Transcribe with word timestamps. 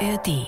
ARD. 0.00 0.46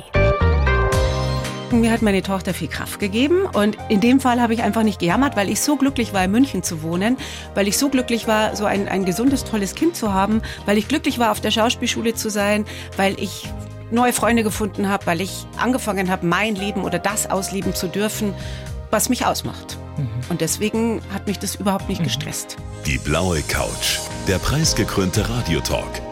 Mir 1.72 1.90
hat 1.90 2.02
meine 2.02 2.22
Tochter 2.22 2.52
viel 2.52 2.68
Kraft 2.68 3.00
gegeben 3.00 3.46
und 3.52 3.78
in 3.88 4.00
dem 4.00 4.20
Fall 4.20 4.40
habe 4.40 4.52
ich 4.52 4.62
einfach 4.62 4.82
nicht 4.82 4.98
gejammert, 4.98 5.36
weil 5.36 5.48
ich 5.48 5.60
so 5.60 5.76
glücklich 5.76 6.12
war, 6.12 6.24
in 6.24 6.30
München 6.30 6.62
zu 6.62 6.82
wohnen, 6.82 7.16
weil 7.54 7.66
ich 7.66 7.78
so 7.78 7.88
glücklich 7.88 8.26
war, 8.26 8.56
so 8.56 8.66
ein, 8.66 8.88
ein 8.88 9.04
gesundes, 9.04 9.44
tolles 9.44 9.74
Kind 9.74 9.96
zu 9.96 10.12
haben, 10.12 10.42
weil 10.66 10.76
ich 10.76 10.88
glücklich 10.88 11.18
war, 11.18 11.30
auf 11.32 11.40
der 11.40 11.50
Schauspielschule 11.50 12.14
zu 12.14 12.30
sein, 12.30 12.66
weil 12.96 13.18
ich 13.18 13.50
neue 13.90 14.12
Freunde 14.12 14.42
gefunden 14.42 14.88
habe, 14.88 15.06
weil 15.06 15.20
ich 15.20 15.46
angefangen 15.56 16.10
habe, 16.10 16.26
mein 16.26 16.54
Leben 16.54 16.84
oder 16.84 16.98
das 16.98 17.30
ausleben 17.30 17.74
zu 17.74 17.88
dürfen, 17.88 18.34
was 18.90 19.08
mich 19.08 19.24
ausmacht. 19.24 19.78
Mhm. 19.96 20.08
Und 20.28 20.40
deswegen 20.42 21.00
hat 21.12 21.26
mich 21.26 21.38
das 21.38 21.56
überhaupt 21.56 21.88
nicht 21.88 22.00
mhm. 22.00 22.04
gestresst. 22.04 22.56
Die 22.86 22.98
blaue 22.98 23.40
Couch, 23.42 23.98
der 24.28 24.38
preisgekrönte 24.38 25.28
Radiotalk. 25.28 26.11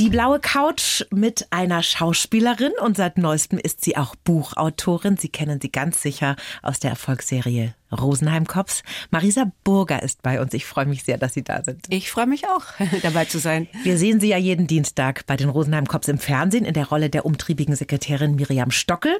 Die 0.00 0.08
blaue 0.08 0.40
Couch 0.40 1.04
mit 1.12 1.46
einer 1.50 1.80
Schauspielerin 1.84 2.72
und 2.80 2.96
seit 2.96 3.16
neuestem 3.16 3.60
ist 3.60 3.84
sie 3.84 3.96
auch 3.96 4.16
Buchautorin. 4.16 5.16
Sie 5.16 5.28
kennen 5.28 5.60
sie 5.60 5.70
ganz 5.70 6.02
sicher 6.02 6.34
aus 6.62 6.80
der 6.80 6.90
Erfolgsserie 6.90 7.74
Rosenheim 7.92 8.44
Cops. 8.48 8.82
Marisa 9.12 9.52
Burger 9.62 10.02
ist 10.02 10.22
bei 10.22 10.40
uns. 10.40 10.52
Ich 10.52 10.66
freue 10.66 10.86
mich 10.86 11.04
sehr, 11.04 11.16
dass 11.16 11.34
Sie 11.34 11.44
da 11.44 11.62
sind. 11.62 11.86
Ich 11.90 12.10
freue 12.10 12.26
mich 12.26 12.48
auch, 12.48 12.64
dabei 13.02 13.26
zu 13.26 13.38
sein. 13.38 13.68
Wir 13.84 13.96
sehen 13.96 14.18
Sie 14.18 14.30
ja 14.30 14.36
jeden 14.36 14.66
Dienstag 14.66 15.26
bei 15.26 15.36
den 15.36 15.48
Rosenheim 15.48 15.86
Cops 15.86 16.08
im 16.08 16.18
Fernsehen 16.18 16.64
in 16.64 16.74
der 16.74 16.88
Rolle 16.88 17.08
der 17.08 17.24
umtriebigen 17.24 17.76
Sekretärin 17.76 18.34
Miriam 18.34 18.72
Stockel. 18.72 19.16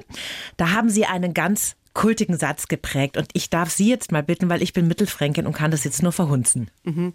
Da 0.57 0.71
haben 0.71 0.89
Sie 0.89 1.05
einen 1.05 1.33
ganz 1.33 1.77
kultigen 1.93 2.37
Satz 2.37 2.67
geprägt 2.67 3.15
und 3.15 3.29
ich 3.31 3.49
darf 3.49 3.69
Sie 3.69 3.89
jetzt 3.89 4.11
mal 4.11 4.23
bitten, 4.23 4.49
weil 4.49 4.61
ich 4.61 4.73
bin 4.73 4.89
Mittelfränkin 4.89 5.47
und 5.47 5.53
kann 5.53 5.71
das 5.71 5.85
jetzt 5.85 6.03
nur 6.03 6.11
verhunzen. 6.11 6.69
Mhm. 6.83 7.13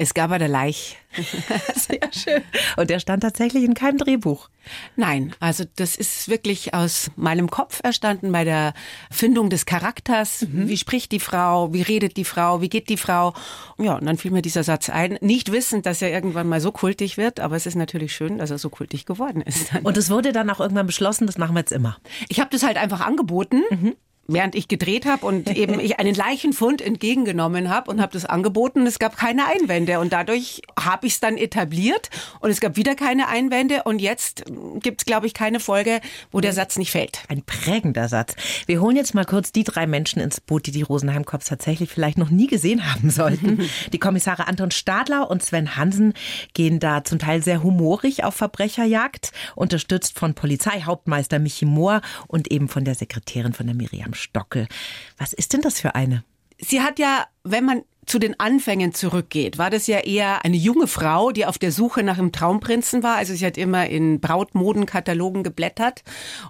Es 0.00 0.14
gab 0.14 0.30
der 0.30 0.48
Leich. 0.48 0.96
Sehr 1.74 2.00
schön. 2.10 2.42
Und 2.78 2.88
der 2.88 3.00
stand 3.00 3.22
tatsächlich 3.22 3.64
in 3.64 3.74
keinem 3.74 3.98
Drehbuch. 3.98 4.48
Nein, 4.96 5.34
also 5.40 5.64
das 5.76 5.94
ist 5.94 6.30
wirklich 6.30 6.72
aus 6.72 7.10
meinem 7.16 7.50
Kopf 7.50 7.80
erstanden 7.82 8.32
bei 8.32 8.44
der 8.44 8.72
Findung 9.10 9.50
des 9.50 9.66
Charakters. 9.66 10.46
Mhm. 10.48 10.68
Wie 10.68 10.78
spricht 10.78 11.12
die 11.12 11.20
Frau? 11.20 11.74
Wie 11.74 11.82
redet 11.82 12.16
die 12.16 12.24
Frau? 12.24 12.62
Wie 12.62 12.70
geht 12.70 12.88
die 12.88 12.96
Frau? 12.96 13.34
Ja, 13.76 13.96
und 13.96 14.06
dann 14.06 14.16
fiel 14.16 14.30
mir 14.30 14.40
dieser 14.40 14.64
Satz 14.64 14.88
ein. 14.88 15.18
Nicht 15.20 15.52
wissend, 15.52 15.84
dass 15.84 16.00
er 16.00 16.10
irgendwann 16.10 16.48
mal 16.48 16.62
so 16.62 16.72
kultig 16.72 17.18
wird, 17.18 17.38
aber 17.38 17.56
es 17.56 17.66
ist 17.66 17.74
natürlich 17.74 18.14
schön, 18.14 18.38
dass 18.38 18.50
er 18.50 18.56
so 18.56 18.70
kultig 18.70 19.04
geworden 19.04 19.42
ist. 19.42 19.70
Und 19.82 19.98
es 19.98 20.08
wurde 20.08 20.32
dann 20.32 20.48
auch 20.48 20.60
irgendwann 20.60 20.86
beschlossen, 20.86 21.26
das 21.26 21.36
machen 21.36 21.54
wir 21.54 21.60
jetzt 21.60 21.72
immer. 21.72 21.98
Ich 22.30 22.40
habe 22.40 22.48
das 22.48 22.62
halt 22.62 22.78
einfach 22.78 23.02
angeboten. 23.02 23.60
Mhm 23.70 23.96
während 24.32 24.54
ich 24.54 24.68
gedreht 24.68 25.06
habe 25.06 25.26
und 25.26 25.50
eben 25.56 25.80
ich 25.80 25.98
einen 25.98 26.14
Leichenfund 26.14 26.82
entgegengenommen 26.82 27.68
habe 27.68 27.90
und 27.90 28.00
habe 28.00 28.12
das 28.12 28.24
angeboten. 28.24 28.86
Es 28.86 28.98
gab 28.98 29.16
keine 29.16 29.46
Einwände 29.46 30.00
und 30.00 30.12
dadurch 30.12 30.62
habe 30.78 31.06
ich 31.06 31.14
es 31.14 31.20
dann 31.20 31.36
etabliert 31.36 32.10
und 32.40 32.50
es 32.50 32.60
gab 32.60 32.76
wieder 32.76 32.94
keine 32.94 33.28
Einwände 33.28 33.82
und 33.84 34.00
jetzt 34.00 34.44
gibt 34.82 35.02
es, 35.02 35.04
glaube 35.04 35.26
ich, 35.26 35.34
keine 35.34 35.60
Folge, 35.60 36.00
wo 36.30 36.40
der 36.40 36.52
Satz 36.52 36.76
nicht 36.78 36.90
fällt. 36.90 37.22
Ein 37.28 37.42
prägender 37.42 38.08
Satz. 38.08 38.34
Wir 38.66 38.80
holen 38.80 38.96
jetzt 38.96 39.14
mal 39.14 39.24
kurz 39.24 39.52
die 39.52 39.64
drei 39.64 39.86
Menschen 39.86 40.20
ins 40.20 40.40
Boot, 40.40 40.66
die 40.66 40.70
die 40.70 40.82
Rosenheim 40.82 41.24
Cops 41.24 41.46
tatsächlich 41.46 41.90
vielleicht 41.90 42.18
noch 42.18 42.30
nie 42.30 42.46
gesehen 42.46 42.92
haben 42.92 43.10
sollten. 43.10 43.68
die 43.92 43.98
Kommissare 43.98 44.46
Anton 44.46 44.70
Stadler 44.70 45.30
und 45.30 45.42
Sven 45.42 45.76
Hansen 45.76 46.14
gehen 46.54 46.80
da 46.80 47.04
zum 47.04 47.18
Teil 47.18 47.42
sehr 47.42 47.62
humorig 47.62 48.24
auf 48.24 48.34
Verbrecherjagd, 48.34 49.32
unterstützt 49.54 50.18
von 50.18 50.34
Polizeihauptmeister 50.34 51.38
Michi 51.38 51.64
Mohr 51.64 52.00
und 52.26 52.50
eben 52.50 52.68
von 52.68 52.84
der 52.84 52.94
Sekretärin 52.94 53.52
von 53.52 53.66
der 53.66 53.74
Miriam 53.74 54.14
Stockel. 54.20 54.68
Was 55.18 55.32
ist 55.32 55.52
denn 55.52 55.60
das 55.60 55.80
für 55.80 55.94
eine? 55.94 56.24
Sie 56.58 56.82
hat 56.82 56.98
ja, 56.98 57.26
wenn 57.42 57.64
man 57.64 57.82
zu 58.06 58.18
den 58.18 58.38
Anfängen 58.40 58.92
zurückgeht, 58.92 59.58
war 59.58 59.70
das 59.70 59.86
ja 59.86 59.98
eher 59.98 60.44
eine 60.44 60.56
junge 60.56 60.86
Frau, 60.86 61.30
die 61.30 61.46
auf 61.46 61.58
der 61.58 61.70
Suche 61.70 62.02
nach 62.02 62.18
einem 62.18 62.32
Traumprinzen 62.32 63.02
war. 63.02 63.16
Also 63.16 63.34
sie 63.34 63.46
hat 63.46 63.58
immer 63.58 63.86
in 63.86 64.20
Brautmodenkatalogen 64.20 65.42
geblättert 65.42 66.02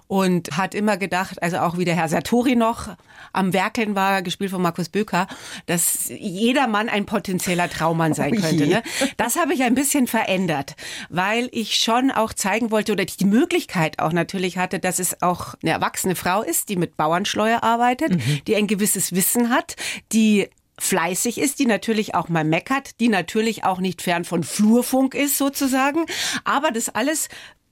und 0.07 0.57
hat 0.57 0.73
immer 0.73 0.97
gedacht, 0.97 1.43
also 1.43 1.57
auch 1.57 1.77
wie 1.77 1.85
der 1.85 1.95
Herr 1.95 2.09
Sartori 2.09 2.55
noch 2.55 2.95
am 3.33 3.53
Werkeln 3.53 3.95
war, 3.95 4.21
gespielt 4.21 4.51
von 4.51 4.61
Markus 4.61 4.89
Böker, 4.89 5.27
dass 5.65 6.09
jeder 6.09 6.67
Mann 6.67 6.89
ein 6.89 7.05
potenzieller 7.05 7.69
Traummann 7.69 8.13
sein 8.13 8.33
oh 8.37 8.41
könnte. 8.41 8.67
Ne? 8.67 8.83
Das 9.17 9.35
habe 9.35 9.53
ich 9.53 9.63
ein 9.63 9.75
bisschen 9.75 10.07
verändert, 10.07 10.75
weil 11.09 11.49
ich 11.51 11.75
schon 11.75 12.11
auch 12.11 12.33
zeigen 12.33 12.71
wollte 12.71 12.93
oder 12.93 13.05
die 13.05 13.25
Möglichkeit 13.25 13.99
auch 13.99 14.13
natürlich 14.13 14.57
hatte, 14.57 14.79
dass 14.79 14.99
es 14.99 15.21
auch 15.21 15.55
eine 15.61 15.71
erwachsene 15.71 16.15
Frau 16.15 16.41
ist, 16.41 16.69
die 16.69 16.75
mit 16.75 16.97
Bauernschleuer 16.97 17.63
arbeitet, 17.63 18.15
mhm. 18.15 18.41
die 18.47 18.55
ein 18.55 18.67
gewisses 18.67 19.13
Wissen 19.13 19.49
hat, 19.49 19.75
die 20.11 20.49
fleißig 20.81 21.37
ist, 21.37 21.59
die 21.59 21.65
natürlich 21.65 22.15
auch 22.15 22.27
mal 22.27 22.43
meckert, 22.43 22.99
die 22.99 23.07
natürlich 23.07 23.63
auch 23.63 23.79
nicht 23.79 24.01
fern 24.01 24.25
von 24.25 24.43
Flurfunk 24.43 25.13
ist 25.13 25.37
sozusagen, 25.37 26.05
aber 26.43 26.71
das 26.71 26.89
alles 26.89 27.29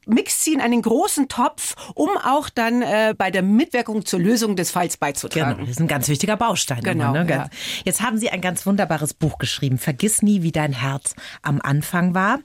mixt 0.09 0.43
sie 0.43 0.53
in 0.53 0.61
einen 0.61 0.81
großen 0.81 1.27
Topf, 1.27 1.75
um 1.93 2.09
auch 2.23 2.49
dann 2.49 2.81
äh, 2.81 3.13
bei 3.17 3.31
der 3.31 3.43
Mitwirkung 3.43 4.05
zur 4.05 4.19
Lösung 4.19 4.55
des 4.55 4.71
Falls 4.71 4.97
beizutragen. 4.97 5.51
Genau, 5.51 5.61
das 5.61 5.71
ist 5.71 5.79
ein 5.79 5.87
ganz 5.87 6.07
wichtiger 6.07 6.35
Baustein. 6.35 6.81
Genau. 6.81 7.11
Immer, 7.13 7.23
ne? 7.23 7.29
ja. 7.29 7.49
Jetzt 7.85 8.01
haben 8.01 8.17
Sie 8.17 8.29
ein 8.29 8.41
ganz 8.41 8.65
wunderbares 8.65 9.13
Buch 9.13 9.37
geschrieben. 9.37 9.77
Vergiss 9.77 10.21
nie, 10.21 10.41
wie 10.41 10.51
dein 10.51 10.73
Herz 10.73 11.15
am 11.41 11.61
Anfang 11.61 12.13
war. 12.13 12.39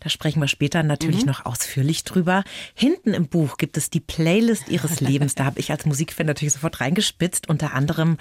Da 0.00 0.10
sprechen 0.10 0.40
wir 0.40 0.48
später 0.48 0.82
natürlich 0.82 1.22
mhm. 1.22 1.28
noch 1.28 1.46
ausführlich 1.46 2.04
drüber. 2.04 2.44
Hinten 2.74 3.14
im 3.14 3.28
Buch 3.28 3.56
gibt 3.56 3.76
es 3.76 3.88
die 3.90 4.00
Playlist 4.00 4.68
Ihres 4.68 5.00
Lebens. 5.00 5.34
Da 5.34 5.46
habe 5.46 5.58
ich 5.60 5.70
als 5.70 5.86
Musikfan 5.86 6.26
natürlich 6.26 6.54
sofort 6.54 6.80
reingespitzt. 6.80 7.48
Unter 7.48 7.72
anderem 7.72 8.18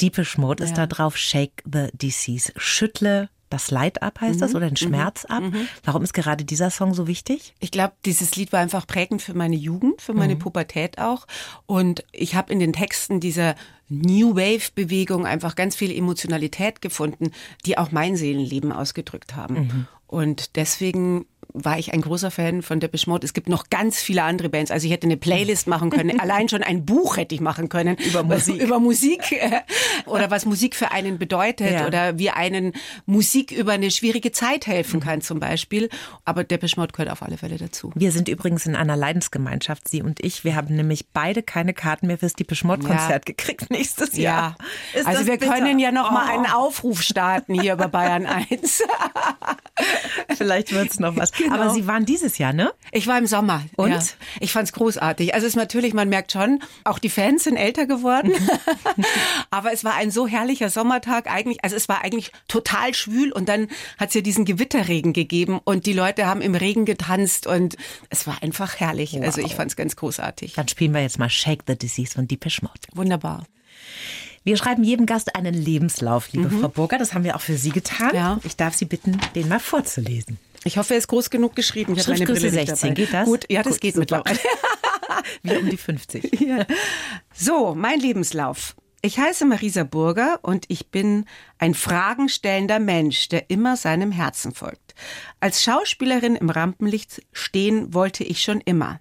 Deepish 0.00 0.38
Mode 0.38 0.62
ja. 0.62 0.68
ist 0.68 0.78
da 0.78 0.86
drauf, 0.86 1.16
Shake 1.16 1.62
the 1.70 1.88
Disease. 1.92 2.52
Schüttle 2.56 3.28
das 3.48 3.70
Leid 3.70 4.02
ab, 4.02 4.20
heißt 4.20 4.36
mhm. 4.36 4.40
das, 4.40 4.54
oder 4.54 4.68
den 4.68 4.72
mhm. 4.72 4.88
Schmerz 4.88 5.24
ab. 5.24 5.42
Mhm. 5.42 5.68
Warum 5.84 6.02
ist 6.02 6.12
gerade 6.12 6.44
dieser 6.44 6.70
Song 6.70 6.94
so 6.94 7.06
wichtig? 7.06 7.54
Ich 7.60 7.70
glaube, 7.70 7.94
dieses 8.04 8.34
Lied 8.36 8.52
war 8.52 8.60
einfach 8.60 8.86
prägend 8.86 9.22
für 9.22 9.34
meine 9.34 9.56
Jugend, 9.56 10.02
für 10.02 10.14
meine 10.14 10.34
mhm. 10.34 10.40
Pubertät 10.40 10.98
auch. 10.98 11.26
Und 11.66 12.04
ich 12.12 12.34
habe 12.34 12.52
in 12.52 12.58
den 12.58 12.72
Texten 12.72 13.20
dieser 13.20 13.54
New 13.88 14.34
Wave-Bewegung 14.34 15.26
einfach 15.26 15.54
ganz 15.54 15.76
viel 15.76 15.96
Emotionalität 15.96 16.82
gefunden, 16.82 17.30
die 17.64 17.78
auch 17.78 17.92
mein 17.92 18.16
Seelenleben 18.16 18.72
ausgedrückt 18.72 19.36
haben. 19.36 19.54
Mhm. 19.54 19.86
Und 20.08 20.56
deswegen 20.56 21.26
war 21.64 21.78
ich 21.78 21.92
ein 21.92 22.02
großer 22.02 22.30
Fan 22.30 22.62
von 22.62 22.80
Depeche 22.80 23.08
Mode. 23.08 23.24
Es 23.24 23.32
gibt 23.32 23.48
noch 23.48 23.70
ganz 23.70 24.00
viele 24.00 24.22
andere 24.22 24.48
Bands. 24.48 24.70
Also 24.70 24.86
ich 24.86 24.92
hätte 24.92 25.06
eine 25.06 25.16
Playlist 25.16 25.66
machen 25.66 25.90
können. 25.90 26.20
Allein 26.20 26.48
schon 26.48 26.62
ein 26.62 26.84
Buch 26.84 27.16
hätte 27.16 27.34
ich 27.34 27.40
machen 27.40 27.68
können. 27.68 27.96
Über 27.96 28.22
Musik. 28.24 28.62
Über 28.62 28.78
Musik. 28.78 29.32
Äh, 29.32 29.60
oder 30.06 30.30
was 30.30 30.46
Musik 30.46 30.74
für 30.74 30.90
einen 30.90 31.18
bedeutet. 31.18 31.72
Ja. 31.72 31.86
Oder 31.86 32.18
wie 32.18 32.30
einen 32.30 32.72
Musik 33.06 33.52
über 33.52 33.72
eine 33.72 33.90
schwierige 33.90 34.32
Zeit 34.32 34.66
helfen 34.66 35.00
kann 35.00 35.20
zum 35.20 35.40
Beispiel. 35.40 35.88
Aber 36.24 36.44
Depeche 36.44 36.78
Mode 36.78 36.92
gehört 36.92 37.10
auf 37.10 37.22
alle 37.22 37.38
Fälle 37.38 37.56
dazu. 37.56 37.90
Wir 37.94 38.12
sind 38.12 38.28
übrigens 38.28 38.66
in 38.66 38.76
einer 38.76 38.96
Leidensgemeinschaft, 38.96 39.88
Sie 39.88 40.02
und 40.02 40.20
ich. 40.20 40.44
Wir 40.44 40.56
haben 40.56 40.74
nämlich 40.74 41.08
beide 41.12 41.42
keine 41.42 41.74
Karten 41.74 42.06
mehr 42.06 42.18
fürs 42.18 42.34
Depeche 42.34 42.66
Mode 42.66 42.86
Konzert 42.86 43.10
ja. 43.10 43.18
gekriegt 43.34 43.70
nächstes 43.70 44.16
Jahr. 44.16 44.56
Ja. 44.94 45.06
also 45.06 45.26
wir 45.26 45.38
bitter? 45.38 45.52
können 45.52 45.78
ja 45.78 45.92
noch 45.92 46.10
oh. 46.10 46.14
mal 46.14 46.28
einen 46.28 46.46
Aufruf 46.46 47.02
starten 47.02 47.58
hier 47.60 47.76
bei 47.76 47.86
Bayern 47.86 48.26
1. 48.26 48.82
Vielleicht 50.36 50.72
wird 50.72 50.90
es 50.90 51.00
noch 51.00 51.16
was. 51.16 51.32
Genau. 51.56 51.62
Aber 51.62 51.70
Sie 51.70 51.86
waren 51.86 52.04
dieses 52.04 52.38
Jahr, 52.38 52.52
ne? 52.52 52.72
Ich 52.90 53.06
war 53.06 53.18
im 53.18 53.26
Sommer. 53.26 53.62
Und? 53.76 53.90
Ja. 53.90 54.02
Ich 54.40 54.52
fand's 54.52 54.72
großartig. 54.72 55.32
Also 55.32 55.46
es 55.46 55.52
ist 55.52 55.56
natürlich, 55.56 55.94
man 55.94 56.08
merkt 56.08 56.32
schon, 56.32 56.60
auch 56.82 56.98
die 56.98 57.08
Fans 57.08 57.44
sind 57.44 57.56
älter 57.56 57.86
geworden. 57.86 58.32
Aber 59.50 59.72
es 59.72 59.84
war 59.84 59.94
ein 59.94 60.10
so 60.10 60.26
herrlicher 60.26 60.70
Sommertag 60.70 61.30
eigentlich. 61.30 61.62
Also 61.62 61.76
es 61.76 61.88
war 61.88 62.02
eigentlich 62.02 62.32
total 62.48 62.94
schwül 62.94 63.32
und 63.32 63.48
dann 63.48 63.68
hat 63.96 64.08
es 64.08 64.14
ja 64.14 64.22
diesen 64.22 64.44
Gewitterregen 64.44 65.12
gegeben 65.12 65.60
und 65.62 65.86
die 65.86 65.92
Leute 65.92 66.26
haben 66.26 66.40
im 66.40 66.54
Regen 66.54 66.84
getanzt 66.84 67.46
und 67.46 67.76
es 68.10 68.26
war 68.26 68.42
einfach 68.42 68.80
herrlich. 68.80 69.12
Wow. 69.12 69.22
Also 69.22 69.40
ich 69.40 69.54
fand's 69.54 69.76
ganz 69.76 69.94
großartig. 69.94 70.54
Dann 70.54 70.68
spielen 70.68 70.92
wir 70.92 71.02
jetzt 71.02 71.18
mal 71.18 71.30
Shake 71.30 71.62
the 71.66 71.76
Disease 71.76 72.12
von 72.12 72.26
Deepish 72.26 72.62
Mode. 72.62 72.80
Wunderbar. 72.94 73.44
Wir 74.46 74.56
schreiben 74.56 74.84
jedem 74.84 75.06
Gast 75.06 75.34
einen 75.34 75.54
Lebenslauf, 75.54 76.30
liebe 76.32 76.48
mhm. 76.48 76.60
Frau 76.60 76.68
Burger. 76.68 76.98
Das 76.98 77.14
haben 77.14 77.24
wir 77.24 77.34
auch 77.34 77.40
für 77.40 77.56
Sie 77.56 77.70
getan. 77.70 78.14
Ja. 78.14 78.38
Ich 78.44 78.54
darf 78.54 78.74
Sie 78.74 78.84
bitten, 78.84 79.18
den 79.34 79.48
mal 79.48 79.58
vorzulesen. 79.58 80.38
Ich 80.66 80.78
hoffe, 80.78 80.94
er 80.94 80.98
ist 80.98 81.06
groß 81.06 81.30
genug 81.30 81.54
geschrieben. 81.54 81.94
Ich 81.94 82.00
habe 82.00 82.18
meine 82.18 82.26
Brille 82.26 82.50
16, 82.50 82.94
geht 82.94 83.12
das? 83.12 83.26
Gut, 83.26 83.44
ja, 83.48 83.62
das 83.62 83.74
Gut, 83.74 83.80
geht 83.82 83.94
super. 83.94 84.22
mittlerweile. 84.24 84.38
Wie 85.42 85.56
um 85.56 85.70
die 85.70 85.76
50. 85.76 86.40
Ja. 86.46 86.66
So, 87.32 87.74
mein 87.74 88.00
Lebenslauf. 88.00 88.74
Ich 89.02 89.18
heiße 89.18 89.44
Marisa 89.44 89.84
Burger 89.84 90.40
und 90.42 90.64
ich 90.68 90.88
bin 90.88 91.26
ein 91.58 91.74
fragenstellender 91.74 92.80
Mensch, 92.80 93.28
der 93.28 93.50
immer 93.50 93.76
seinem 93.76 94.10
Herzen 94.10 94.52
folgt. 94.52 94.94
Als 95.38 95.62
Schauspielerin 95.62 96.34
im 96.34 96.50
Rampenlicht 96.50 97.22
stehen 97.32 97.94
wollte 97.94 98.24
ich 98.24 98.42
schon 98.42 98.60
immer. 98.60 99.00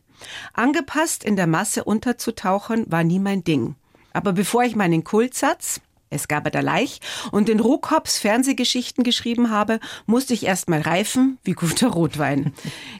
Angepasst 0.54 1.24
in 1.24 1.36
der 1.36 1.48
Masse 1.48 1.84
unterzutauchen 1.84 2.86
war 2.92 3.04
nie 3.04 3.20
mein 3.20 3.44
Ding. 3.44 3.76
Aber 4.14 4.34
bevor 4.34 4.64
ich 4.64 4.76
meinen 4.76 5.04
Kultsatz 5.04 5.82
es 6.16 6.28
gab 6.28 6.52
da 6.52 6.60
Leich 6.60 7.00
und 7.32 7.50
in 7.50 7.60
Rohkops 7.60 8.18
Fernsehgeschichten 8.18 9.04
geschrieben 9.04 9.50
habe, 9.50 9.80
musste 10.06 10.34
ich 10.34 10.46
erst 10.46 10.70
mal 10.70 10.82
reifen 10.82 11.38
wie 11.44 11.54
guter 11.54 11.90
Rotwein. 11.90 12.54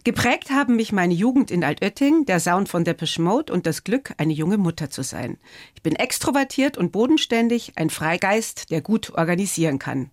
Geprägt 0.04 0.52
haben 0.52 0.76
mich 0.76 0.92
meine 0.92 1.14
Jugend 1.14 1.52
in 1.52 1.64
Altötting, 1.64 2.26
der 2.26 2.40
Sound 2.40 2.70
von 2.70 2.84
Depeche 2.84 3.22
Mode 3.22 3.52
und 3.52 3.66
das 3.66 3.84
Glück, 3.84 4.14
eine 4.18 4.34
junge 4.34 4.58
Mutter 4.58 4.90
zu 4.90 5.04
sein. 5.04 5.38
Ich 5.76 5.82
bin 5.82 5.96
extrovertiert 5.96 6.78
und 6.78 6.92
bodenständig, 6.92 7.74
ein 7.76 7.90
Freigeist, 7.90 8.72
der 8.72 8.82
gut 8.82 9.14
organisieren 9.16 9.80
kann. 9.80 10.12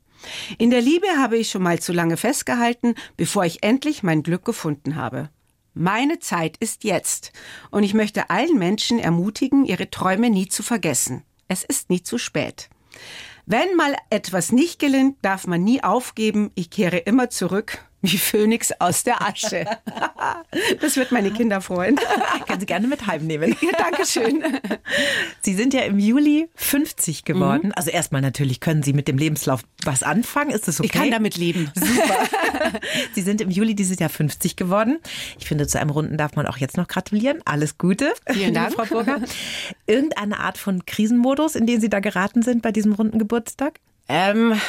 In 0.59 0.71
der 0.71 0.81
Liebe 0.81 1.07
habe 1.19 1.37
ich 1.37 1.51
schon 1.51 1.63
mal 1.63 1.81
zu 1.81 1.93
lange 1.93 2.17
festgehalten, 2.17 2.95
bevor 3.17 3.45
ich 3.45 3.63
endlich 3.63 4.03
mein 4.03 4.23
Glück 4.23 4.45
gefunden 4.45 4.97
habe. 4.97 5.31
Meine 5.75 6.19
Zeit 6.19 6.59
ist 6.59 6.85
jetzt. 6.85 7.33
Und 7.71 7.83
ich 7.83 7.95
möchte 7.95 8.31
allen 8.31 8.59
Menschen 8.59 8.99
ermutigen, 8.99 9.65
ihre 9.65 9.91
Träume 9.91 10.29
nie 10.29 10.49
zu 10.49 10.63
vergessen. 10.63 11.25
Es 11.49 11.65
ist 11.65 11.91
nie 11.91 12.03
zu 12.03 12.19
spät. 12.19 12.69
Wenn 13.47 13.75
mal 13.77 13.97
etwas 14.11 14.53
nicht 14.53 14.79
gelingt, 14.79 15.17
darf 15.23 15.47
man 15.47 15.65
nie 15.65 15.83
aufgeben. 15.83 16.51
Ich 16.55 16.71
kehre 16.71 16.99
immer 16.99 17.31
zurück 17.31 17.79
wie 18.03 18.19
Phönix 18.19 18.73
aus 18.79 19.05
der 19.05 19.23
Asche. 19.23 19.65
Das 20.81 20.97
wird 20.97 21.13
meine 21.13 21.31
Kinder 21.31 21.61
freuen. 21.61 21.97
Können 22.47 22.61
Sie 22.61 22.67
gerne 22.67 22.87
mit 22.87 23.07
heimnehmen. 23.07 23.57
Ja, 23.63 23.73
Dankeschön. 23.79 24.43
Sie 25.41 25.55
sind 25.55 25.73
ja 25.73 25.83
im 25.83 25.99
Juli 25.99 26.49
50 26.57 27.25
geworden. 27.25 27.69
Mhm. 27.69 27.73
Also 27.77 27.91
erstmal 27.91 28.21
natürlich 28.21 28.61
können 28.61 28.83
Sie 28.83 28.93
mit 28.93 29.09
dem 29.09 29.17
Lebenslauf 29.19 29.63
was 29.85 30.03
anfangen. 30.03 30.51
Ist 30.51 30.69
das 30.69 30.81
okay? 30.81 30.87
Ich 30.87 30.93
kann 30.93 31.11
damit 31.11 31.37
leben. 31.37 31.71
Super. 31.75 32.73
Sie 33.15 33.23
sind 33.23 33.41
im 33.41 33.51
Juli 33.51 33.75
dieses 33.75 33.99
Jahr 33.99 34.11
50 34.11 34.57
geworden. 34.57 34.99
Ich 35.39 35.47
finde, 35.47 35.67
zu 35.67 35.81
einem 35.81 35.91
Runden 35.91 36.19
darf 36.19 36.35
man 36.35 36.47
auch 36.47 36.59
jetzt 36.59 36.77
noch 36.77 36.89
gratulieren. 36.89 37.41
Alles 37.45 37.79
Gute. 37.79 38.13
Vielen 38.27 38.55
Dank, 38.55 38.75
Frau 38.75 38.85
Burger. 38.85 39.21
Irgendeine 39.87 40.41
Art 40.41 40.59
von 40.59 40.85
Krisenmodus, 40.85 41.55
in 41.55 41.67
den 41.67 41.81
Sie 41.81 41.89
da 41.89 42.01
geraten 42.01 42.43
sind 42.43 42.63
bei 42.63 42.73
diesem 42.73 42.93
runden 42.93 43.19
Geburtstag? 43.19 43.81
Ähm, 44.09 44.61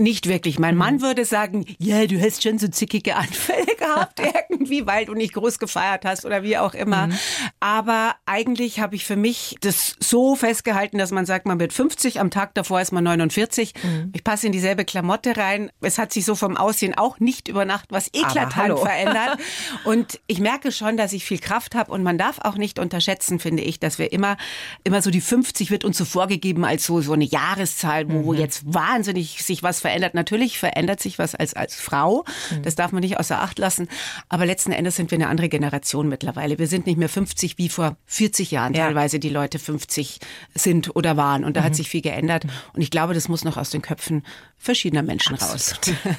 nicht 0.00 0.28
wirklich. 0.28 0.60
Mein 0.60 0.76
Mann 0.76 0.96
mhm. 0.96 1.02
würde 1.02 1.24
sagen, 1.24 1.64
ja, 1.78 2.06
du 2.06 2.20
hast 2.20 2.44
schon 2.44 2.58
so 2.58 2.68
zickige 2.68 3.16
Anfälle 3.16 3.66
gehabt 3.78 4.20
irgendwie, 4.20 4.86
weil 4.86 5.04
du 5.04 5.14
nicht 5.14 5.34
groß 5.34 5.58
gefeiert 5.58 6.04
hast 6.04 6.24
oder 6.24 6.44
wie 6.44 6.56
auch 6.56 6.72
immer. 6.72 7.08
Mhm. 7.08 7.18
Aber 7.58 8.14
eigentlich 8.24 8.78
habe 8.78 8.94
ich 8.94 9.04
für 9.04 9.16
mich 9.16 9.56
das 9.60 9.96
so 9.98 10.36
festgehalten, 10.36 10.98
dass 10.98 11.10
man 11.10 11.26
sagt, 11.26 11.46
man 11.46 11.58
wird 11.58 11.72
50, 11.72 12.20
am 12.20 12.30
Tag 12.30 12.54
davor 12.54 12.80
ist 12.80 12.92
man 12.92 13.02
49. 13.02 13.74
Mhm. 13.82 14.12
Ich 14.14 14.22
passe 14.22 14.46
in 14.46 14.52
dieselbe 14.52 14.84
Klamotte 14.84 15.36
rein. 15.36 15.72
Es 15.80 15.98
hat 15.98 16.12
sich 16.12 16.24
so 16.24 16.36
vom 16.36 16.56
Aussehen 16.56 16.96
auch 16.96 17.18
nicht 17.18 17.48
über 17.48 17.64
Nacht 17.64 17.86
was 17.90 18.08
eklatant 18.14 18.78
verändert. 18.78 19.38
Und 19.84 20.20
ich 20.28 20.38
merke 20.38 20.70
schon, 20.70 20.96
dass 20.96 21.12
ich 21.12 21.24
viel 21.24 21.40
Kraft 21.40 21.74
habe 21.74 21.90
und 21.90 22.04
man 22.04 22.18
darf 22.18 22.38
auch 22.38 22.54
nicht 22.54 22.78
unterschätzen, 22.78 23.40
finde 23.40 23.64
ich, 23.64 23.80
dass 23.80 23.98
wir 23.98 24.12
immer, 24.12 24.36
immer 24.84 25.02
so 25.02 25.10
die 25.10 25.20
50 25.20 25.72
wird 25.72 25.84
uns 25.84 25.98
so 25.98 26.04
vorgegeben 26.04 26.64
als 26.64 26.86
so, 26.86 27.00
so 27.00 27.14
eine 27.14 27.24
Jahreszahl, 27.24 28.08
wo 28.08 28.32
mhm. 28.32 28.38
jetzt 28.38 28.62
wahnsinnig 28.72 29.42
sich 29.42 29.64
was 29.64 29.80
verändert 29.80 29.87
verändert. 29.88 30.14
Natürlich 30.14 30.58
verändert 30.58 31.00
sich 31.00 31.18
was 31.18 31.34
als, 31.34 31.54
als 31.54 31.80
Frau. 31.80 32.24
Mhm. 32.50 32.62
Das 32.62 32.74
darf 32.74 32.92
man 32.92 33.00
nicht 33.00 33.18
außer 33.18 33.40
Acht 33.40 33.58
lassen. 33.58 33.88
Aber 34.28 34.44
letzten 34.44 34.72
Endes 34.72 34.96
sind 34.96 35.10
wir 35.10 35.16
eine 35.16 35.28
andere 35.28 35.48
Generation 35.48 36.08
mittlerweile. 36.08 36.58
Wir 36.58 36.66
sind 36.66 36.86
nicht 36.86 36.98
mehr 36.98 37.08
50 37.08 37.56
wie 37.58 37.68
vor 37.68 37.96
40 38.06 38.50
Jahren 38.50 38.74
ja. 38.74 38.86
teilweise 38.86 39.18
die 39.18 39.30
Leute 39.30 39.58
50 39.58 40.20
sind 40.54 40.94
oder 40.94 41.16
waren. 41.16 41.44
Und 41.44 41.56
da 41.56 41.60
mhm. 41.60 41.64
hat 41.64 41.74
sich 41.74 41.88
viel 41.88 42.02
geändert. 42.02 42.44
Und 42.74 42.82
ich 42.82 42.90
glaube, 42.90 43.14
das 43.14 43.28
muss 43.28 43.44
noch 43.44 43.56
aus 43.56 43.70
den 43.70 43.82
Köpfen 43.82 44.24
verschiedener 44.58 45.02
Menschen 45.02 45.34
Absolut. 45.34 45.88
raus. 45.88 46.16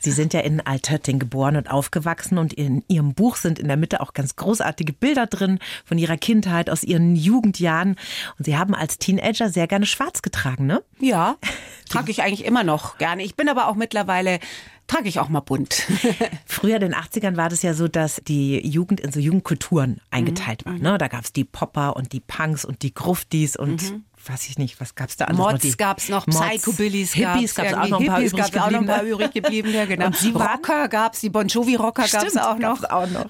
Sie 0.00 0.10
sind 0.10 0.32
ja 0.32 0.40
in 0.40 0.60
Altötting 0.60 1.18
geboren 1.18 1.56
und 1.56 1.70
aufgewachsen 1.70 2.38
und 2.38 2.52
in 2.52 2.82
Ihrem 2.88 3.14
Buch 3.14 3.36
sind 3.36 3.58
in 3.58 3.68
der 3.68 3.76
Mitte 3.76 4.00
auch 4.00 4.14
ganz 4.14 4.36
großartige 4.36 4.92
Bilder 4.92 5.26
drin 5.26 5.58
von 5.84 5.98
Ihrer 5.98 6.16
Kindheit, 6.16 6.70
aus 6.70 6.82
Ihren 6.82 7.14
Jugendjahren. 7.14 7.96
Und 8.38 8.44
Sie 8.44 8.56
haben 8.56 8.74
als 8.74 8.98
Teenager 8.98 9.50
sehr 9.50 9.66
gerne 9.66 9.86
schwarz 9.86 10.22
getragen, 10.22 10.66
ne? 10.66 10.82
Ja, 10.98 11.36
trage 11.88 12.10
ich 12.10 12.22
eigentlich 12.22 12.44
immer 12.44 12.64
noch 12.64 12.98
gerne. 12.98 13.22
Ich 13.22 13.36
bin 13.36 13.48
aber 13.48 13.68
auch 13.68 13.74
mittlerweile 13.74 14.40
trage 14.88 15.08
ich 15.08 15.20
auch 15.20 15.28
mal 15.28 15.40
bunt. 15.40 15.86
Früher 16.44 16.74
in 16.74 16.82
den 16.82 16.94
80ern 16.94 17.36
war 17.36 17.48
das 17.48 17.62
ja 17.62 17.72
so, 17.72 17.88
dass 17.88 18.20
die 18.26 18.58
Jugend 18.66 19.00
in 19.00 19.12
so 19.12 19.20
Jugendkulturen 19.20 20.00
eingeteilt 20.10 20.66
mhm. 20.66 20.70
war. 20.70 20.92
Ne? 20.92 20.98
Da 20.98 21.08
gab 21.08 21.24
es 21.24 21.32
die 21.32 21.44
Popper 21.44 21.96
und 21.96 22.12
die 22.12 22.20
Punks 22.20 22.64
und 22.64 22.82
die 22.82 22.92
Gruftis 22.92 23.56
und 23.56 23.90
mhm 23.90 24.04
weiß 24.28 24.48
ich 24.48 24.58
nicht, 24.58 24.80
was 24.80 24.94
gab 24.94 25.08
es 25.08 25.16
da 25.16 25.26
alles 25.26 25.38
Mods 25.38 25.76
gab 25.76 25.98
es 25.98 26.08
noch, 26.08 26.26
Psychobillys 26.26 27.12
Hippies 27.12 27.54
gab 27.54 27.66
es 27.66 27.74
auch, 27.74 27.88
noch 27.88 28.00
ein 28.00 28.06
paar 28.06 28.20
Hippies 28.20 28.32
gab's 28.36 28.56
auch 28.56 28.70
noch 28.70 28.80
ein 28.80 28.86
paar 28.86 29.02
übrig 29.02 29.32
geblieben. 29.32 29.72
Ja, 29.72 29.84
genau. 29.86 30.06
Und 30.06 30.16
Sie 30.16 30.30
Rocker 30.30 30.88
gab 30.88 31.14
es, 31.14 31.20
die 31.20 31.30
Bon 31.30 31.46
Jovi 31.46 31.76
Rocker 31.76 32.06
gab 32.06 32.24
es 32.24 32.36
auch 32.36 32.58
noch. 32.58 32.84
auch 32.84 33.08
noch. 33.08 33.26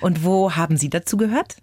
Und 0.00 0.24
wo 0.24 0.54
haben 0.54 0.76
Sie 0.76 0.90
dazu 0.90 1.16
gehört? 1.16 1.56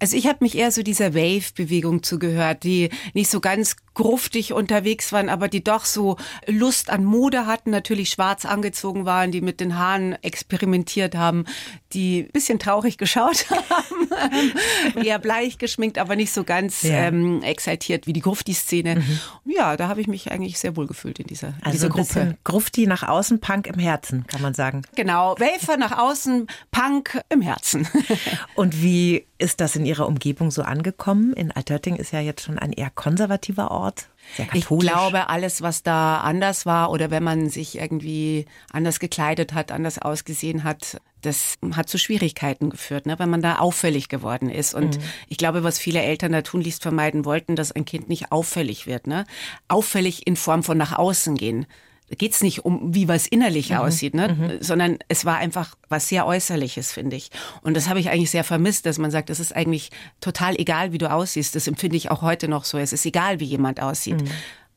Also 0.00 0.16
ich 0.16 0.26
habe 0.26 0.38
mich 0.40 0.56
eher 0.56 0.72
so 0.72 0.82
dieser 0.82 1.14
Wave-Bewegung 1.14 2.02
zugehört, 2.02 2.64
die 2.64 2.90
nicht 3.14 3.30
so 3.30 3.40
ganz 3.40 3.76
gruftig 3.94 4.52
unterwegs 4.52 5.12
waren, 5.12 5.28
aber 5.28 5.48
die 5.48 5.64
doch 5.64 5.84
so 5.84 6.16
Lust 6.46 6.90
an 6.90 7.04
Mode 7.04 7.46
hatten, 7.46 7.70
natürlich 7.70 8.10
schwarz 8.10 8.44
angezogen 8.44 9.04
waren, 9.04 9.30
die 9.30 9.40
mit 9.40 9.60
den 9.60 9.78
Haaren 9.78 10.16
experimentiert 10.22 11.14
haben, 11.14 11.44
die 11.92 12.24
bisschen 12.32 12.58
traurig 12.58 12.98
geschaut 13.04 13.46
haben, 13.50 15.02
eher 15.04 15.18
bleich 15.18 15.58
geschminkt, 15.58 15.98
aber 15.98 16.16
nicht 16.16 16.32
so 16.32 16.44
ganz 16.44 16.82
ja. 16.82 17.06
ähm, 17.06 17.42
exaltiert 17.42 18.06
wie 18.06 18.12
die 18.12 18.20
Grufti-Szene. 18.20 18.96
Mhm. 18.96 19.20
Ja, 19.44 19.76
da 19.76 19.88
habe 19.88 20.00
ich 20.00 20.06
mich 20.06 20.30
eigentlich 20.30 20.58
sehr 20.58 20.76
wohl 20.76 20.86
gefühlt 20.86 21.18
in 21.18 21.26
dieser, 21.26 21.54
also 21.62 21.72
dieser 21.72 21.88
Gruppe. 21.88 22.36
Grufti 22.44 22.86
nach 22.86 23.02
außen, 23.02 23.40
Punk 23.40 23.66
im 23.68 23.78
Herzen, 23.78 24.26
kann 24.26 24.42
man 24.42 24.54
sagen. 24.54 24.82
Genau, 24.96 25.36
Wafer 25.38 25.76
nach 25.76 25.96
außen, 25.96 26.48
Punk 26.70 27.20
im 27.28 27.40
Herzen. 27.40 27.86
Und 28.54 28.82
wie 28.82 29.26
ist 29.38 29.60
das 29.60 29.76
in 29.76 29.84
Ihrer 29.84 30.06
Umgebung 30.06 30.50
so 30.50 30.62
angekommen? 30.62 31.32
In 31.34 31.52
Altötting 31.52 31.96
ist 31.96 32.12
ja 32.12 32.20
jetzt 32.20 32.42
schon 32.42 32.58
ein 32.58 32.72
eher 32.72 32.90
konservativer 32.90 33.70
Ort. 33.70 33.83
Ort. 33.84 34.08
Ich 34.54 34.66
glaube, 34.66 35.28
alles, 35.28 35.62
was 35.62 35.82
da 35.82 36.18
anders 36.18 36.66
war 36.66 36.90
oder 36.90 37.10
wenn 37.10 37.22
man 37.22 37.50
sich 37.50 37.78
irgendwie 37.78 38.46
anders 38.72 38.98
gekleidet 38.98 39.52
hat, 39.52 39.70
anders 39.70 39.98
ausgesehen 39.98 40.64
hat, 40.64 41.00
das 41.20 41.56
hat 41.74 41.88
zu 41.88 41.98
Schwierigkeiten 41.98 42.70
geführt, 42.70 43.06
ne, 43.06 43.18
wenn 43.18 43.30
man 43.30 43.42
da 43.42 43.56
auffällig 43.56 44.08
geworden 44.08 44.50
ist. 44.50 44.74
Und 44.74 44.98
mhm. 44.98 45.04
ich 45.28 45.36
glaube, 45.36 45.62
was 45.62 45.78
viele 45.78 46.02
Eltern 46.02 46.32
da 46.32 46.42
tunlichst 46.42 46.82
vermeiden 46.82 47.24
wollten, 47.24 47.56
dass 47.56 47.72
ein 47.72 47.84
Kind 47.84 48.08
nicht 48.08 48.32
auffällig 48.32 48.86
wird. 48.86 49.06
Ne? 49.06 49.24
Auffällig 49.68 50.26
in 50.26 50.36
Form 50.36 50.62
von 50.62 50.78
nach 50.78 50.98
außen 50.98 51.36
gehen 51.36 51.66
geht 52.10 52.32
es 52.32 52.42
nicht 52.42 52.64
um, 52.64 52.94
wie 52.94 53.08
was 53.08 53.26
innerlich 53.26 53.70
mhm. 53.70 53.76
aussieht, 53.78 54.14
ne? 54.14 54.28
Mhm. 54.28 54.62
sondern 54.62 54.98
es 55.08 55.24
war 55.24 55.38
einfach 55.38 55.74
was 55.88 56.08
sehr 56.08 56.26
Äußerliches, 56.26 56.92
finde 56.92 57.16
ich. 57.16 57.30
Und 57.62 57.74
das 57.76 57.88
habe 57.88 58.00
ich 58.00 58.10
eigentlich 58.10 58.30
sehr 58.30 58.44
vermisst, 58.44 58.86
dass 58.86 58.98
man 58.98 59.10
sagt, 59.10 59.30
es 59.30 59.40
ist 59.40 59.54
eigentlich 59.54 59.90
total 60.20 60.54
egal, 60.56 60.92
wie 60.92 60.98
du 60.98 61.10
aussiehst. 61.10 61.54
Das 61.54 61.66
empfinde 61.66 61.96
ich 61.96 62.10
auch 62.10 62.22
heute 62.22 62.48
noch 62.48 62.64
so. 62.64 62.78
Es 62.78 62.92
ist 62.92 63.06
egal, 63.06 63.40
wie 63.40 63.44
jemand 63.44 63.80
aussieht. 63.80 64.20
Mhm. 64.20 64.30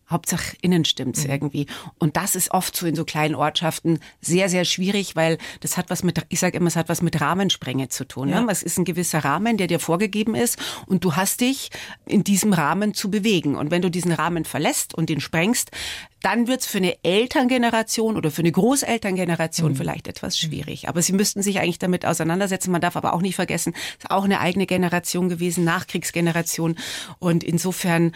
Hauptsache 0.10 0.56
innen 0.62 0.86
stimmt's 0.86 1.26
mhm. 1.26 1.32
irgendwie. 1.32 1.66
Und 2.00 2.16
das 2.16 2.36
ist 2.36 2.52
oft 2.52 2.76
so 2.76 2.86
in 2.86 2.96
so 2.96 3.04
kleinen 3.04 3.36
Ortschaften 3.36 4.00
sehr, 4.22 4.50
sehr 4.50 4.66
schwierig, 4.66 5.16
weil 5.16 5.38
das 5.60 5.78
hat 5.78 5.90
was 5.90 6.04
mit, 6.04 6.26
ich 6.30 6.40
sage 6.40 6.58
immer, 6.58 6.68
es 6.68 6.76
hat 6.76 6.90
was 6.90 7.02
mit 7.02 7.20
Rahmensprenge 7.20 7.90
zu 7.90 8.08
tun. 8.08 8.30
Ne? 8.30 8.36
Ja. 8.36 8.42
Ne? 8.42 8.52
Es 8.52 8.64
ist 8.64 8.78
ein 8.78 8.86
gewisser 8.86 9.20
Rahmen, 9.20 9.58
der 9.58 9.68
dir 9.68 9.80
vorgegeben 9.80 10.36
ist 10.36 10.58
und 10.86 11.04
du 11.04 11.16
hast 11.16 11.42
dich 11.42 11.70
in 12.06 12.24
diesem 12.24 12.54
Rahmen 12.54 12.94
zu 12.94 13.12
bewegen. 13.12 13.56
Und 13.56 13.72
wenn 13.72 13.82
du 13.82 13.92
diesen 13.92 14.12
Rahmen 14.12 14.46
verlässt 14.46 14.94
und 14.94 15.10
den 15.10 15.20
sprengst, 15.20 15.72
dann 16.22 16.48
wird's 16.48 16.66
für 16.66 16.80
eine 16.80 17.04
Elterngeneration 17.04 18.18
oder 18.18 18.32
für 18.32 18.42
eine 18.42 18.52
Großelterngeneration 18.52 19.74
mhm. 19.74 19.76
vielleicht 19.76 20.08
etwas 20.08 20.38
schwierig. 20.38 20.90
Aber 20.90 21.02
sie 21.02 21.14
müssten 21.14 21.42
sich 21.42 21.60
eigentlich 21.60 21.80
damit 21.80 22.06
auseinandersetzen. 22.06 22.72
Man 22.72 22.82
darf 22.82 22.96
aber 22.96 23.14
auch 23.14 23.22
nicht 23.22 23.36
vergessen, 23.36 23.74
es 23.98 24.06
ist 24.06 24.12
auch 24.12 24.24
eine 24.24 24.40
eigene 24.40 24.66
Generation 24.66 25.30
gewesen, 25.30 25.64
Nachkriegsgeneration. 25.64 26.76
Und 27.20 27.44
insofern 27.44 28.14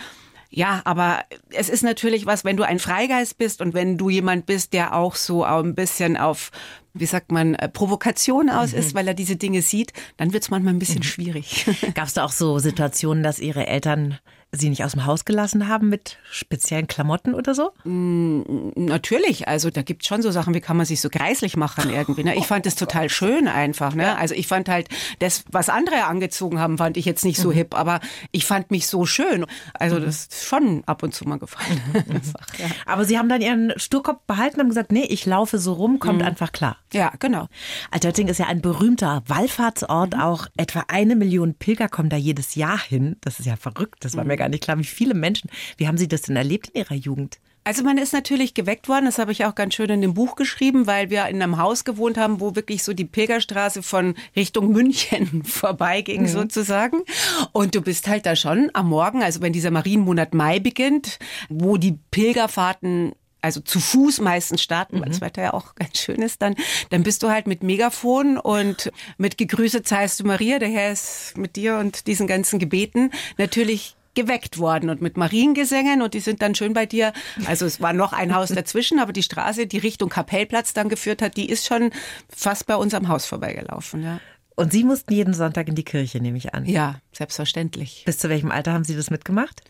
ja, 0.54 0.82
aber 0.84 1.24
es 1.50 1.70
ist 1.70 1.82
natürlich 1.82 2.26
was, 2.26 2.44
wenn 2.44 2.58
du 2.58 2.64
ein 2.64 2.78
Freigeist 2.78 3.38
bist 3.38 3.62
und 3.62 3.74
wenn 3.74 3.98
du 3.98 4.10
jemand 4.10 4.46
bist, 4.46 4.74
der 4.74 4.94
auch 4.94 5.16
so 5.16 5.46
ein 5.46 5.76
bisschen 5.76 6.18
auf, 6.18 6.52
wie 6.94 7.06
sagt 7.06 7.32
man, 7.32 7.56
äh, 7.56 7.70
Provokation 7.70 8.50
aus 8.50 8.74
mhm. 8.74 8.80
ist, 8.80 8.94
weil 8.94 9.08
er 9.08 9.14
diese 9.14 9.38
Dinge 9.38 9.62
sieht, 9.62 9.94
dann 10.18 10.34
wird 10.34 10.44
es 10.44 10.50
manchmal 10.50 10.74
ein 10.74 10.80
bisschen 10.80 11.00
mhm. 11.00 11.04
schwierig. 11.04 11.66
Gab 11.94 12.08
es 12.08 12.14
da 12.14 12.26
auch 12.26 12.34
so 12.34 12.60
Situationen, 12.60 13.24
dass 13.24 13.40
Ihre 13.40 13.66
Eltern 13.66 14.20
Sie 14.54 14.70
nicht 14.70 14.84
aus 14.84 14.92
dem 14.92 15.06
Haus 15.06 15.24
gelassen 15.24 15.70
haben 15.70 15.88
mit 15.88 16.18
speziellen 16.30 16.88
Klamotten 16.88 17.34
oder 17.34 17.56
so? 17.56 17.72
Mm, 17.86 18.42
natürlich. 18.76 19.48
Also 19.48 19.70
da 19.70 19.82
gibt 19.82 20.02
es 20.02 20.10
schon 20.10 20.22
so 20.22 20.30
Sachen, 20.30 20.54
wie 20.54 20.60
kann 20.60 20.76
man 20.76 20.86
sich 20.86 21.00
so 21.00 21.10
kreislich 21.10 21.56
machen 21.56 21.90
irgendwie. 21.90 22.26
Ne? 22.26 22.36
Ich 22.36 22.48
fand 22.48 22.66
das 22.66 22.76
total 22.76 23.10
schön 23.10 23.48
einfach. 23.48 23.96
Ne? 23.96 24.18
Also 24.18 24.36
ich 24.36 24.48
fand 24.48 24.68
halt, 24.68 24.90
das, 25.20 25.46
was 25.50 25.70
andere 25.70 26.04
angezogen 26.04 26.60
haben, 26.60 26.78
fand 26.78 26.98
ich 26.98 27.06
jetzt 27.06 27.24
nicht 27.24 27.40
so 27.40 27.50
mhm. 27.50 27.54
hip, 27.54 27.76
aber 27.76 28.02
ich 28.32 28.46
fand 28.46 28.72
mich 28.72 28.88
so 28.88 29.06
schön. 29.06 29.46
Also 29.74 29.96
mhm. 29.96 30.04
das 30.04 30.16
ist 30.24 30.44
schon 30.44 30.84
ab 30.86 31.02
und 31.02 31.14
zu 31.14 31.26
mal 31.26 31.40
gefallen. 31.40 31.82
Mhm. 31.94 32.16
ja. 32.58 32.66
Aber 32.86 33.06
Sie 33.06 33.18
haben 33.18 33.30
dann 33.30 33.42
Ihren 33.42 33.72
Sturkopf 33.78 34.20
behalten 34.28 34.60
und 34.60 34.68
gesagt, 34.68 34.92
nee, 34.92 35.06
ich 35.06 35.26
laufe 35.26 35.60
so 35.60 35.74
rum, 35.74 36.00
kommt 36.00 36.20
mhm. 36.20 36.26
einfach 36.26 36.52
klar. 36.52 36.76
Ja, 36.92 37.14
genau. 37.20 37.48
Altötting 37.90 38.28
ist 38.28 38.40
ja 38.40 38.48
ein 38.48 38.62
berühmter 38.62 39.24
Wallfahrtsort. 39.28 40.16
Mhm. 40.16 40.22
Auch 40.22 40.48
etwa 40.58 40.84
eine 40.90 41.16
Million 41.16 41.54
Pilger 41.54 41.88
kommen 41.88 42.10
da 42.10 42.18
jedes 42.18 42.56
Jahr 42.56 42.80
hin. 42.80 43.16
Das 43.22 43.40
ist 43.40 43.46
ja 43.46 43.56
verrückt. 43.56 44.04
Das 44.04 44.18
war 44.18 44.26
mir 44.26 44.41
gar 44.42 44.50
nicht 44.50 44.64
klar, 44.64 44.80
wie 44.80 44.84
viele 44.84 45.14
Menschen. 45.14 45.52
Wie 45.78 45.88
haben 45.88 46.00
Sie 46.00 46.08
das 46.08 46.24
denn 46.24 46.36
erlebt 46.36 46.70
in 46.70 46.82
Ihrer 46.82 46.96
Jugend? 46.96 47.38
Also 47.64 47.84
man 47.84 48.00
ist 48.00 48.12
natürlich 48.12 48.56
geweckt 48.56 48.90
worden, 48.90 49.06
das 49.06 49.20
habe 49.20 49.32
ich 49.32 49.46
auch 49.46 49.54
ganz 49.54 49.76
schön 49.76 49.92
in 49.92 50.02
dem 50.02 50.16
Buch 50.16 50.36
geschrieben, 50.36 50.88
weil 50.88 51.12
wir 51.12 51.28
in 51.28 51.42
einem 51.44 51.60
Haus 51.60 51.84
gewohnt 51.84 52.18
haben, 52.18 52.40
wo 52.40 52.56
wirklich 52.56 52.82
so 52.82 52.94
die 52.94 53.06
Pilgerstraße 53.06 53.84
von 53.84 54.16
Richtung 54.36 54.72
München 54.72 55.44
vorbeiging 55.46 56.24
mhm. 56.24 56.28
sozusagen. 56.28 57.04
Und 57.52 57.76
du 57.76 57.82
bist 57.82 58.08
halt 58.08 58.26
da 58.26 58.36
schon 58.36 58.72
am 58.74 58.90
Morgen, 58.90 59.22
also 59.22 59.42
wenn 59.42 59.54
dieser 59.54 59.70
Marienmonat 59.70 60.34
Mai 60.34 60.60
beginnt, 60.60 61.20
wo 61.50 61.78
die 61.78 62.00
Pilgerfahrten 62.10 63.14
also 63.42 63.60
zu 63.60 63.80
Fuß 63.80 64.22
meistens 64.22 64.64
starten, 64.64 64.98
mhm. 64.98 65.02
weil 65.02 65.10
das 65.10 65.22
Wetter 65.22 65.44
ja 65.44 65.54
auch 65.54 65.76
ganz 65.76 66.00
schön 66.00 66.22
ist, 66.24 66.42
dann, 66.42 66.56
dann 66.90 67.04
bist 67.04 67.22
du 67.22 67.30
halt 67.30 67.46
mit 67.46 67.62
Megafon 67.62 68.38
und 68.38 68.92
mit 69.18 69.38
Gegrüßet 69.38 69.88
seist 69.88 70.20
du 70.20 70.26
Maria, 70.26 70.58
der 70.58 70.70
Herr 70.70 70.92
ist 70.92 71.38
mit 71.38 71.56
dir 71.56 71.78
und 71.78 72.08
diesen 72.08 72.26
ganzen 72.26 72.58
Gebeten 72.58 73.12
natürlich 73.38 73.96
geweckt 74.14 74.58
worden 74.58 74.90
und 74.90 75.02
mit 75.02 75.18
Mariengesängen 75.18 76.02
und 76.02 76.14
die 76.14 76.20
sind 76.20 76.42
dann 76.42 76.56
schön 76.56 76.74
bei 76.74 76.86
dir. 76.86 77.14
Also 77.46 77.66
es 77.66 77.82
war 77.82 77.94
noch 77.94 78.14
ein 78.14 78.36
Haus 78.36 78.50
dazwischen, 78.56 79.00
aber 79.00 79.14
die 79.14 79.24
Straße, 79.24 79.68
die 79.68 79.78
Richtung 79.78 80.10
Kapellplatz 80.10 80.74
dann 80.74 80.90
geführt 80.90 81.22
hat, 81.22 81.38
die 81.38 81.50
ist 81.50 81.66
schon 81.66 81.92
fast 82.30 82.68
bei 82.68 82.76
unserem 82.76 83.08
Haus 83.08 83.26
vorbeigelaufen. 83.26 84.04
Ja. 84.04 84.20
Und 84.56 84.72
Sie 84.72 84.84
mussten 84.84 85.14
jeden 85.14 85.34
Sonntag 85.34 85.70
in 85.70 85.76
die 85.76 85.84
Kirche, 85.84 86.20
nehme 86.20 86.38
ich 86.38 86.54
an. 86.54 86.66
Ja, 86.66 87.00
selbstverständlich. 87.14 88.04
Bis 88.06 88.18
zu 88.18 88.30
welchem 88.30 88.52
Alter 88.52 88.74
haben 88.74 88.84
Sie 88.84 88.96
das 88.96 89.10
mitgemacht? 89.10 89.64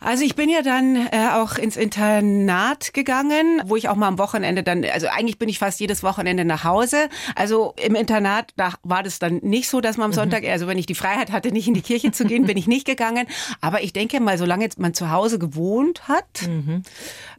Also 0.00 0.24
ich 0.24 0.36
bin 0.36 0.48
ja 0.48 0.62
dann 0.62 0.96
äh, 0.96 1.28
auch 1.34 1.56
ins 1.56 1.76
Internat 1.76 2.94
gegangen, 2.94 3.62
wo 3.64 3.74
ich 3.76 3.88
auch 3.88 3.96
mal 3.96 4.06
am 4.06 4.18
Wochenende 4.18 4.62
dann, 4.62 4.84
also 4.84 5.08
eigentlich 5.08 5.38
bin 5.38 5.48
ich 5.48 5.58
fast 5.58 5.80
jedes 5.80 6.02
Wochenende 6.02 6.44
nach 6.44 6.64
Hause. 6.64 7.08
Also 7.34 7.74
im 7.82 7.94
Internat, 7.94 8.52
da 8.56 8.74
war 8.84 9.02
das 9.02 9.18
dann 9.18 9.38
nicht 9.38 9.68
so, 9.68 9.80
dass 9.80 9.96
man 9.96 10.06
am 10.06 10.10
mhm. 10.10 10.14
Sonntag, 10.14 10.44
also 10.44 10.66
wenn 10.68 10.78
ich 10.78 10.86
die 10.86 10.94
Freiheit 10.94 11.32
hatte, 11.32 11.50
nicht 11.50 11.66
in 11.66 11.74
die 11.74 11.82
Kirche 11.82 12.12
zu 12.12 12.24
gehen, 12.24 12.46
bin 12.46 12.56
ich 12.56 12.68
nicht 12.68 12.86
gegangen. 12.86 13.26
Aber 13.60 13.82
ich 13.82 13.92
denke 13.92 14.20
mal, 14.20 14.38
solange 14.38 14.68
man 14.76 14.94
zu 14.94 15.10
Hause 15.10 15.38
gewohnt 15.38 16.06
hat, 16.06 16.46
mhm. 16.46 16.82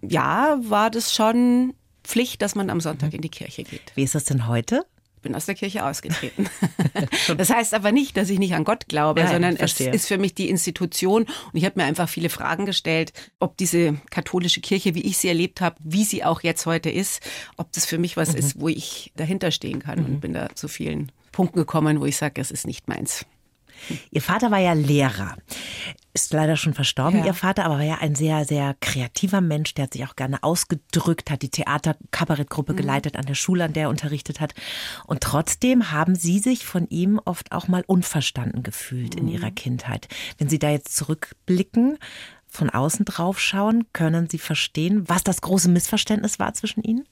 ja, 0.02 0.58
war 0.62 0.90
das 0.90 1.14
schon 1.14 1.74
Pflicht, 2.04 2.42
dass 2.42 2.56
man 2.56 2.70
am 2.70 2.82
Sonntag 2.82 3.10
mhm. 3.10 3.16
in 3.16 3.22
die 3.22 3.30
Kirche 3.30 3.64
geht. 3.64 3.94
Wie 3.96 4.04
ist 4.04 4.16
das 4.16 4.26
denn 4.26 4.48
heute? 4.48 4.86
Bin 5.22 5.36
aus 5.36 5.46
der 5.46 5.56
Kirche 5.56 5.86
ausgetreten. 5.86 6.50
das 7.38 7.50
heißt 7.50 7.74
aber 7.74 7.92
nicht, 7.92 8.18
dass 8.18 8.30
ich 8.30 8.40
nicht 8.40 8.54
an 8.54 8.64
Gott 8.64 8.88
glaube, 8.88 9.22
ja, 9.22 9.28
sondern 9.28 9.56
es 9.56 9.80
ist 9.80 10.08
für 10.08 10.18
mich 10.18 10.34
die 10.34 10.50
Institution 10.50 11.24
und 11.24 11.54
ich 11.54 11.66
habe 11.66 11.80
mir 11.80 11.86
einfach 11.86 12.10
viele 12.10 12.30
Fragen 12.30 12.66
gestellt, 12.66 13.14
ob 13.40 13.58
diese 13.58 13.96
katholische 14.10 14.62
Kirche, 14.62 14.96
wie 14.96 15.02
ich 15.02 15.18
sie 15.18 15.28
erlebt 15.28 15.62
habe, 15.62 15.76
wie 15.80 16.04
sie 16.04 16.24
auch 16.24 16.42
jetzt 16.42 16.66
heute 16.66 16.90
ist, 16.90 17.22
ob 17.58 17.72
das 17.74 17.86
für 17.86 17.98
mich 17.98 18.18
was 18.18 18.34
mhm. 18.34 18.40
ist, 18.40 18.60
wo 18.60 18.68
ich 18.68 19.12
dahinter 19.16 19.52
stehen 19.52 19.80
kann 19.80 20.00
mhm. 20.00 20.06
und 20.06 20.22
bin 20.22 20.34
da 20.34 20.50
zu 20.56 20.68
vielen 20.68 21.12
Punkten 21.32 21.60
gekommen, 21.60 22.00
wo 22.00 22.06
ich 22.06 22.18
sage, 22.18 22.42
es 22.42 22.52
ist 22.52 22.66
nicht 22.66 22.88
meins. 22.88 23.26
Ihr 24.12 24.22
Vater 24.22 24.52
war 24.52 24.60
ja 24.60 24.74
Lehrer. 24.74 25.36
Ist 26.14 26.34
leider 26.34 26.58
schon 26.58 26.74
verstorben, 26.74 27.20
ja. 27.20 27.28
Ihr 27.28 27.34
Vater, 27.34 27.66
aber 27.66 27.76
war 27.76 27.84
ja 27.84 28.00
ein 28.00 28.16
sehr, 28.16 28.44
sehr 28.46 28.76
kreativer 28.82 29.42
Mensch. 29.42 29.74
Der 29.76 29.84
hat 29.84 29.94
sich 29.94 30.06
auch 30.06 30.16
gerne 30.16 30.42
ausgedrückt, 30.44 31.30
hat 31.30 31.44
die 31.44 31.50
Theater-Kabarettgruppe 31.50 32.74
mhm. 32.74 32.78
geleitet 32.78 33.16
an 33.16 33.26
der 33.26 33.36
Schule, 33.36 33.64
an 33.64 33.74
der 33.74 33.84
er 33.84 33.90
unterrichtet 33.90 34.40
hat. 34.40 34.54
Und 35.06 35.22
trotzdem 35.22 35.92
haben 35.92 36.16
Sie 36.16 36.40
sich 36.40 36.66
von 36.66 36.88
ihm 36.90 37.22
oft 37.24 37.52
auch 37.52 37.68
mal 37.68 37.84
unverstanden 37.86 38.64
gefühlt 38.64 39.16
mhm. 39.16 39.22
in 39.22 39.28
Ihrer 39.30 39.52
Kindheit. 39.52 40.08
Wenn 40.38 40.50
Sie 40.50 40.60
da 40.60 40.70
jetzt 40.70 40.96
zurückblicken, 40.96 41.98
von 42.48 42.70
außen 42.70 43.06
drauf 43.06 43.40
schauen, 43.40 43.86
können 43.94 44.28
Sie 44.30 44.40
verstehen, 44.40 45.08
was 45.08 45.24
das 45.24 45.42
große 45.42 45.70
Missverständnis 45.70 46.40
war 46.40 46.54
zwischen 46.54 46.84
Ihnen? 46.84 47.06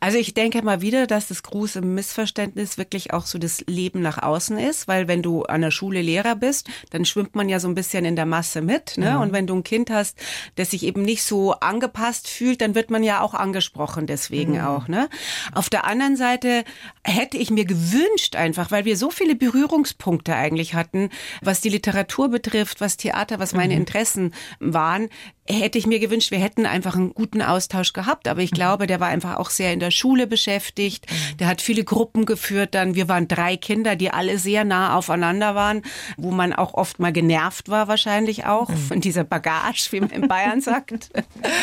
Also 0.00 0.18
ich 0.18 0.34
denke 0.34 0.62
mal 0.62 0.80
wieder, 0.80 1.06
dass 1.06 1.28
das 1.28 1.42
große 1.42 1.80
Missverständnis 1.80 2.78
wirklich 2.78 3.12
auch 3.12 3.26
so 3.26 3.38
das 3.38 3.64
Leben 3.66 4.00
nach 4.00 4.22
außen 4.22 4.58
ist, 4.58 4.88
weil 4.88 5.08
wenn 5.08 5.22
du 5.22 5.44
an 5.44 5.62
der 5.62 5.70
Schule 5.70 6.02
Lehrer 6.02 6.36
bist, 6.36 6.68
dann 6.90 7.04
schwimmt 7.04 7.34
man 7.34 7.48
ja 7.48 7.60
so 7.60 7.68
ein 7.68 7.74
bisschen 7.74 8.04
in 8.04 8.16
der 8.16 8.26
Masse 8.26 8.60
mit. 8.60 8.98
Ne? 8.98 9.12
Mhm. 9.12 9.20
Und 9.20 9.32
wenn 9.32 9.46
du 9.46 9.54
ein 9.54 9.64
Kind 9.64 9.90
hast, 9.90 10.18
das 10.56 10.70
sich 10.70 10.84
eben 10.84 11.02
nicht 11.02 11.22
so 11.22 11.52
angepasst 11.52 12.28
fühlt, 12.28 12.60
dann 12.60 12.74
wird 12.74 12.90
man 12.90 13.02
ja 13.02 13.20
auch 13.20 13.34
angesprochen 13.34 14.06
deswegen 14.06 14.54
mhm. 14.54 14.60
auch. 14.60 14.88
Ne? 14.88 15.08
Auf 15.52 15.70
der 15.70 15.84
anderen 15.84 16.16
Seite 16.16 16.64
hätte 17.02 17.38
ich 17.38 17.50
mir 17.50 17.64
gewünscht 17.64 18.36
einfach, 18.36 18.70
weil 18.70 18.84
wir 18.84 18.96
so 18.96 19.10
viele 19.10 19.34
Berührungspunkte 19.34 20.34
eigentlich 20.34 20.74
hatten, 20.74 21.10
was 21.42 21.60
die 21.60 21.70
Literatur 21.70 22.28
betrifft, 22.28 22.80
was 22.80 22.96
Theater, 22.96 23.38
was 23.38 23.54
meine 23.54 23.74
mhm. 23.74 23.80
Interessen 23.80 24.34
waren, 24.60 25.08
hätte 25.48 25.78
ich 25.78 25.86
mir 25.86 25.98
gewünscht, 25.98 26.30
wir 26.30 26.38
hätten 26.38 26.66
einfach 26.66 26.94
einen 26.94 27.14
guten 27.14 27.42
Austausch 27.42 27.92
gehabt. 27.92 28.28
Aber 28.28 28.40
ich 28.40 28.52
mhm. 28.52 28.56
glaube, 28.56 28.86
der 28.86 29.00
war 29.00 29.08
einfach 29.08 29.36
auch 29.36 29.50
sehr 29.50 29.72
in 29.72 29.80
der 29.80 29.90
Schule 29.90 30.26
beschäftigt. 30.26 31.06
Mhm. 31.10 31.36
Der 31.38 31.48
hat 31.48 31.62
viele 31.62 31.84
Gruppen 31.84 32.26
geführt. 32.26 32.74
Dann 32.74 32.94
wir 32.94 33.08
waren 33.08 33.28
drei 33.28 33.56
Kinder, 33.56 33.96
die 33.96 34.10
alle 34.10 34.38
sehr 34.38 34.64
nah 34.64 34.96
aufeinander 34.96 35.54
waren, 35.54 35.82
wo 36.16 36.30
man 36.30 36.52
auch 36.52 36.74
oft 36.74 36.98
mal 36.98 37.12
genervt 37.12 37.68
war 37.68 37.88
wahrscheinlich 37.88 38.46
auch 38.46 38.68
mhm. 38.68 38.76
von 38.76 39.00
dieser 39.00 39.24
Bagage, 39.24 39.88
wie 39.90 40.00
man 40.00 40.10
in 40.10 40.28
Bayern 40.28 40.60
sagt. 40.60 41.10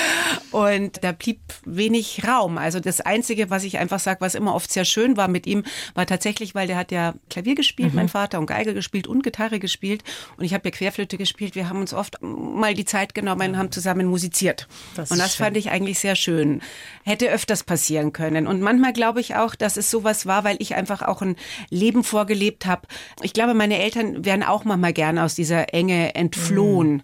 Und 0.52 1.04
da 1.04 1.12
blieb 1.12 1.40
wenig 1.66 2.22
Raum. 2.28 2.58
Also 2.58 2.80
das 2.80 3.02
Einzige, 3.02 3.50
was 3.50 3.63
ich 3.63 3.78
einfach 3.78 4.00
sage, 4.00 4.22
was 4.22 4.36
immer 4.36 4.56
oft 4.56 4.72
sehr 4.72 4.86
schön 4.86 5.18
war 5.18 5.28
mit 5.28 5.48
ihm, 5.48 5.63
war 5.96 6.06
tatsächlich, 6.06 6.56
weil 6.56 6.68
der 6.68 6.78
hat 6.78 6.92
ja 6.92 7.16
Klavier 7.30 7.56
gespielt, 7.56 7.90
mhm. 7.90 7.96
mein 7.96 8.10
Vater, 8.10 8.40
und 8.40 8.46
Geige 8.46 8.74
gespielt 8.74 9.08
und 9.08 9.24
Gitarre 9.24 9.60
gespielt. 9.60 10.04
Und 10.38 10.46
ich 10.46 10.54
habe 10.54 10.68
ja 10.68 10.72
Querflöte 10.72 11.18
gespielt. 11.18 11.56
Wir 11.56 11.70
haben 11.70 11.80
uns 11.80 11.94
oft 11.94 12.18
mal 12.22 12.74
die 12.74 12.86
Zeit 12.86 13.13
genommen 13.16 13.52
und 13.52 13.58
haben 13.58 13.72
zusammen 13.74 14.08
musiziert. 14.08 14.68
Das 14.96 15.12
und 15.12 15.20
das 15.20 15.36
schön. 15.36 15.46
fand 15.46 15.58
ich 15.58 15.72
eigentlich 15.72 16.00
sehr 16.00 16.15
schön. 16.15 16.62
Hätte 17.03 17.30
öfters 17.30 17.63
passieren 17.63 18.13
können. 18.13 18.48
Und 18.48 18.62
manchmal 18.62 18.94
glaube 18.94 19.20
ich 19.20 19.36
auch, 19.36 19.56
dass 19.56 19.77
es 19.77 19.92
sowas 19.92 20.25
war, 20.25 20.44
weil 20.44 20.58
ich 20.60 20.75
einfach 20.75 21.01
auch 21.01 21.22
ein 21.22 21.36
Leben 21.70 22.03
vorgelebt 22.03 22.65
habe. 22.65 22.88
Ich 23.22 23.34
glaube, 23.34 23.53
meine 23.53 23.80
Eltern 23.80 24.24
wären 24.24 24.44
auch 24.44 24.63
manchmal 24.63 24.94
gerne 24.94 25.24
aus 25.24 25.36
dieser 25.36 25.74
Enge 25.74 26.15
entflohen. 26.15 26.94
Mhm 26.94 27.03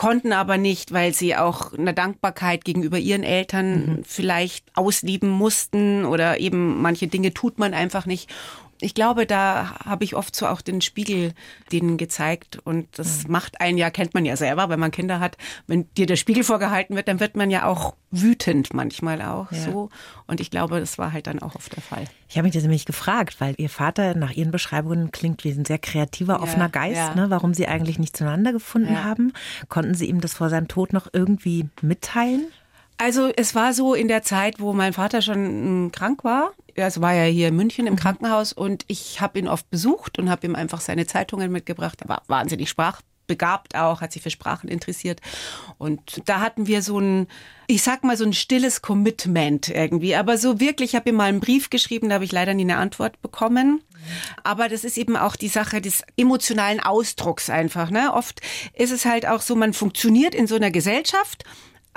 konnten 0.00 0.32
aber 0.32 0.56
nicht, 0.56 0.92
weil 0.92 1.12
sie 1.12 1.36
auch 1.36 1.74
eine 1.74 1.92
Dankbarkeit 1.92 2.64
gegenüber 2.64 2.96
ihren 2.96 3.22
Eltern 3.22 3.72
mhm. 3.72 4.02
vielleicht 4.02 4.64
ausleben 4.74 5.28
mussten 5.28 6.06
oder 6.06 6.40
eben 6.40 6.80
manche 6.80 7.06
Dinge 7.06 7.34
tut 7.34 7.58
man 7.58 7.74
einfach 7.74 8.06
nicht 8.06 8.30
ich 8.80 8.94
glaube, 8.94 9.26
da 9.26 9.74
habe 9.84 10.04
ich 10.04 10.16
oft 10.16 10.34
so 10.34 10.46
auch 10.46 10.60
den 10.60 10.80
Spiegel 10.80 11.32
denen 11.72 11.96
gezeigt 11.96 12.58
und 12.64 12.86
das 12.98 13.24
mhm. 13.24 13.32
macht 13.32 13.60
einen 13.60 13.78
ja, 13.78 13.90
kennt 13.90 14.14
man 14.14 14.24
ja 14.24 14.36
selber, 14.36 14.68
wenn 14.68 14.80
man 14.80 14.90
Kinder 14.90 15.20
hat, 15.20 15.36
wenn 15.66 15.92
dir 15.94 16.06
der 16.06 16.16
Spiegel 16.16 16.44
vorgehalten 16.44 16.96
wird, 16.96 17.08
dann 17.08 17.20
wird 17.20 17.36
man 17.36 17.50
ja 17.50 17.66
auch 17.66 17.94
wütend 18.10 18.74
manchmal 18.74 19.22
auch 19.22 19.52
ja. 19.52 19.58
so 19.58 19.88
und 20.26 20.40
ich 20.40 20.50
glaube, 20.50 20.80
das 20.80 20.98
war 20.98 21.12
halt 21.12 21.26
dann 21.26 21.40
auch 21.40 21.54
oft 21.54 21.74
der 21.74 21.82
Fall. 21.82 22.04
Ich 22.28 22.36
habe 22.36 22.44
mich 22.44 22.54
das 22.54 22.62
nämlich 22.62 22.86
gefragt, 22.86 23.40
weil 23.40 23.54
Ihr 23.58 23.68
Vater 23.68 24.14
nach 24.14 24.32
Ihren 24.32 24.50
Beschreibungen 24.50 25.10
klingt 25.10 25.44
wie 25.44 25.50
ein 25.50 25.64
sehr 25.64 25.78
kreativer, 25.78 26.34
ja, 26.34 26.40
offener 26.40 26.68
Geist, 26.68 26.96
ja. 26.96 27.14
ne, 27.14 27.30
warum 27.30 27.54
Sie 27.54 27.66
eigentlich 27.66 27.98
nicht 27.98 28.16
zueinander 28.16 28.52
gefunden 28.52 29.04
haben. 29.04 29.32
Konnten 29.68 29.94
Sie 29.94 30.06
ihm 30.06 30.20
das 30.20 30.34
vor 30.34 30.48
seinem 30.48 30.68
Tod 30.68 30.92
noch 30.92 31.08
irgendwie 31.12 31.68
mitteilen? 31.82 32.46
Also 33.00 33.32
es 33.34 33.54
war 33.54 33.72
so 33.72 33.94
in 33.94 34.08
der 34.08 34.22
Zeit, 34.22 34.60
wo 34.60 34.74
mein 34.74 34.92
Vater 34.92 35.22
schon 35.22 35.36
hm, 35.36 35.90
krank 35.90 36.22
war. 36.22 36.52
Es 36.74 37.00
war 37.00 37.14
ja 37.14 37.24
hier 37.24 37.48
in 37.48 37.56
München 37.56 37.86
im 37.86 37.94
mhm. 37.94 37.98
Krankenhaus 37.98 38.52
und 38.52 38.84
ich 38.88 39.22
habe 39.22 39.38
ihn 39.38 39.48
oft 39.48 39.70
besucht 39.70 40.18
und 40.18 40.28
habe 40.28 40.46
ihm 40.46 40.54
einfach 40.54 40.82
seine 40.82 41.06
Zeitungen 41.06 41.50
mitgebracht. 41.50 42.02
Er 42.02 42.10
war 42.10 42.22
wahnsinnig 42.26 42.68
sprachbegabt 42.68 43.74
auch, 43.74 44.02
hat 44.02 44.12
sich 44.12 44.20
für 44.20 44.28
Sprachen 44.28 44.68
interessiert. 44.68 45.22
Und 45.78 46.20
da 46.26 46.40
hatten 46.40 46.66
wir 46.66 46.82
so 46.82 46.98
ein, 46.98 47.26
ich 47.68 47.82
sag 47.82 48.04
mal, 48.04 48.18
so 48.18 48.24
ein 48.24 48.34
stilles 48.34 48.82
Commitment 48.82 49.70
irgendwie. 49.70 50.14
Aber 50.14 50.36
so 50.36 50.60
wirklich, 50.60 50.90
ich 50.90 50.94
habe 50.94 51.08
ihm 51.08 51.16
mal 51.16 51.30
einen 51.30 51.40
Brief 51.40 51.70
geschrieben, 51.70 52.10
da 52.10 52.16
habe 52.16 52.26
ich 52.26 52.32
leider 52.32 52.52
nie 52.52 52.64
eine 52.64 52.76
Antwort 52.76 53.22
bekommen. 53.22 53.82
Aber 54.44 54.68
das 54.68 54.84
ist 54.84 54.98
eben 54.98 55.16
auch 55.16 55.36
die 55.36 55.48
Sache 55.48 55.80
des 55.80 56.02
emotionalen 56.18 56.80
Ausdrucks 56.80 57.48
einfach. 57.48 57.90
Ne? 57.90 58.12
Oft 58.12 58.42
ist 58.74 58.92
es 58.92 59.06
halt 59.06 59.26
auch 59.26 59.40
so, 59.40 59.56
man 59.56 59.72
funktioniert 59.72 60.34
in 60.34 60.46
so 60.46 60.56
einer 60.56 60.70
Gesellschaft 60.70 61.44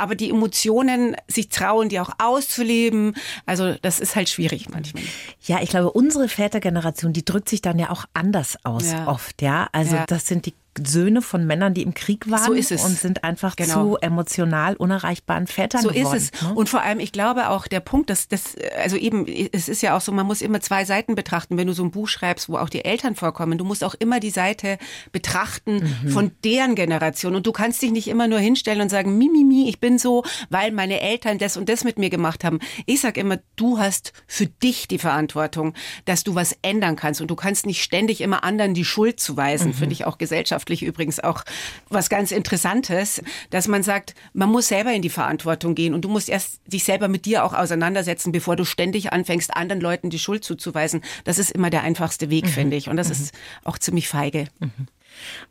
aber 0.03 0.15
die 0.15 0.29
Emotionen 0.29 1.15
sich 1.27 1.47
trauen, 1.47 1.87
die 1.87 1.99
auch 1.99 2.11
auszuleben. 2.17 3.15
Also 3.45 3.75
das 3.81 4.01
ist 4.01 4.15
halt 4.15 4.27
schwierig 4.27 4.69
manchmal. 4.69 5.03
Ja, 5.45 5.61
ich 5.61 5.69
glaube, 5.69 5.91
unsere 5.91 6.27
Vätergeneration, 6.27 7.13
die 7.13 7.23
drückt 7.23 7.47
sich 7.47 7.61
dann 7.61 7.79
ja 7.79 7.89
auch 7.89 8.05
anders 8.13 8.57
aus 8.63 8.91
ja. 8.91 9.07
oft, 9.07 9.41
ja. 9.41 9.69
Also 9.71 9.95
ja. 9.95 10.05
das 10.05 10.27
sind 10.27 10.45
die 10.45 10.53
Söhne 10.83 11.21
von 11.21 11.45
Männern, 11.45 11.73
die 11.73 11.83
im 11.83 11.93
Krieg 11.93 12.29
waren 12.29 12.61
so 12.61 12.75
und 12.83 12.97
sind 12.97 13.23
einfach 13.23 13.55
genau. 13.55 13.73
zu 13.73 13.97
emotional 13.97 14.75
unerreichbaren 14.75 15.45
Vätern 15.45 15.81
so 15.81 15.89
geworden. 15.89 16.05
So 16.07 16.15
ist 16.15 16.33
es. 16.33 16.41
Ne? 16.41 16.53
Und 16.55 16.67
vor 16.67 16.81
allem, 16.81 16.99
ich 16.99 17.11
glaube 17.11 17.49
auch 17.49 17.67
der 17.67 17.79
Punkt, 17.79 18.09
dass 18.09 18.27
das, 18.27 18.55
also 18.81 18.97
eben, 18.97 19.27
es 19.27 19.69
ist 19.69 19.81
ja 19.81 19.95
auch 19.95 20.01
so, 20.01 20.11
man 20.11 20.25
muss 20.25 20.41
immer 20.41 20.61
zwei 20.61 20.83
Seiten 20.85 21.13
betrachten, 21.13 21.57
wenn 21.57 21.67
du 21.67 21.73
so 21.73 21.83
ein 21.83 21.91
Buch 21.91 22.07
schreibst, 22.07 22.49
wo 22.49 22.57
auch 22.57 22.69
die 22.69 22.85
Eltern 22.85 23.15
vorkommen. 23.15 23.57
Du 23.57 23.65
musst 23.65 23.83
auch 23.83 23.93
immer 23.93 24.19
die 24.19 24.31
Seite 24.31 24.79
betrachten 25.11 25.95
mhm. 26.03 26.09
von 26.09 26.31
deren 26.43 26.73
Generation. 26.73 27.35
Und 27.35 27.45
du 27.45 27.51
kannst 27.51 27.81
dich 27.81 27.91
nicht 27.91 28.07
immer 28.07 28.27
nur 28.27 28.39
hinstellen 28.39 28.81
und 28.81 28.89
sagen, 28.89 29.17
mi, 29.17 29.29
mi, 29.29 29.43
mi, 29.43 29.69
ich 29.69 29.79
bin 29.79 29.99
so, 29.99 30.23
weil 30.49 30.71
meine 30.71 31.01
Eltern 31.01 31.37
das 31.37 31.55
und 31.55 31.69
das 31.69 31.83
mit 31.83 31.99
mir 31.99 32.09
gemacht 32.09 32.43
haben. 32.43 32.59
Ich 32.87 33.01
sag 33.01 33.17
immer, 33.17 33.37
du 33.55 33.77
hast 33.77 34.13
für 34.25 34.47
dich 34.47 34.87
die 34.87 34.99
Verantwortung, 34.99 35.73
dass 36.05 36.23
du 36.23 36.33
was 36.33 36.57
ändern 36.63 36.95
kannst. 36.95 37.21
Und 37.21 37.29
du 37.29 37.35
kannst 37.35 37.67
nicht 37.67 37.83
ständig 37.83 38.21
immer 38.21 38.43
anderen 38.43 38.73
die 38.73 38.85
Schuld 38.85 39.19
zuweisen, 39.19 39.67
mhm. 39.67 39.73
finde 39.73 39.93
ich 39.93 40.05
auch 40.05 40.17
gesellschaftlich 40.17 40.62
wissenschaftlich 40.63 40.83
übrigens 40.83 41.19
auch 41.19 41.43
was 41.89 42.09
ganz 42.09 42.31
Interessantes, 42.31 43.21
dass 43.49 43.67
man 43.67 43.83
sagt, 43.83 44.15
man 44.33 44.49
muss 44.49 44.67
selber 44.67 44.93
in 44.93 45.01
die 45.01 45.09
Verantwortung 45.09 45.75
gehen 45.75 45.93
und 45.93 46.01
du 46.01 46.09
musst 46.09 46.29
erst 46.29 46.61
dich 46.67 46.83
selber 46.83 47.07
mit 47.07 47.25
dir 47.25 47.43
auch 47.43 47.53
auseinandersetzen, 47.53 48.31
bevor 48.31 48.55
du 48.55 48.65
ständig 48.65 49.11
anfängst, 49.11 49.55
anderen 49.55 49.81
Leuten 49.81 50.09
die 50.09 50.19
Schuld 50.19 50.43
zuzuweisen. 50.43 51.01
Das 51.25 51.37
ist 51.37 51.51
immer 51.51 51.69
der 51.69 51.83
einfachste 51.83 52.29
Weg, 52.29 52.45
mhm. 52.45 52.49
finde 52.49 52.77
ich. 52.77 52.89
Und 52.89 52.97
das 52.97 53.07
mhm. 53.07 53.13
ist 53.13 53.33
auch 53.63 53.77
ziemlich 53.77 54.07
feige. 54.07 54.45
Mhm. 54.59 54.87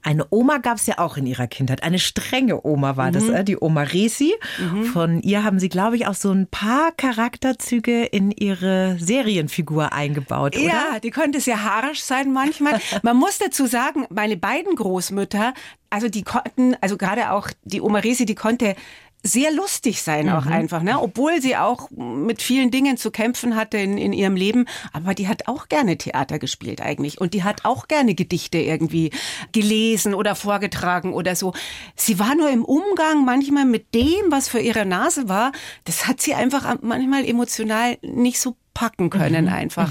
Eine 0.03 0.27
Oma 0.31 0.59
gab 0.59 0.79
es 0.79 0.87
ja 0.87 0.99
auch 0.99 1.17
in 1.17 1.27
ihrer 1.27 1.47
Kindheit. 1.47 1.83
Eine 1.83 1.99
strenge 1.99 2.65
Oma 2.65 2.97
war 2.97 3.11
das, 3.11 3.29
äh, 3.29 3.45
die 3.45 3.57
Oma 3.61 3.83
Resi. 3.83 4.35
Von 4.93 5.23
ihr 5.23 5.45
haben 5.45 5.59
sie, 5.59 5.69
glaube 5.69 5.97
ich, 5.97 6.07
auch 6.07 6.15
so 6.15 6.31
ein 6.33 6.47
paar 6.47 6.93
Charakterzüge 6.93 8.05
in 8.05 8.31
ihre 8.31 8.97
Serienfigur 8.99 9.93
eingebaut, 9.93 10.57
oder? 10.57 10.65
Ja, 10.65 11.01
die 11.03 11.11
konnte 11.11 11.41
sehr 11.41 11.63
harsch 11.65 12.01
sein 12.01 12.33
manchmal. 12.33 12.81
Man 13.03 13.17
muss 13.17 13.39
dazu 13.39 13.67
sagen, 13.67 14.07
meine 14.11 14.37
beiden 14.37 14.75
Großmütter, 14.75 15.55
also 15.91 16.09
die 16.09 16.23
konnten, 16.23 16.77
also 16.81 16.97
gerade 16.97 17.31
auch 17.33 17.49
die 17.65 17.81
Oma 17.81 17.99
Resi, 17.99 18.25
die 18.25 18.35
konnte 18.35 18.75
sehr 19.23 19.53
lustig 19.53 20.03
sein 20.03 20.29
auch 20.31 20.47
einfach, 20.47 20.83
ne? 20.83 21.01
Obwohl 21.01 21.41
sie 21.41 21.57
auch 21.57 21.91
mit 21.91 22.43
vielen 22.43 22.71
Dingen 22.71 22.97
zu 22.97 23.11
kämpfen 23.11 23.55
hatte 23.55 23.79
in, 23.79 23.97
in 23.97 24.13
ihrem 24.13 24.35
Leben. 24.35 24.67
Aber 24.93 25.15
die 25.15 25.29
hat 25.29 25.47
auch 25.47 25.69
gerne 25.69 25.97
Theater 25.97 26.39
gespielt 26.39 26.81
eigentlich. 26.81 27.21
Und 27.21 27.35
die 27.35 27.45
hat 27.45 27.65
auch 27.65 27.87
gerne 27.87 28.15
Gedichte 28.15 28.59
irgendwie 28.59 29.11
gelesen 29.53 30.15
oder 30.15 30.35
vorgetragen 30.35 31.15
oder 31.15 31.37
so. 31.37 31.53
Sie 31.95 32.19
war 32.19 32.35
nur 32.35 32.51
im 32.51 32.65
Umgang 32.65 33.25
manchmal 33.25 33.65
mit 33.65 33.95
dem, 33.95 34.31
was 34.31 34.49
für 34.49 34.61
ihre 34.61 34.85
Nase 34.85 35.29
war. 35.29 35.53
Das 35.85 36.09
hat 36.09 36.21
sie 36.21 36.35
einfach 36.35 36.77
manchmal 36.83 37.25
emotional 37.25 37.99
nicht 38.03 38.41
so 38.41 38.57
packen 38.75 39.11
können 39.11 39.47
Mhm. 39.47 39.53
einfach. 39.53 39.91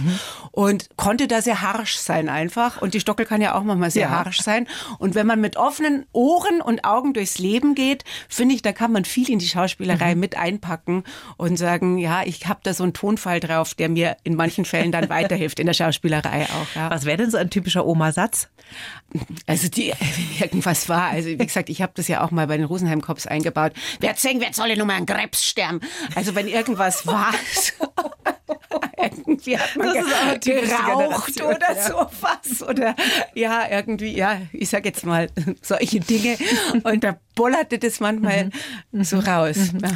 Und 0.51 0.89
konnte 0.97 1.27
da 1.27 1.41
sehr 1.41 1.61
harsch 1.61 1.95
sein 1.97 2.29
einfach. 2.29 2.81
Und 2.81 2.93
die 2.93 2.99
Stockel 2.99 3.25
kann 3.25 3.41
ja 3.41 3.55
auch 3.55 3.63
manchmal 3.63 3.91
sehr 3.91 4.03
Ja. 4.03 4.09
harsch 4.25 4.39
sein. 4.41 4.67
Und 4.97 5.15
wenn 5.15 5.27
man 5.27 5.39
mit 5.41 5.57
offenen 5.57 6.05
Ohren 6.11 6.61
und 6.61 6.83
Augen 6.85 7.13
durchs 7.13 7.37
Leben 7.39 7.75
geht, 7.75 8.03
finde 8.27 8.55
ich, 8.55 8.61
da 8.61 8.71
kann 8.73 8.91
man 8.91 9.05
viel 9.05 9.29
in 9.29 9.39
die 9.39 9.45
Mhm. 9.45 9.49
Schauspielerei 9.49 10.15
mit 10.15 10.35
einpacken 10.37 11.03
und 11.37 11.57
sagen, 11.57 11.97
ja, 11.97 12.23
ich 12.25 12.47
habe 12.47 12.59
da 12.63 12.73
so 12.73 12.83
einen 12.83 12.93
Tonfall 12.93 13.39
drauf, 13.39 13.73
der 13.73 13.89
mir 13.89 14.17
in 14.23 14.35
manchen 14.35 14.65
Fällen 14.65 14.91
dann 14.91 15.09
weiterhilft, 15.09 15.59
in 15.59 15.67
der 15.67 15.73
Schauspielerei 15.73 16.45
auch. 16.45 16.75
Ja. 16.75 16.89
Was 16.89 17.05
wäre 17.05 17.17
denn 17.17 17.31
so 17.31 17.37
ein 17.37 17.49
typischer 17.49 17.85
Oma-Satz? 17.85 18.49
Also 19.45 19.67
die 19.69 19.91
irgendwas 20.39 20.87
war, 20.89 21.09
also 21.09 21.29
wie 21.29 21.37
gesagt, 21.37 21.69
ich 21.69 21.81
habe 21.81 21.91
das 21.95 22.07
ja 22.07 22.23
auch 22.23 22.31
mal 22.31 22.47
bei 22.47 22.57
den 22.57 22.65
Rosenheim 22.65 23.01
Cops 23.01 23.27
eingebaut. 23.27 23.73
Wer 23.99 24.15
zehn, 24.15 24.39
wer 24.39 24.53
soll 24.53 24.75
nur 24.75 24.85
mal 24.85 24.97
an 24.97 25.05
Krebs 25.05 25.45
sterben? 25.45 25.81
Also 26.15 26.35
wenn 26.35 26.47
irgendwas 26.47 27.05
war, 27.05 27.31
irgendwie 28.97 29.57
hat 29.57 29.75
man 29.75 29.93
Das 29.93 30.39
ge 30.39 30.61
geraucht 30.61 31.41
oder 31.41 31.75
ja. 31.75 31.81
sowas 31.81 32.67
oder 32.67 32.95
ja 33.33 33.63
irgendwie 33.69 34.15
ja, 34.15 34.41
ich 34.53 34.69
sag 34.69 34.85
jetzt 34.85 35.05
mal 35.05 35.27
solche 35.61 35.99
Dinge 35.99 36.37
und 36.83 37.03
da 37.03 37.17
bollerte 37.35 37.79
das 37.79 37.99
manchmal 37.99 38.49
Mhm. 38.91 39.03
so 39.03 39.19
raus. 39.19 39.57
Ja. 39.81 39.89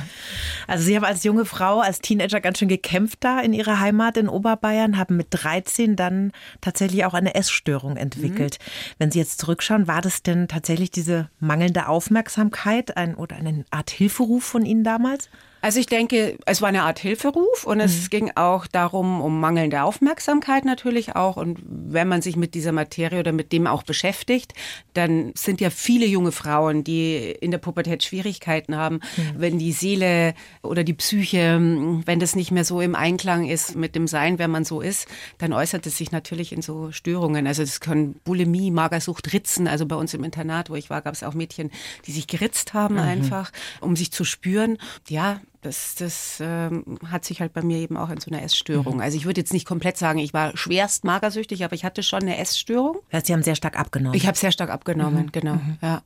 Also 0.67 0.85
Sie 0.85 0.95
haben 0.95 1.03
als 1.03 1.23
junge 1.23 1.45
Frau, 1.45 1.79
als 1.79 1.99
Teenager 1.99 2.39
ganz 2.41 2.59
schön 2.59 2.67
gekämpft 2.69 3.19
da 3.21 3.39
in 3.39 3.53
Ihrer 3.53 3.79
Heimat 3.79 4.17
in 4.17 4.29
Oberbayern, 4.29 4.97
haben 4.97 5.17
mit 5.17 5.27
13 5.31 5.95
dann 5.95 6.31
tatsächlich 6.61 7.05
auch 7.05 7.13
eine 7.13 7.35
Essstörung 7.35 7.97
entwickelt. 7.97 8.57
Wenn 8.97 9.11
Sie 9.11 9.19
jetzt 9.19 9.39
zurückschauen, 9.39 9.87
war 9.87 10.01
das 10.01 10.23
denn 10.23 10.47
tatsächlich 10.47 10.91
diese 10.91 11.29
mangelnde 11.39 11.87
Aufmerksamkeit 11.87 12.95
ein, 12.97 13.15
oder 13.15 13.35
eine 13.35 13.65
Art 13.69 13.89
Hilferuf 13.91 14.43
von 14.43 14.65
Ihnen 14.65 14.83
damals? 14.83 15.29
Also 15.65 15.79
ich 15.79 15.87
denke, 15.87 16.37
es 16.45 16.61
war 16.61 16.69
eine 16.69 16.83
Art 16.83 16.99
Hilferuf 16.99 17.63
und 17.63 17.79
es 17.79 18.11
ging 18.11 18.31
auch 18.35 18.67
darum, 18.67 19.19
um 19.19 19.39
mangelnde 19.39 19.81
Aufmerksamkeit 19.81 20.63
natürlich 20.63 21.15
auch. 21.15 21.37
Und 21.37 21.57
wenn 21.65 22.07
man 22.07 22.21
sich 22.21 22.35
mit 22.35 22.53
dieser 22.53 22.71
Materie 22.71 23.19
oder 23.19 23.31
mit 23.31 23.51
dem 23.51 23.65
auch 23.65 23.81
beschäftigt, 23.81 24.53
dann 24.93 25.31
sind 25.33 25.61
ja 25.61 25.71
viele 25.71 26.05
junge 26.05 26.31
Frauen, 26.31 26.83
die 26.83 27.31
in 27.31 27.49
der 27.49 27.57
Pubertät 27.57 28.03
Schwierigkeiten 28.03 28.75
haben, 28.75 28.99
wenn 29.35 29.57
die 29.57 29.71
Seele 29.71 30.35
oder 30.61 30.83
die 30.83 30.93
Psyche, 30.93 31.59
wenn 32.05 32.19
das 32.19 32.35
nicht 32.35 32.51
mehr 32.51 32.63
so 32.63 32.79
im 32.79 32.93
Einklang 32.93 33.49
ist 33.49 33.75
mit 33.75 33.95
dem 33.95 34.05
Sein, 34.05 34.37
wer 34.37 34.47
man 34.47 34.65
so 34.65 34.81
ist, 34.81 35.07
dann 35.39 35.51
äußert 35.51 35.87
es 35.87 35.97
sich 35.97 36.11
natürlich 36.11 36.51
in 36.51 36.61
so 36.61 36.91
Störungen. 36.91 37.47
Also 37.47 37.63
das 37.63 37.79
können 37.79 38.19
Bulimie, 38.23 38.69
Magersucht, 38.69 39.33
Ritzen. 39.33 39.67
Also 39.67 39.87
bei 39.87 39.95
uns 39.95 40.13
im 40.13 40.23
Internat, 40.23 40.69
wo 40.69 40.75
ich 40.75 40.91
war, 40.91 41.01
gab 41.01 41.15
es 41.15 41.23
auch 41.23 41.33
Mädchen, 41.33 41.71
die 42.05 42.11
sich 42.11 42.27
geritzt 42.27 42.75
haben 42.75 42.99
einfach, 42.99 43.51
um 43.81 43.95
sich 43.95 44.11
zu 44.11 44.25
spüren. 44.25 44.77
Ja, 45.09 45.41
das, 45.65 45.95
das 45.95 46.37
ähm, 46.41 46.99
hat 47.09 47.25
sich 47.25 47.41
halt 47.41 47.51
bei 47.51 47.63
mir 47.63 47.79
eben 47.79 47.97
auch 47.97 48.09
in 48.09 48.19
so 48.19 48.29
einer 48.29 48.43
Essstörung. 48.43 49.01
Also 49.01 49.17
ich 49.17 49.25
würde 49.25 49.41
jetzt 49.41 49.51
nicht 49.51 49.65
komplett 49.65 49.97
sagen, 49.97 50.19
ich 50.19 50.33
war 50.33 50.55
schwerst 50.55 51.03
magersüchtig, 51.03 51.65
aber 51.65 51.73
ich 51.73 51.83
hatte 51.83 52.03
schon 52.03 52.21
eine 52.21 52.37
Essstörung. 52.37 52.97
Das 53.09 53.17
heißt, 53.17 53.27
Sie 53.27 53.33
haben 53.33 53.43
sehr 53.43 53.55
stark 53.55 53.79
abgenommen. 53.79 54.15
Ich 54.15 54.27
habe 54.27 54.37
sehr 54.37 54.51
stark 54.51 54.69
abgenommen, 54.69 55.31
genau. 55.31 55.59
Ja. 55.81 56.03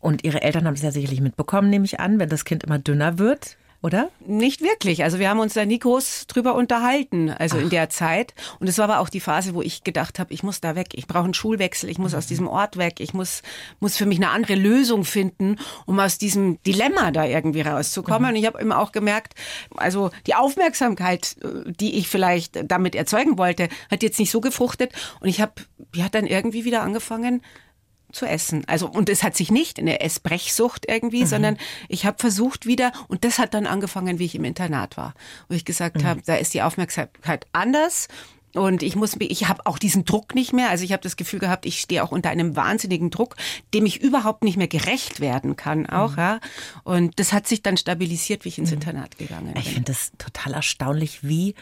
Und 0.00 0.24
Ihre 0.24 0.42
Eltern 0.42 0.66
haben 0.66 0.74
es 0.74 0.82
ja 0.82 0.92
sicherlich 0.92 1.20
mitbekommen, 1.20 1.70
nehme 1.70 1.86
ich 1.86 1.98
an, 1.98 2.18
wenn 2.18 2.28
das 2.28 2.44
Kind 2.44 2.62
immer 2.64 2.78
dünner 2.78 3.18
wird, 3.18 3.56
oder? 3.82 4.10
Nicht 4.26 4.60
wirklich. 4.60 5.04
Also 5.04 5.18
wir 5.18 5.30
haben 5.30 5.40
uns 5.40 5.54
da 5.54 5.64
nie 5.64 5.78
groß 5.78 6.26
drüber 6.26 6.54
unterhalten, 6.54 7.30
also 7.30 7.56
in 7.56 7.70
der 7.70 7.88
Zeit. 7.88 8.34
Und 8.58 8.68
es 8.68 8.76
war 8.76 8.84
aber 8.84 9.00
auch 9.00 9.08
die 9.08 9.20
Phase, 9.20 9.54
wo 9.54 9.62
ich 9.62 9.84
gedacht 9.84 10.18
habe, 10.18 10.34
ich 10.34 10.42
muss 10.42 10.60
da 10.60 10.74
weg, 10.74 10.88
ich 10.92 11.06
brauche 11.06 11.24
einen 11.24 11.34
Schulwechsel, 11.34 11.88
ich 11.88 11.98
muss 11.98 12.14
aus 12.14 12.26
diesem 12.26 12.46
Ort 12.46 12.76
weg, 12.76 13.00
ich 13.00 13.14
muss, 13.14 13.42
muss 13.78 13.96
für 13.96 14.04
mich 14.04 14.18
eine 14.18 14.30
andere 14.30 14.54
Lösung 14.54 15.04
finden, 15.04 15.56
um 15.86 15.98
aus 15.98 16.18
diesem 16.18 16.62
Dilemma 16.64 17.10
da 17.10 17.24
irgendwie 17.24 17.62
rauszukommen. 17.62 18.30
Und 18.30 18.36
ich 18.36 18.46
habe 18.46 18.60
immer 18.60 18.78
auch 18.78 18.92
gemerkt, 18.92 19.34
also 19.76 20.10
die 20.26 20.34
Aufmerksamkeit, 20.34 21.36
äh, 21.42 21.72
die 21.72 21.96
ich 21.96 22.08
vielleicht 22.08 22.70
damit 22.70 22.94
erzeugen 22.94 23.38
wollte, 23.38 23.68
hat 23.90 24.02
jetzt 24.02 24.18
nicht 24.18 24.30
so 24.30 24.40
gefruchtet. 24.40 24.92
Und 25.20 25.28
ich 25.28 25.40
habe 25.40 25.52
ja 25.94 26.08
dann 26.10 26.26
irgendwie 26.26 26.66
wieder 26.66 26.82
angefangen, 26.82 27.42
zu 28.12 28.26
essen. 28.26 28.64
Also 28.66 28.88
und 28.88 29.08
es 29.08 29.22
hat 29.22 29.36
sich 29.36 29.50
nicht 29.50 29.78
in 29.78 29.86
der 29.86 30.04
Essbrechsucht 30.04 30.86
irgendwie, 30.88 31.26
sondern 31.26 31.56
ich 31.88 32.06
habe 32.06 32.18
versucht 32.18 32.66
wieder 32.66 32.92
und 33.08 33.24
das 33.24 33.38
hat 33.38 33.54
dann 33.54 33.66
angefangen, 33.66 34.18
wie 34.18 34.24
ich 34.24 34.34
im 34.34 34.44
Internat 34.44 34.96
war, 34.96 35.14
wo 35.48 35.54
ich 35.54 35.64
gesagt 35.64 36.04
habe, 36.04 36.22
da 36.24 36.34
ist 36.36 36.54
die 36.54 36.62
Aufmerksamkeit 36.62 37.46
anders. 37.52 38.08
Und 38.54 38.82
ich 38.82 38.96
muss, 38.96 39.14
ich 39.20 39.48
habe 39.48 39.64
auch 39.66 39.78
diesen 39.78 40.04
Druck 40.04 40.34
nicht 40.34 40.52
mehr. 40.52 40.70
Also 40.70 40.84
ich 40.84 40.92
habe 40.92 41.02
das 41.02 41.16
Gefühl 41.16 41.38
gehabt, 41.38 41.66
ich 41.66 41.80
stehe 41.80 42.02
auch 42.02 42.10
unter 42.10 42.30
einem 42.30 42.56
wahnsinnigen 42.56 43.10
Druck, 43.10 43.36
dem 43.74 43.86
ich 43.86 44.00
überhaupt 44.00 44.42
nicht 44.42 44.56
mehr 44.56 44.66
gerecht 44.66 45.20
werden 45.20 45.54
kann, 45.54 45.86
auch 45.86 46.16
ja. 46.16 46.40
Und 46.82 47.20
das 47.20 47.32
hat 47.32 47.46
sich 47.46 47.62
dann 47.62 47.76
stabilisiert, 47.76 48.44
wie 48.44 48.48
ich 48.48 48.58
ins 48.58 48.72
Internat 48.72 49.18
gegangen 49.18 49.52
bin. 49.52 49.62
Ich 49.62 49.68
finde 49.68 49.92
das 49.92 50.10
total 50.18 50.54
erstaunlich, 50.54 51.22
wie 51.22 51.54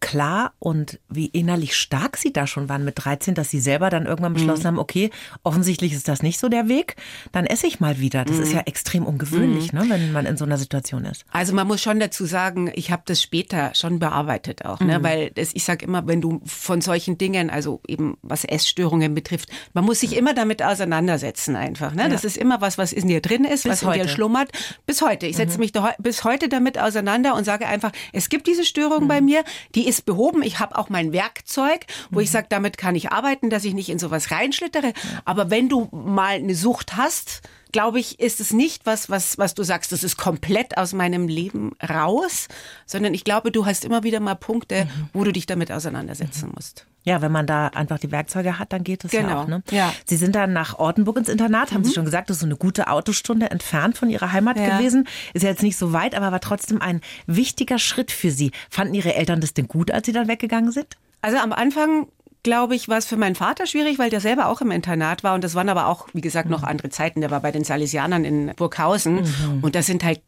klar 0.00 0.52
und 0.58 1.00
wie 1.08 1.26
innerlich 1.26 1.74
stark 1.74 2.16
sie 2.16 2.32
da 2.32 2.46
schon 2.46 2.68
waren 2.68 2.84
mit 2.84 3.04
13, 3.04 3.34
dass 3.34 3.50
sie 3.50 3.60
selber 3.60 3.90
dann 3.90 4.06
irgendwann 4.06 4.34
beschlossen 4.34 4.66
haben, 4.66 4.78
okay, 4.78 5.10
offensichtlich 5.42 5.92
ist 5.92 6.08
das 6.08 6.22
nicht 6.22 6.38
so 6.38 6.48
der 6.48 6.68
Weg, 6.68 6.96
dann 7.32 7.46
esse 7.46 7.66
ich 7.66 7.80
mal 7.80 7.98
wieder. 7.98 8.24
Das 8.24 8.38
ist 8.38 8.52
ja 8.52 8.60
extrem 8.60 9.06
ungewöhnlich, 9.06 9.72
ne, 9.72 9.84
wenn 9.88 10.12
man 10.12 10.26
in 10.26 10.36
so 10.36 10.44
einer 10.44 10.58
Situation 10.58 11.04
ist. 11.04 11.24
Also 11.30 11.54
man 11.54 11.66
muss 11.66 11.80
schon 11.80 12.00
dazu 12.00 12.26
sagen, 12.26 12.70
ich 12.74 12.90
habe 12.90 13.02
das 13.06 13.22
später 13.22 13.74
schon 13.74 13.98
bearbeitet 13.98 14.64
auch, 14.64 14.80
ne? 14.80 15.02
weil 15.02 15.30
das, 15.30 15.50
ich 15.54 15.64
sage 15.64 15.86
immer, 15.86 16.06
wenn 16.06 16.20
du 16.20 16.40
von 16.44 16.80
solchen 16.80 17.16
Dingen, 17.16 17.50
also 17.50 17.80
eben 17.88 18.18
was 18.22 18.44
Essstörungen 18.44 19.14
betrifft, 19.14 19.48
man 19.72 19.84
muss 19.84 20.00
sich 20.00 20.16
immer 20.16 20.34
damit 20.34 20.62
auseinandersetzen 20.62 21.56
einfach. 21.56 21.94
Ne? 21.94 22.08
Das 22.08 22.24
ist 22.24 22.36
immer 22.36 22.60
was, 22.60 22.78
was 22.78 22.92
in 22.92 23.08
dir 23.08 23.20
drin 23.20 23.44
ist, 23.44 23.66
was 23.66 23.82
in 23.82 23.88
heute. 23.88 24.02
dir 24.02 24.08
schlummert. 24.08 24.50
Bis 24.86 25.02
heute. 25.02 25.26
Ich 25.26 25.36
setze 25.36 25.58
mich 25.58 25.72
da, 25.72 25.94
bis 25.98 26.24
heute 26.24 26.48
damit 26.48 26.78
auseinander 26.78 27.34
und 27.34 27.44
sage 27.44 27.66
einfach, 27.66 27.92
es 28.12 28.28
gibt 28.28 28.46
diese 28.46 28.64
Störung 28.64 29.08
bei 29.08 29.20
mir, 29.20 29.44
die 29.74 29.83
ist 29.86 30.06
behoben. 30.06 30.42
Ich 30.42 30.58
habe 30.58 30.76
auch 30.76 30.88
mein 30.88 31.12
Werkzeug, 31.12 31.86
wo 32.10 32.20
ich 32.20 32.30
sage, 32.30 32.46
damit 32.48 32.78
kann 32.78 32.94
ich 32.94 33.10
arbeiten, 33.12 33.50
dass 33.50 33.64
ich 33.64 33.74
nicht 33.74 33.88
in 33.88 33.98
sowas 33.98 34.30
reinschlittere. 34.30 34.92
Aber 35.24 35.50
wenn 35.50 35.68
du 35.68 35.88
mal 35.92 36.36
eine 36.36 36.54
Sucht 36.54 36.96
hast, 36.96 37.42
glaube 37.74 37.98
ich, 38.00 38.20
ist 38.20 38.40
es 38.40 38.52
nicht 38.52 38.86
was, 38.86 39.10
was, 39.10 39.36
was 39.36 39.54
du 39.54 39.64
sagst, 39.64 39.90
das 39.92 40.02
ist 40.04 40.16
komplett 40.16 40.78
aus 40.78 40.92
meinem 40.94 41.28
Leben 41.28 41.72
raus, 41.86 42.48
sondern 42.86 43.12
ich 43.12 43.24
glaube, 43.24 43.50
du 43.50 43.66
hast 43.66 43.84
immer 43.84 44.04
wieder 44.04 44.20
mal 44.20 44.36
Punkte, 44.36 44.86
wo 45.12 45.24
du 45.24 45.32
dich 45.32 45.44
damit 45.46 45.70
auseinandersetzen 45.72 46.52
musst. 46.54 46.86
Ja, 47.02 47.20
wenn 47.20 47.32
man 47.32 47.46
da 47.46 47.66
einfach 47.68 47.98
die 47.98 48.10
Werkzeuge 48.12 48.58
hat, 48.58 48.72
dann 48.72 48.82
geht 48.84 49.04
es 49.04 49.12
ja 49.12 49.20
Genau, 49.22 49.42
auch. 49.42 49.46
Ne? 49.48 49.62
ja. 49.70 49.92
Sie 50.06 50.16
sind 50.16 50.34
dann 50.34 50.52
nach 50.54 50.78
Ortenburg 50.78 51.18
ins 51.18 51.28
Internat, 51.28 51.72
haben 51.72 51.84
Sie 51.84 51.92
schon 51.92 52.04
gesagt, 52.06 52.30
das 52.30 52.36
ist 52.36 52.40
so 52.40 52.46
eine 52.46 52.56
gute 52.56 52.88
Autostunde 52.88 53.50
entfernt 53.50 53.98
von 53.98 54.08
Ihrer 54.08 54.32
Heimat 54.32 54.56
Ja. 54.56 54.78
gewesen. 54.78 55.06
Ist 55.34 55.42
ja 55.42 55.50
jetzt 55.50 55.62
nicht 55.62 55.76
so 55.76 55.92
weit, 55.92 56.14
aber 56.14 56.32
war 56.32 56.40
trotzdem 56.40 56.80
ein 56.80 57.00
wichtiger 57.26 57.78
Schritt 57.78 58.10
für 58.12 58.30
Sie. 58.30 58.52
Fanden 58.70 58.94
Ihre 58.94 59.14
Eltern 59.14 59.40
das 59.42 59.52
denn 59.52 59.68
gut, 59.68 59.90
als 59.90 60.06
Sie 60.06 60.12
dann 60.12 60.28
weggegangen 60.28 60.70
sind? 60.72 60.96
Also 61.20 61.38
am 61.38 61.52
Anfang 61.52 62.06
glaube 62.44 62.76
ich, 62.76 62.88
war 62.88 62.98
es 62.98 63.06
für 63.06 63.16
meinen 63.16 63.34
Vater 63.34 63.66
schwierig, 63.66 63.98
weil 63.98 64.10
der 64.10 64.20
selber 64.20 64.46
auch 64.48 64.60
im 64.60 64.70
Internat 64.70 65.24
war. 65.24 65.34
Und 65.34 65.42
das 65.42 65.56
waren 65.56 65.68
aber 65.68 65.88
auch, 65.88 66.06
wie 66.12 66.20
gesagt, 66.20 66.48
noch 66.48 66.62
andere 66.62 66.90
Zeiten. 66.90 67.20
Der 67.20 67.32
war 67.32 67.40
bei 67.40 67.50
den 67.50 67.64
Salesianern 67.64 68.24
in 68.24 68.52
Burghausen. 68.54 69.26
Und 69.62 69.74
das 69.74 69.86
sind 69.86 70.04
halt 70.04 70.20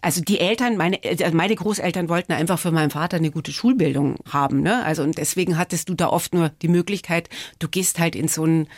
also 0.00 0.20
die 0.20 0.38
Eltern, 0.38 0.76
meine, 0.76 1.00
also 1.04 1.24
meine 1.36 1.54
Großeltern 1.54 2.08
wollten 2.08 2.32
einfach 2.32 2.58
für 2.58 2.70
meinen 2.70 2.90
Vater 2.90 3.16
eine 3.16 3.30
gute 3.30 3.52
Schulbildung 3.52 4.16
haben. 4.30 4.62
Ne? 4.62 4.84
Also 4.84 5.02
und 5.02 5.18
deswegen 5.18 5.58
hattest 5.58 5.88
du 5.88 5.94
da 5.94 6.08
oft 6.08 6.34
nur 6.34 6.50
die 6.62 6.68
Möglichkeit, 6.68 7.28
du 7.58 7.68
gehst 7.68 7.98
halt 7.98 8.14
in 8.14 8.28
so 8.28 8.44
ein 8.44 8.68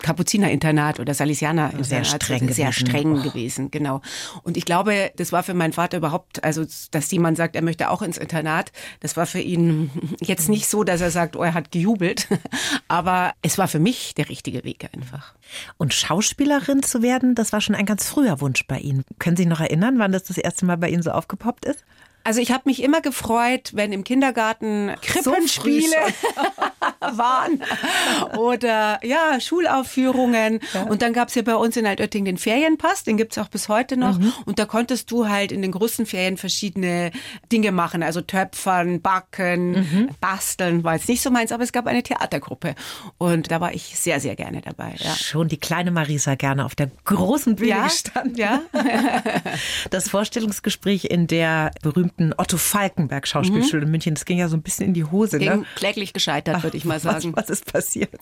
Kapuzinerinternat 0.00 0.98
oder 1.00 1.14
Salesianer-Internat. 1.14 1.86
Sehr 1.86 2.04
streng 2.04 2.52
Sehr 2.52 2.70
gewesen. 2.70 2.86
streng 2.86 3.22
gewesen, 3.22 3.70
genau. 3.70 4.00
Und 4.42 4.56
ich 4.56 4.64
glaube, 4.64 5.12
das 5.16 5.32
war 5.32 5.42
für 5.42 5.54
meinen 5.54 5.72
Vater 5.72 5.98
überhaupt, 5.98 6.42
also 6.42 6.64
dass 6.90 7.10
jemand 7.10 7.36
sagt, 7.36 7.54
er 7.54 7.62
möchte 7.62 7.90
auch 7.90 8.02
ins 8.02 8.18
Internat, 8.18 8.72
das 9.00 9.16
war 9.16 9.26
für 9.26 9.40
ihn 9.40 9.90
jetzt 10.20 10.48
nicht 10.48 10.66
so, 10.66 10.82
dass 10.82 11.00
er 11.00 11.10
sagt, 11.10 11.36
oh, 11.36 11.42
er 11.42 11.54
hat 11.54 11.70
gejubelt. 11.70 12.28
Aber 12.88 13.32
es 13.42 13.58
war 13.58 13.68
für 13.68 13.78
mich 13.78 14.14
der 14.14 14.28
richtige 14.28 14.64
Weg 14.64 14.88
einfach. 14.92 15.34
Und 15.76 15.94
Schauspielerin 15.94 16.82
zu 16.82 17.02
werden, 17.02 17.34
das 17.34 17.52
war 17.52 17.60
schon 17.60 17.74
ein 17.74 17.86
ganz 17.86 18.08
früher 18.08 18.40
Wunsch 18.40 18.66
bei 18.66 18.78
Ihnen. 18.78 19.04
Können 19.18 19.36
Sie 19.36 19.44
sich 19.44 19.50
noch 19.50 19.60
erinnern, 19.60 19.98
wann 19.98 20.12
das 20.12 20.23
das 20.28 20.38
erste 20.38 20.64
Mal 20.66 20.76
bei 20.76 20.88
Ihnen 20.88 21.02
so 21.02 21.10
aufgepoppt 21.10 21.64
ist? 21.64 21.84
Also 22.24 22.40
ich 22.40 22.52
habe 22.52 22.62
mich 22.64 22.82
immer 22.82 23.02
gefreut, 23.02 23.72
wenn 23.74 23.92
im 23.92 24.02
Kindergarten 24.02 24.94
Krippenspiele 25.02 25.94
waren 27.16 27.62
oder 28.38 29.00
ja, 29.02 29.40
Schulaufführungen. 29.40 30.60
Ja. 30.72 30.82
Und 30.84 31.02
dann 31.02 31.12
gab 31.12 31.28
es 31.28 31.34
ja 31.34 31.42
bei 31.42 31.56
uns 31.56 31.76
in 31.76 31.86
Altötting 31.86 32.24
den 32.24 32.38
Ferienpass, 32.38 33.04
den 33.04 33.16
gibt's 33.16 33.38
auch 33.38 33.48
bis 33.48 33.68
heute 33.68 33.96
noch. 33.96 34.18
Mhm. 34.18 34.32
Und 34.44 34.58
da 34.58 34.66
konntest 34.66 35.10
du 35.10 35.28
halt 35.28 35.52
in 35.52 35.62
den 35.62 35.72
großen 35.72 36.06
Ferien 36.06 36.36
verschiedene 36.36 37.10
Dinge 37.50 37.72
machen, 37.72 38.02
also 38.02 38.20
Töpfern, 38.20 39.00
Backen, 39.00 39.72
mhm. 39.72 40.08
Basteln, 40.20 40.84
war 40.84 40.94
jetzt 40.94 41.08
nicht 41.08 41.22
so 41.22 41.30
meins, 41.30 41.52
aber 41.52 41.62
es 41.62 41.72
gab 41.72 41.86
eine 41.86 42.02
Theatergruppe. 42.02 42.74
Und 43.18 43.50
da 43.50 43.60
war 43.60 43.74
ich 43.74 43.98
sehr, 43.98 44.20
sehr 44.20 44.36
gerne 44.36 44.60
dabei. 44.60 44.94
Ja. 44.98 45.14
Schon 45.14 45.48
die 45.48 45.58
kleine 45.58 45.90
Marisa 45.90 46.34
gerne 46.34 46.64
auf 46.64 46.74
der 46.74 46.90
großen 47.04 47.56
Bühne 47.56 47.70
ja, 47.70 47.84
gestanden. 47.84 48.36
Ja. 48.36 48.62
das 49.90 50.08
Vorstellungsgespräch 50.08 51.06
in 51.06 51.26
der 51.26 51.70
berühmten 51.82 52.34
Otto 52.36 52.56
Falkenberg 52.56 53.26
Schauspielschule 53.26 53.82
mhm. 53.82 53.86
in 53.86 53.90
München, 53.90 54.14
das 54.14 54.24
ging 54.24 54.38
ja 54.38 54.48
so 54.48 54.56
ein 54.56 54.62
bisschen 54.62 54.88
in 54.88 54.94
die 54.94 55.04
Hose. 55.04 55.38
Ging 55.38 55.60
ne? 55.60 55.64
kläglich 55.76 56.12
gescheitert, 56.12 56.62
würde 56.62 56.76
ich 56.76 56.84
mal 56.84 56.93
sagen. 56.98 57.32
Was, 57.34 57.44
was, 57.44 57.50
ist 57.50 57.72
passiert? 57.72 58.20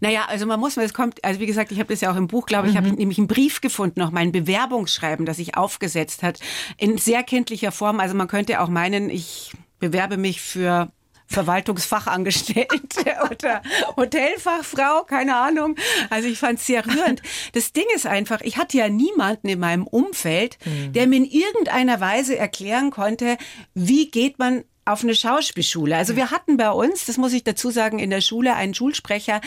Naja, 0.00 0.26
also 0.28 0.46
man 0.46 0.60
muss, 0.60 0.76
es 0.76 0.94
kommt, 0.94 1.24
also 1.24 1.40
wie 1.40 1.46
gesagt, 1.46 1.72
ich 1.72 1.78
habe 1.78 1.92
das 1.92 2.00
ja 2.00 2.12
auch 2.12 2.16
im 2.16 2.28
Buch, 2.28 2.46
glaube 2.46 2.68
ich, 2.68 2.74
mhm. 2.74 2.78
habe 2.78 2.92
nämlich 2.92 3.18
einen 3.18 3.28
Brief 3.28 3.60
gefunden, 3.60 4.00
noch 4.00 4.10
mein 4.10 4.32
Bewerbungsschreiben, 4.32 5.26
das 5.26 5.38
ich 5.38 5.56
aufgesetzt 5.56 6.22
hat, 6.22 6.40
in 6.76 6.98
sehr 6.98 7.22
kindlicher 7.22 7.72
Form. 7.72 8.00
Also 8.00 8.14
man 8.14 8.28
könnte 8.28 8.60
auch 8.60 8.68
meinen, 8.68 9.10
ich 9.10 9.52
bewerbe 9.78 10.16
mich 10.16 10.40
für 10.40 10.90
Verwaltungsfachangestellte 11.30 13.16
oder 13.30 13.62
Hotelfachfrau, 13.96 15.04
keine 15.04 15.36
Ahnung. 15.36 15.76
Also 16.10 16.28
ich 16.28 16.38
fand 16.38 16.58
es 16.58 16.66
sehr 16.66 16.84
rührend. 16.84 17.22
Das 17.52 17.72
Ding 17.72 17.84
ist 17.94 18.06
einfach, 18.06 18.40
ich 18.40 18.56
hatte 18.56 18.76
ja 18.78 18.88
niemanden 18.88 19.48
in 19.48 19.60
meinem 19.60 19.86
Umfeld, 19.86 20.58
mhm. 20.64 20.92
der 20.92 21.06
mir 21.06 21.16
in 21.16 21.24
irgendeiner 21.24 22.00
Weise 22.00 22.36
erklären 22.36 22.90
konnte, 22.90 23.38
wie 23.74 24.10
geht 24.10 24.38
man 24.38 24.64
auf 24.92 25.02
eine 25.02 25.14
Schauspielschule. 25.14 25.96
Also 25.96 26.16
wir 26.16 26.30
hatten 26.30 26.56
bei 26.56 26.70
uns, 26.70 27.06
das 27.06 27.16
muss 27.16 27.32
ich 27.32 27.44
dazu 27.44 27.70
sagen, 27.70 27.98
in 27.98 28.10
der 28.10 28.20
Schule 28.20 28.54
einen 28.54 28.74
Schulsprecher, 28.74 29.40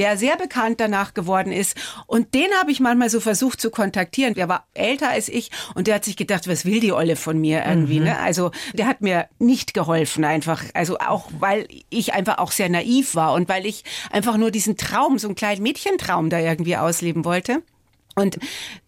der 0.00 0.16
sehr 0.16 0.36
bekannt 0.36 0.80
danach 0.80 1.14
geworden 1.14 1.52
ist. 1.52 1.76
Und 2.06 2.32
den 2.34 2.48
habe 2.58 2.70
ich 2.70 2.80
manchmal 2.80 3.10
so 3.10 3.20
versucht 3.20 3.60
zu 3.60 3.70
kontaktieren. 3.70 4.34
Der 4.34 4.48
war 4.48 4.66
älter 4.72 5.10
als 5.10 5.28
ich 5.28 5.50
und 5.74 5.86
der 5.86 5.96
hat 5.96 6.04
sich 6.04 6.16
gedacht, 6.16 6.48
was 6.48 6.64
will 6.64 6.80
die 6.80 6.92
Olle 6.92 7.16
von 7.16 7.38
mir 7.38 7.64
irgendwie? 7.66 7.98
Mhm. 7.98 8.06
Ne? 8.06 8.18
Also 8.18 8.50
der 8.72 8.86
hat 8.86 9.02
mir 9.02 9.28
nicht 9.38 9.74
geholfen 9.74 10.24
einfach. 10.24 10.64
Also 10.74 10.98
auch, 10.98 11.30
weil 11.38 11.66
ich 11.90 12.14
einfach 12.14 12.38
auch 12.38 12.52
sehr 12.52 12.68
naiv 12.68 13.14
war 13.14 13.34
und 13.34 13.48
weil 13.48 13.66
ich 13.66 13.84
einfach 14.10 14.36
nur 14.36 14.50
diesen 14.50 14.76
Traum, 14.76 15.18
so 15.18 15.28
einen 15.28 15.34
kleinen 15.34 15.62
Mädchentraum 15.62 16.30
da 16.30 16.38
irgendwie 16.38 16.76
ausleben 16.76 17.24
wollte. 17.24 17.62
Und 18.16 18.38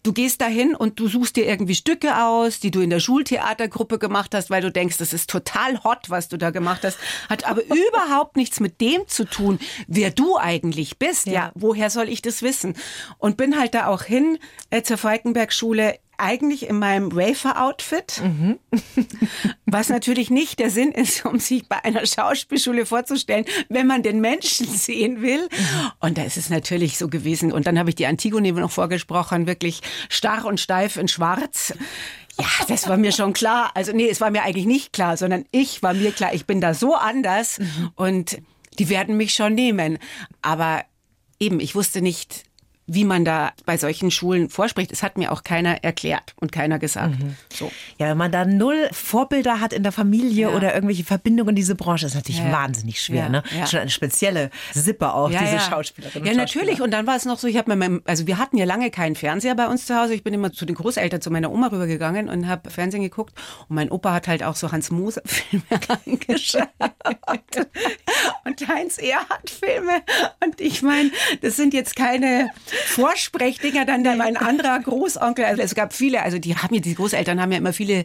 du 0.03 0.11
gehst 0.11 0.41
dahin 0.41 0.75
und 0.75 0.99
du 0.99 1.07
suchst 1.07 1.35
dir 1.37 1.45
irgendwie 1.45 1.75
Stücke 1.75 2.21
aus, 2.21 2.59
die 2.59 2.71
du 2.71 2.81
in 2.81 2.89
der 2.89 2.99
Schultheatergruppe 2.99 3.97
gemacht 3.97 4.35
hast, 4.35 4.49
weil 4.49 4.61
du 4.61 4.71
denkst, 4.71 4.97
das 4.97 5.13
ist 5.13 5.29
total 5.29 5.83
hot, 5.83 6.09
was 6.09 6.27
du 6.27 6.37
da 6.37 6.51
gemacht 6.51 6.81
hast, 6.83 6.97
hat 7.29 7.45
aber 7.45 7.61
überhaupt 7.65 8.35
nichts 8.35 8.59
mit 8.59 8.81
dem 8.81 9.07
zu 9.07 9.25
tun, 9.25 9.59
wer 9.87 10.11
du 10.11 10.37
eigentlich 10.37 10.97
bist. 10.99 11.27
Ja, 11.27 11.33
ja 11.33 11.51
woher 11.55 11.89
soll 11.89 12.09
ich 12.09 12.21
das 12.21 12.41
wissen? 12.41 12.75
Und 13.17 13.37
bin 13.37 13.57
halt 13.57 13.73
da 13.73 13.87
auch 13.87 14.03
hin 14.03 14.39
äh, 14.69 14.83
zur 14.83 14.97
Falkenberg-Schule 14.97 15.99
eigentlich 16.17 16.67
in 16.67 16.79
meinem 16.79 17.15
Wafer-Outfit, 17.15 18.21
mhm. 18.23 18.59
was 19.65 19.89
natürlich 19.89 20.29
nicht 20.29 20.59
der 20.59 20.69
Sinn 20.69 20.91
ist, 20.91 21.25
um 21.25 21.39
sich 21.39 21.67
bei 21.67 21.83
einer 21.83 22.05
Schauspielschule 22.05 22.85
vorzustellen, 22.85 23.45
wenn 23.69 23.87
man 23.87 24.03
den 24.03 24.21
Menschen 24.21 24.67
sehen 24.67 25.21
will. 25.21 25.43
Mhm. 25.43 25.91
Und 25.99 26.17
da 26.17 26.23
ist 26.23 26.37
es 26.37 26.49
natürlich 26.49 26.97
so 26.97 27.07
gewesen. 27.07 27.51
Und 27.51 27.67
dann 27.67 27.79
habe 27.79 27.89
ich 27.89 27.95
die 27.95 28.05
Antigone 28.05 28.51
noch 28.53 28.71
vorgesprochen, 28.71 29.47
wirklich 29.47 29.81
starr 30.09 30.45
und 30.45 30.59
steif 30.59 30.97
in 30.97 31.07
Schwarz. 31.07 31.73
Ja, 32.39 32.65
das 32.67 32.87
war 32.87 32.97
mir 32.97 33.11
schon 33.11 33.33
klar. 33.33 33.71
Also 33.75 33.91
nee, 33.91 34.09
es 34.09 34.19
war 34.19 34.31
mir 34.31 34.43
eigentlich 34.43 34.65
nicht 34.65 34.93
klar, 34.93 35.17
sondern 35.17 35.45
ich 35.51 35.83
war 35.83 35.93
mir 35.93 36.11
klar, 36.11 36.33
ich 36.33 36.45
bin 36.45 36.61
da 36.61 36.73
so 36.73 36.95
anders 36.95 37.59
mhm. 37.59 37.91
und 37.95 38.41
die 38.79 38.89
werden 38.89 39.17
mich 39.17 39.33
schon 39.33 39.53
nehmen. 39.53 39.99
Aber 40.41 40.83
eben, 41.39 41.59
ich 41.59 41.75
wusste 41.75 42.01
nicht, 42.01 42.43
wie 42.85 43.05
man 43.05 43.23
da 43.23 43.53
bei 43.65 43.77
solchen 43.77 44.11
Schulen 44.11 44.49
vorspricht. 44.49 44.91
Es 44.91 45.03
hat 45.03 45.17
mir 45.17 45.31
auch 45.31 45.43
keiner 45.43 45.83
erklärt 45.83 46.33
und 46.35 46.51
keiner 46.51 46.79
gesagt. 46.79 47.19
Mhm. 47.19 47.35
So. 47.53 47.71
Ja, 47.97 48.09
wenn 48.09 48.17
man 48.17 48.31
da 48.31 48.45
null 48.45 48.89
Vorbilder 48.91 49.61
hat 49.61 49.71
in 49.71 49.83
der 49.83 49.91
Familie 49.91 50.49
ja. 50.49 50.55
oder 50.55 50.73
irgendwelche 50.73 51.03
Verbindungen 51.03 51.49
in 51.49 51.55
diese 51.55 51.75
Branche, 51.75 52.05
ist 52.05 52.15
natürlich 52.15 52.41
ja. 52.41 52.51
wahnsinnig 52.51 52.99
schwer. 52.99 53.23
Ja. 53.23 53.29
Ne? 53.29 53.43
Schon 53.67 53.79
eine 53.79 53.89
spezielle 53.89 54.49
Sippe 54.73 55.13
auch, 55.13 55.29
diese 55.29 55.59
Schauspielerin. 55.59 56.25
Ja, 56.25 56.33
natürlich. 56.33 56.81
Und 56.81 56.91
dann 56.91 57.07
war 57.07 57.15
es 57.15 57.25
noch 57.25 57.39
so, 57.39 57.47
ich 57.47 57.57
habe 57.57 57.73
mir, 57.75 58.01
also 58.05 58.27
wir 58.27 58.37
hatten 58.37 58.57
ja 58.57 58.65
lange 58.65 58.91
keinen 58.91 59.15
Fernseher 59.15 59.55
bei 59.55 59.67
uns 59.67 59.85
zu 59.85 59.95
Hause. 59.95 60.13
Ich 60.13 60.23
bin 60.23 60.33
immer 60.33 60.51
zu 60.51 60.65
den 60.65 60.75
Großeltern, 60.75 61.21
zu 61.21 61.31
meiner 61.31 61.51
Oma 61.51 61.67
rübergegangen 61.67 62.27
und 62.29 62.47
habe 62.47 62.69
Fernsehen 62.69 63.01
geguckt. 63.03 63.33
Und 63.69 63.75
mein 63.75 63.91
Opa 63.91 64.13
hat 64.13 64.27
halt 64.27 64.43
auch 64.43 64.55
so 64.55 64.71
Hans 64.71 64.91
Moser 64.91 65.21
Filme 65.25 65.63
angeschaut. 66.05 66.67
und 68.45 68.67
Heinz 68.67 68.97
Erhardt 68.97 69.49
Filme. 69.49 70.01
Und 70.43 70.59
ich 70.59 70.81
meine, 70.81 71.11
das 71.41 71.55
sind 71.55 71.73
jetzt 71.73 71.95
keine 71.95 72.49
Vorsprechdinger, 72.87 73.85
dann 73.85 74.03
da 74.03 74.15
mein 74.15 74.37
anderer 74.37 74.79
Großonkel, 74.79 75.45
also 75.45 75.61
es 75.61 75.75
gab 75.75 75.93
viele, 75.93 76.21
also 76.21 76.39
die 76.39 76.55
haben 76.55 76.73
ja, 76.75 76.81
die 76.81 76.95
Großeltern 76.95 77.41
haben 77.41 77.51
ja 77.51 77.57
immer 77.57 77.73
viele 77.73 78.03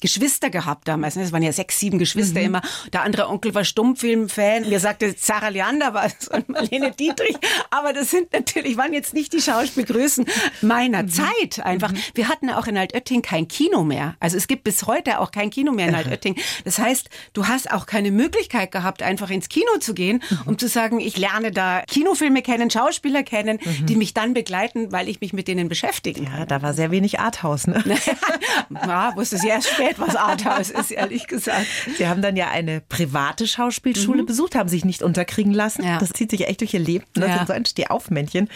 Geschwister 0.00 0.50
gehabt 0.50 0.88
damals. 0.88 1.16
Es 1.16 1.32
waren 1.32 1.42
ja 1.42 1.52
sechs, 1.52 1.78
sieben 1.78 1.98
Geschwister 1.98 2.40
mhm. 2.40 2.46
immer. 2.46 2.62
Der 2.92 3.02
andere 3.02 3.28
Onkel 3.28 3.54
war 3.54 3.64
Stummfilm-Fan. 3.64 4.68
Mir 4.68 4.80
sagte, 4.80 5.14
Sarah 5.16 5.48
Leander 5.48 5.94
war 5.94 6.06
es 6.20 6.28
und 6.28 6.48
Marlene 6.48 6.92
Dietrich. 6.92 7.36
Aber 7.70 7.92
das 7.92 8.10
sind 8.10 8.32
natürlich, 8.32 8.76
waren 8.76 8.92
jetzt 8.92 9.14
nicht 9.14 9.32
die 9.32 9.40
Schauspielgrößen 9.40 10.26
meiner 10.62 11.02
mhm. 11.02 11.08
Zeit 11.08 11.60
einfach. 11.64 11.92
Mhm. 11.92 11.98
Wir 12.14 12.28
hatten 12.28 12.50
auch 12.50 12.66
in 12.66 12.76
Altötting 12.76 13.22
kein 13.22 13.48
Kino 13.48 13.84
mehr. 13.84 14.16
Also 14.20 14.36
es 14.36 14.48
gibt 14.48 14.64
bis 14.64 14.86
heute 14.86 15.20
auch 15.20 15.30
kein 15.30 15.50
Kino 15.50 15.72
mehr 15.72 15.88
in 15.88 15.94
Altötting. 15.94 16.36
Das 16.64 16.78
heißt, 16.78 17.10
du 17.32 17.46
hast 17.46 17.70
auch 17.70 17.86
keine 17.86 18.10
Möglichkeit 18.10 18.72
gehabt, 18.72 19.02
einfach 19.02 19.30
ins 19.30 19.48
Kino 19.48 19.78
zu 19.80 19.94
gehen, 19.94 20.22
mhm. 20.30 20.38
um 20.46 20.58
zu 20.58 20.68
sagen, 20.68 21.00
ich 21.00 21.16
lerne 21.16 21.52
da 21.52 21.82
Kinofilme 21.86 22.42
kennen, 22.42 22.70
Schauspieler 22.70 23.22
kennen, 23.22 23.58
mhm. 23.62 23.86
die 23.86 23.96
mich 23.96 24.14
dann 24.14 24.34
begleiten, 24.34 24.92
weil 24.92 25.08
ich 25.08 25.20
mich 25.20 25.32
mit 25.32 25.48
denen 25.48 25.68
beschäftige. 25.68 26.22
Ja, 26.22 26.46
da 26.46 26.62
war 26.62 26.72
sehr 26.72 26.90
wenig 26.90 27.20
Arthouse, 27.20 27.66
ne? 27.66 27.82
ja, 28.70 29.14
wusste 29.16 29.36
es 29.36 29.44
erst 29.44 29.68
spät 29.68 29.89
etwas 29.90 30.16
Arthouse 30.16 30.70
ist, 30.70 30.90
ehrlich 30.90 31.26
gesagt. 31.26 31.66
Sie 31.96 32.06
haben 32.06 32.22
dann 32.22 32.36
ja 32.36 32.48
eine 32.48 32.80
private 32.80 33.46
Schauspielschule 33.46 34.22
mhm. 34.22 34.26
besucht, 34.26 34.54
haben 34.54 34.68
sich 34.68 34.84
nicht 34.84 35.02
unterkriegen 35.02 35.52
lassen. 35.52 35.84
Ja. 35.84 35.98
Das 35.98 36.10
zieht 36.10 36.30
sich 36.30 36.46
echt 36.46 36.60
durch 36.60 36.74
ihr 36.74 36.80
Leben. 36.80 37.04
Das 37.14 37.28
ja. 37.28 37.36
sind 37.38 37.46
so 37.46 37.52
ein 37.52 37.64
Stehaufmännchen. 37.64 38.48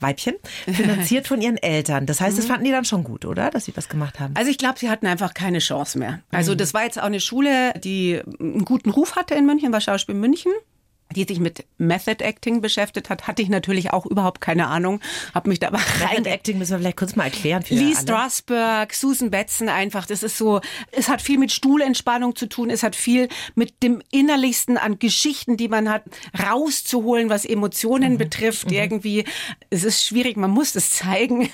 Weibchen, 0.00 0.36
finanziert 0.66 1.26
von 1.26 1.42
ihren 1.42 1.56
Eltern. 1.56 2.06
Das 2.06 2.20
heißt, 2.20 2.38
das 2.38 2.44
mhm. 2.44 2.48
fanden 2.48 2.64
die 2.66 2.70
dann 2.70 2.84
schon 2.84 3.02
gut, 3.02 3.24
oder? 3.24 3.50
Dass 3.50 3.64
sie 3.64 3.72
das 3.72 3.88
gemacht 3.88 4.20
haben. 4.20 4.34
Also 4.36 4.48
ich 4.48 4.58
glaube, 4.58 4.78
sie 4.78 4.88
hatten 4.88 5.08
einfach 5.08 5.34
keine 5.34 5.58
Chance 5.58 5.98
mehr. 5.98 6.20
Also 6.30 6.52
mhm. 6.52 6.58
das 6.58 6.72
war 6.72 6.84
jetzt 6.84 7.00
auch 7.00 7.06
eine 7.06 7.18
Schule, 7.18 7.74
die 7.82 8.20
einen 8.38 8.64
guten 8.64 8.90
Ruf 8.90 9.16
hatte 9.16 9.34
in 9.34 9.44
München, 9.44 9.72
war 9.72 9.80
Schauspiel 9.80 10.14
München 10.14 10.52
die 11.14 11.24
sich 11.24 11.40
mit 11.40 11.64
Method 11.78 12.22
Acting 12.22 12.60
beschäftigt 12.60 13.08
hat, 13.08 13.26
hatte 13.26 13.42
ich 13.42 13.48
natürlich 13.48 13.92
auch 13.92 14.04
überhaupt 14.06 14.40
keine 14.40 14.66
Ahnung, 14.66 15.00
habe 15.34 15.48
mich 15.48 15.58
da 15.58 15.68
aber 15.68 15.80
rein 16.00 16.26
Acting 16.26 16.58
müssen 16.58 16.72
wir 16.72 16.78
vielleicht 16.78 16.96
kurz 16.96 17.16
mal 17.16 17.24
erklären. 17.24 17.62
Für 17.62 17.74
Lee 17.74 17.94
alle. 17.94 17.96
Strasberg, 17.96 18.92
Susan 18.92 19.30
Betzen 19.30 19.68
einfach, 19.68 20.06
das 20.06 20.22
ist 20.22 20.36
so, 20.36 20.60
es 20.92 21.08
hat 21.08 21.22
viel 21.22 21.38
mit 21.38 21.52
Stuhlentspannung 21.52 22.36
zu 22.36 22.46
tun, 22.46 22.70
es 22.70 22.82
hat 22.82 22.94
viel 22.96 23.28
mit 23.54 23.82
dem 23.82 24.02
Innerlichsten 24.10 24.76
an 24.76 24.98
Geschichten, 24.98 25.56
die 25.56 25.68
man 25.68 25.88
hat, 25.88 26.02
rauszuholen, 26.38 27.30
was 27.30 27.44
Emotionen 27.44 28.14
mhm. 28.14 28.18
betrifft 28.18 28.68
mhm. 28.68 28.76
irgendwie. 28.76 29.24
Es 29.70 29.84
ist 29.84 30.04
schwierig, 30.04 30.36
man 30.36 30.50
muss 30.50 30.74
es 30.74 30.90
zeigen. 30.90 31.50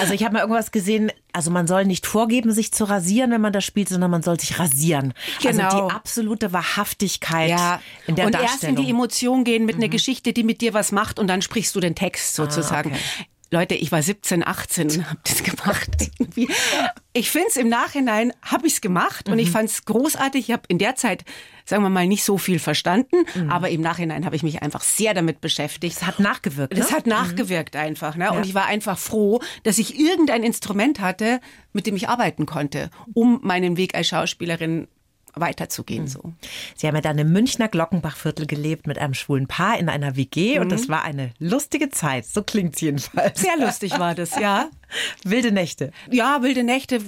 Also 0.00 0.12
ich 0.12 0.24
habe 0.24 0.34
mal 0.34 0.40
irgendwas 0.40 0.72
gesehen, 0.72 1.12
also 1.34 1.50
man 1.50 1.66
soll 1.66 1.84
nicht 1.84 2.06
vorgeben, 2.06 2.52
sich 2.52 2.72
zu 2.72 2.84
rasieren, 2.84 3.32
wenn 3.32 3.40
man 3.40 3.52
das 3.52 3.64
spielt, 3.64 3.88
sondern 3.88 4.10
man 4.10 4.22
soll 4.22 4.38
sich 4.38 4.58
rasieren. 4.58 5.14
Genau. 5.42 5.64
Also 5.64 5.88
die 5.88 5.92
absolute 5.92 6.52
Wahrhaftigkeit 6.52 7.50
ja. 7.50 7.80
in 8.06 8.14
der 8.14 8.26
und 8.26 8.34
Darstellung. 8.34 8.52
erst 8.52 8.64
in 8.64 8.76
die 8.76 8.90
Emotion 8.90 9.44
gehen 9.44 9.66
mit 9.66 9.76
mhm. 9.76 9.82
einer 9.82 9.90
Geschichte, 9.90 10.32
die 10.32 10.44
mit 10.44 10.60
dir 10.60 10.74
was 10.74 10.92
macht 10.92 11.18
und 11.18 11.26
dann 11.26 11.42
sprichst 11.42 11.74
du 11.74 11.80
den 11.80 11.94
Text 11.96 12.34
sozusagen. 12.34 12.92
Ah, 12.92 12.94
okay. 12.94 13.26
Leute, 13.50 13.74
ich 13.74 13.92
war 13.92 14.02
17, 14.02 14.46
18 14.46 14.90
und 14.90 15.10
habe 15.10 15.20
das 15.24 15.42
gemacht. 15.42 15.90
ich 17.12 17.30
finde 17.30 17.48
es 17.48 17.56
im 17.56 17.68
Nachhinein, 17.68 18.32
habe 18.42 18.66
ich 18.66 18.74
es 18.74 18.80
gemacht 18.80 19.28
und 19.28 19.38
ich 19.38 19.48
mhm. 19.48 19.52
fand 19.52 19.70
es 19.70 19.84
großartig. 19.84 20.48
Ich 20.48 20.52
habe 20.52 20.62
in 20.68 20.78
der 20.78 20.96
Zeit, 20.96 21.24
sagen 21.64 21.82
wir 21.82 21.90
mal, 21.90 22.06
nicht 22.06 22.24
so 22.24 22.38
viel 22.38 22.58
verstanden, 22.58 23.24
mhm. 23.34 23.50
aber 23.50 23.70
im 23.70 23.80
Nachhinein 23.80 24.24
habe 24.24 24.34
ich 24.34 24.42
mich 24.42 24.62
einfach 24.62 24.82
sehr 24.82 25.14
damit 25.14 25.40
beschäftigt. 25.40 25.96
Es 25.96 26.06
hat 26.06 26.18
nachgewirkt. 26.18 26.76
Es 26.76 26.90
ne? 26.90 26.96
hat 26.96 27.06
nachgewirkt 27.06 27.74
mhm. 27.74 27.80
einfach. 27.80 28.16
Ne? 28.16 28.24
Ja. 28.24 28.32
Und 28.32 28.44
ich 28.46 28.54
war 28.54 28.66
einfach 28.66 28.98
froh, 28.98 29.40
dass 29.62 29.78
ich 29.78 29.98
irgendein 29.98 30.42
Instrument 30.42 31.00
hatte, 31.00 31.40
mit 31.72 31.86
dem 31.86 31.96
ich 31.96 32.08
arbeiten 32.08 32.46
konnte, 32.46 32.90
um 33.12 33.40
meinen 33.42 33.76
Weg 33.76 33.94
als 33.94 34.08
Schauspielerin 34.08 34.88
weiterzugehen. 35.36 36.04
Mhm. 36.04 36.08
So. 36.08 36.32
Sie 36.76 36.86
haben 36.86 36.94
ja 36.94 37.00
dann 37.00 37.18
im 37.18 37.32
Münchner 37.32 37.68
Glockenbachviertel 37.68 38.46
gelebt 38.46 38.86
mit 38.86 38.98
einem 38.98 39.14
schwulen 39.14 39.46
Paar 39.46 39.78
in 39.78 39.88
einer 39.88 40.16
WG 40.16 40.56
mhm. 40.56 40.62
und 40.62 40.72
das 40.72 40.88
war 40.88 41.04
eine 41.04 41.32
lustige 41.38 41.90
Zeit. 41.90 42.26
So 42.26 42.42
klingt 42.42 42.76
es 42.76 42.80
jedenfalls. 42.80 43.40
Sehr 43.40 43.56
lustig 43.58 43.98
war 43.98 44.14
das, 44.14 44.38
ja. 44.38 44.68
wilde 45.24 45.52
Nächte. 45.52 45.92
Ja, 46.10 46.42
wilde 46.42 46.62
Nächte, 46.62 47.00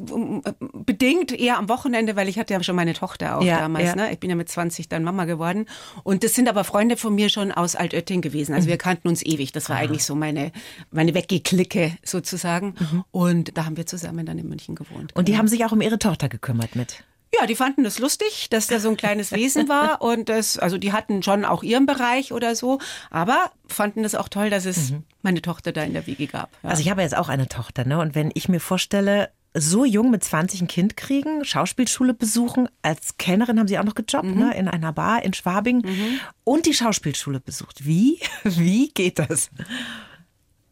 bedingt 0.72 1.32
eher 1.32 1.58
am 1.58 1.68
Wochenende, 1.68 2.16
weil 2.16 2.28
ich 2.28 2.38
hatte 2.38 2.54
ja 2.54 2.62
schon 2.62 2.76
meine 2.76 2.94
Tochter 2.94 3.38
auch 3.38 3.42
ja, 3.42 3.60
damals. 3.60 3.86
Ja. 3.86 3.96
Ne? 3.96 4.12
Ich 4.12 4.18
bin 4.18 4.30
ja 4.30 4.36
mit 4.36 4.48
20 4.48 4.88
dann 4.88 5.04
Mama 5.04 5.24
geworden. 5.24 5.66
Und 6.02 6.24
das 6.24 6.34
sind 6.34 6.48
aber 6.48 6.64
Freunde 6.64 6.96
von 6.96 7.14
mir 7.14 7.28
schon 7.28 7.52
aus 7.52 7.76
Altötting 7.76 8.20
gewesen. 8.20 8.54
Also 8.54 8.66
mhm. 8.66 8.70
wir 8.70 8.78
kannten 8.78 9.08
uns 9.08 9.24
ewig. 9.24 9.52
Das 9.52 9.68
war 9.68 9.76
ah. 9.76 9.80
eigentlich 9.80 10.04
so 10.04 10.14
meine, 10.14 10.52
meine 10.90 11.14
Weggeklicke 11.14 11.96
sozusagen. 12.02 12.74
Mhm. 12.78 13.04
Und 13.10 13.56
da 13.56 13.64
haben 13.64 13.76
wir 13.76 13.86
zusammen 13.86 14.26
dann 14.26 14.38
in 14.38 14.48
München 14.48 14.74
gewohnt. 14.74 15.14
Und 15.14 15.28
die 15.28 15.32
genau. 15.32 15.40
haben 15.40 15.48
sich 15.48 15.64
auch 15.64 15.72
um 15.72 15.80
ihre 15.80 15.98
Tochter 15.98 16.28
gekümmert 16.28 16.76
mit? 16.76 17.04
Ja, 17.38 17.46
die 17.46 17.56
fanden 17.56 17.84
das 17.84 17.98
lustig, 17.98 18.48
dass 18.50 18.66
da 18.66 18.80
so 18.80 18.88
ein 18.88 18.96
kleines 18.96 19.32
Wesen 19.32 19.68
war 19.68 20.00
und 20.02 20.28
das, 20.28 20.58
also 20.58 20.78
die 20.78 20.92
hatten 20.92 21.22
schon 21.22 21.44
auch 21.44 21.62
ihren 21.62 21.86
Bereich 21.86 22.32
oder 22.32 22.54
so, 22.54 22.78
aber 23.10 23.50
fanden 23.66 24.04
es 24.04 24.14
auch 24.14 24.28
toll, 24.28 24.50
dass 24.50 24.64
es 24.64 24.90
mhm. 24.90 25.04
meine 25.22 25.42
Tochter 25.42 25.72
da 25.72 25.82
in 25.82 25.92
der 25.92 26.06
Wiege 26.06 26.26
gab. 26.26 26.50
Ja. 26.62 26.70
Also 26.70 26.82
ich 26.82 26.90
habe 26.90 27.02
jetzt 27.02 27.16
auch 27.16 27.28
eine 27.28 27.48
Tochter, 27.48 27.84
ne? 27.84 27.98
Und 27.98 28.14
wenn 28.14 28.30
ich 28.34 28.48
mir 28.48 28.60
vorstelle, 28.60 29.30
so 29.58 29.84
jung 29.84 30.10
mit 30.10 30.22
20 30.22 30.62
ein 30.62 30.68
Kind 30.68 30.96
kriegen, 30.96 31.44
Schauspielschule 31.44 32.12
besuchen, 32.14 32.68
als 32.82 33.16
Kellnerin 33.16 33.58
haben 33.58 33.68
sie 33.68 33.78
auch 33.78 33.84
noch 33.84 33.94
gejobbt, 33.94 34.26
mhm. 34.26 34.38
ne? 34.38 34.56
In 34.56 34.68
einer 34.68 34.92
Bar 34.92 35.22
in 35.22 35.32
Schwabing 35.32 35.78
mhm. 35.78 36.20
und 36.44 36.66
die 36.66 36.74
Schauspielschule 36.74 37.40
besucht. 37.40 37.84
Wie? 37.86 38.20
Wie 38.44 38.88
geht 38.88 39.18
das? 39.18 39.50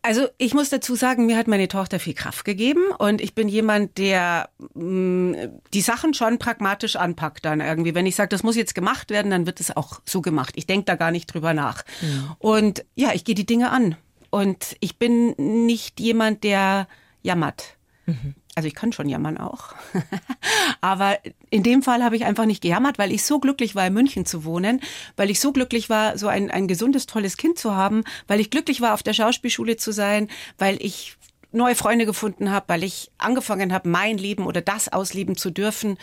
Also 0.05 0.29
ich 0.37 0.53
muss 0.53 0.69
dazu 0.69 0.97
sagen, 0.97 1.25
mir 1.25 1.39
hat 1.39 1.49
meine 1.49 1.67
Tochter 1.67 1.99
viel 1.99 2.13
Kraft 2.13 2.45
gegeben 2.45 2.83
und 2.99 3.23
ich 3.23 3.35
bin 3.35 3.49
jemand, 3.49 3.97
der 3.97 4.51
mh, 4.75 4.85
mm, 4.85 5.61
die 5.73 5.81
Sachen 5.81 6.13
schon 6.13 6.39
pragmatisch 6.39 6.97
anpackt 6.97 7.47
dann 7.47 7.63
irgendwie. 7.63 7.95
Wenn 7.95 8.05
ich 8.05 8.15
sage, 8.15 8.29
das 8.29 8.43
muss 8.43 8.55
jetzt 8.55 8.75
gemacht 8.75 9.09
werden, 9.09 9.31
dann 9.31 9.47
wird 9.47 9.61
es 9.61 9.75
auch 9.75 10.03
so 10.05 10.21
gemacht. 10.21 10.57
Ich 10.57 10.67
denke 10.67 10.85
da 10.85 10.97
gar 10.97 11.11
nicht 11.11 11.33
drüber 11.33 11.55
nach. 11.55 11.85
Mhm. 12.03 12.33
Und 12.39 12.85
ja, 12.95 13.15
ich 13.15 13.25
gehe 13.25 13.35
die 13.35 13.47
Dinge 13.47 13.71
an. 13.71 13.97
Und 14.29 14.77
ich 14.81 14.99
bin 14.99 15.31
nicht 15.39 15.99
jemand, 16.01 16.45
der 16.45 16.87
jammert. 17.23 17.79
Mhm 18.05 18.35
also 18.55 18.69
ich 18.69 18.75
kann 18.75 18.93
schon 18.93 19.09
jammern 19.09 19.37
auch. 19.37 19.75
Aber 20.81 21.19
in 21.51 21.63
dem 21.65 21.83
Fall 21.83 22.05
habe 22.05 22.17
ich 22.17 22.25
einfach 22.25 22.47
nicht 22.47 22.63
gejammert, 22.63 22.99
weil 22.99 23.11
ich 23.11 23.25
so 23.25 23.41
glücklich 23.41 23.75
war, 23.75 23.87
in 23.87 23.95
München 23.95 24.27
zu 24.27 24.45
wohnen, 24.45 24.81
weil 25.17 25.31
ich 25.31 25.41
so 25.41 25.53
glücklich 25.53 25.91
war, 25.91 26.17
so 26.19 26.29
ein, 26.29 26.51
ein 26.51 26.69
gesundes, 26.69 27.07
tolles 27.07 27.37
Kind 27.37 27.59
zu 27.59 27.75
haben, 27.75 28.05
weil 28.29 28.39
ich 28.39 28.51
glücklich 28.51 28.81
war, 28.81 28.95
auf 28.95 29.03
der 29.03 29.13
Schauspielschule 29.13 29.77
zu 29.77 29.93
sein, 29.93 30.29
weil 30.57 30.77
ich 30.81 31.17
neue 31.51 31.75
Freunde 31.75 32.07
gefunden 32.07 32.51
habe, 32.51 32.67
weil 32.69 32.85
ich 32.85 33.11
angefangen 33.19 33.73
habe, 33.73 33.89
mein 33.89 34.19
Leben 34.19 34.47
oder 34.47 34.61
das 34.61 34.93
ausleben 34.93 35.37
zu 35.37 35.51
dürfen, 35.51 35.99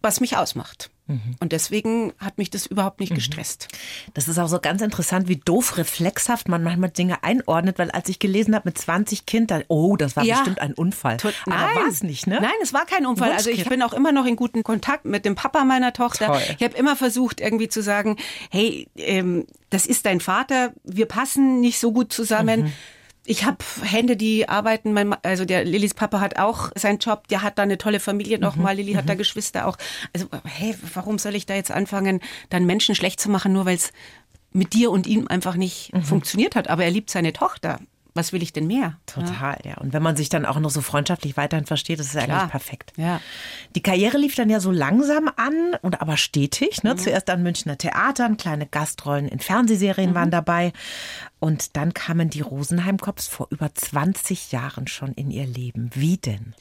was 0.00 0.20
mich 0.20 0.36
ausmacht. 0.36 0.91
Mhm. 1.06 1.36
Und 1.40 1.52
deswegen 1.52 2.12
hat 2.18 2.38
mich 2.38 2.50
das 2.50 2.66
überhaupt 2.66 3.00
nicht 3.00 3.10
mhm. 3.10 3.16
gestresst. 3.16 3.68
Das 4.14 4.28
ist 4.28 4.38
auch 4.38 4.48
so 4.48 4.60
ganz 4.60 4.82
interessant, 4.82 5.28
wie 5.28 5.36
doof 5.36 5.76
reflexhaft 5.76 6.48
man 6.48 6.62
manchmal 6.62 6.90
Dinge 6.90 7.24
einordnet, 7.24 7.78
weil 7.78 7.90
als 7.90 8.08
ich 8.08 8.18
gelesen 8.18 8.54
habe 8.54 8.68
mit 8.68 8.78
20 8.78 9.26
Kindern, 9.26 9.64
oh, 9.68 9.96
das 9.96 10.16
war 10.16 10.24
ja. 10.24 10.36
bestimmt 10.36 10.60
ein 10.60 10.74
Unfall. 10.74 11.16
Tot, 11.16 11.34
Aber 11.46 11.54
war 11.54 11.86
es 11.88 12.02
nicht, 12.02 12.26
ne? 12.26 12.38
Nein, 12.40 12.50
es 12.62 12.72
war 12.72 12.86
kein 12.86 13.06
Unfall. 13.06 13.32
Also 13.32 13.50
ich 13.50 13.68
bin 13.68 13.82
auch 13.82 13.92
immer 13.92 14.12
noch 14.12 14.26
in 14.26 14.36
guten 14.36 14.62
Kontakt 14.62 15.04
mit 15.04 15.24
dem 15.24 15.34
Papa 15.34 15.64
meiner 15.64 15.92
Tochter. 15.92 16.26
Toll. 16.26 16.42
Ich 16.56 16.64
habe 16.64 16.76
immer 16.76 16.96
versucht, 16.96 17.40
irgendwie 17.40 17.68
zu 17.68 17.82
sagen, 17.82 18.16
hey, 18.50 18.88
ähm, 18.96 19.46
das 19.70 19.86
ist 19.86 20.06
dein 20.06 20.20
Vater, 20.20 20.72
wir 20.84 21.06
passen 21.06 21.60
nicht 21.60 21.80
so 21.80 21.92
gut 21.92 22.12
zusammen. 22.12 22.64
Mhm 22.64 22.72
ich 23.24 23.44
habe 23.44 23.58
Hände, 23.82 24.16
die 24.16 24.48
arbeiten. 24.48 24.92
Mein, 24.92 25.14
also 25.22 25.44
der 25.44 25.64
Lillys 25.64 25.94
Papa 25.94 26.20
hat 26.20 26.38
auch 26.38 26.70
seinen 26.74 26.98
Job. 26.98 27.28
Der 27.28 27.42
hat 27.42 27.58
da 27.58 27.62
eine 27.62 27.78
tolle 27.78 28.00
Familie 28.00 28.38
nochmal. 28.38 28.74
Mhm. 28.74 28.80
Lilly 28.80 28.92
hat 28.94 29.08
da 29.08 29.14
mhm. 29.14 29.18
Geschwister 29.18 29.66
auch. 29.66 29.78
Also 30.12 30.26
hey, 30.44 30.74
warum 30.94 31.18
soll 31.18 31.34
ich 31.34 31.46
da 31.46 31.54
jetzt 31.54 31.70
anfangen, 31.70 32.20
dann 32.50 32.66
Menschen 32.66 32.94
schlecht 32.94 33.20
zu 33.20 33.30
machen, 33.30 33.52
nur 33.52 33.64
weil 33.64 33.76
es 33.76 33.92
mit 34.50 34.72
dir 34.74 34.90
und 34.90 35.06
ihm 35.06 35.28
einfach 35.28 35.54
nicht 35.54 35.92
mhm. 35.94 36.02
funktioniert 36.02 36.56
hat? 36.56 36.68
Aber 36.68 36.84
er 36.84 36.90
liebt 36.90 37.10
seine 37.10 37.32
Tochter 37.32 37.78
was 38.14 38.32
will 38.32 38.42
ich 38.42 38.52
denn 38.52 38.66
mehr? 38.66 38.98
Total, 39.06 39.58
ja. 39.64 39.72
ja. 39.72 39.76
Und 39.78 39.92
wenn 39.92 40.02
man 40.02 40.16
sich 40.16 40.28
dann 40.28 40.44
auch 40.44 40.58
noch 40.58 40.70
so 40.70 40.80
freundschaftlich 40.80 41.36
weiterhin 41.36 41.66
versteht, 41.66 41.98
das 41.98 42.06
ist 42.06 42.14
ja 42.14 42.22
eigentlich 42.22 42.50
perfekt. 42.50 42.92
Ja. 42.96 43.20
Die 43.74 43.82
Karriere 43.82 44.18
lief 44.18 44.34
dann 44.34 44.50
ja 44.50 44.60
so 44.60 44.70
langsam 44.70 45.30
an 45.36 45.76
und 45.82 46.00
aber 46.00 46.16
stetig. 46.16 46.82
Ne? 46.82 46.94
Mhm. 46.94 46.98
Zuerst 46.98 47.30
an 47.30 47.42
Münchner 47.42 47.78
Theatern, 47.78 48.36
kleine 48.36 48.66
Gastrollen 48.66 49.28
in 49.28 49.40
Fernsehserien 49.40 50.10
mhm. 50.10 50.14
waren 50.14 50.30
dabei. 50.30 50.72
Und 51.40 51.76
dann 51.76 51.94
kamen 51.94 52.30
die 52.30 52.42
Rosenheim-Cops 52.42 53.28
vor 53.28 53.48
über 53.50 53.74
20 53.74 54.52
Jahren 54.52 54.86
schon 54.86 55.12
in 55.12 55.30
ihr 55.30 55.46
Leben. 55.46 55.90
Wie 55.94 56.18
denn? 56.18 56.54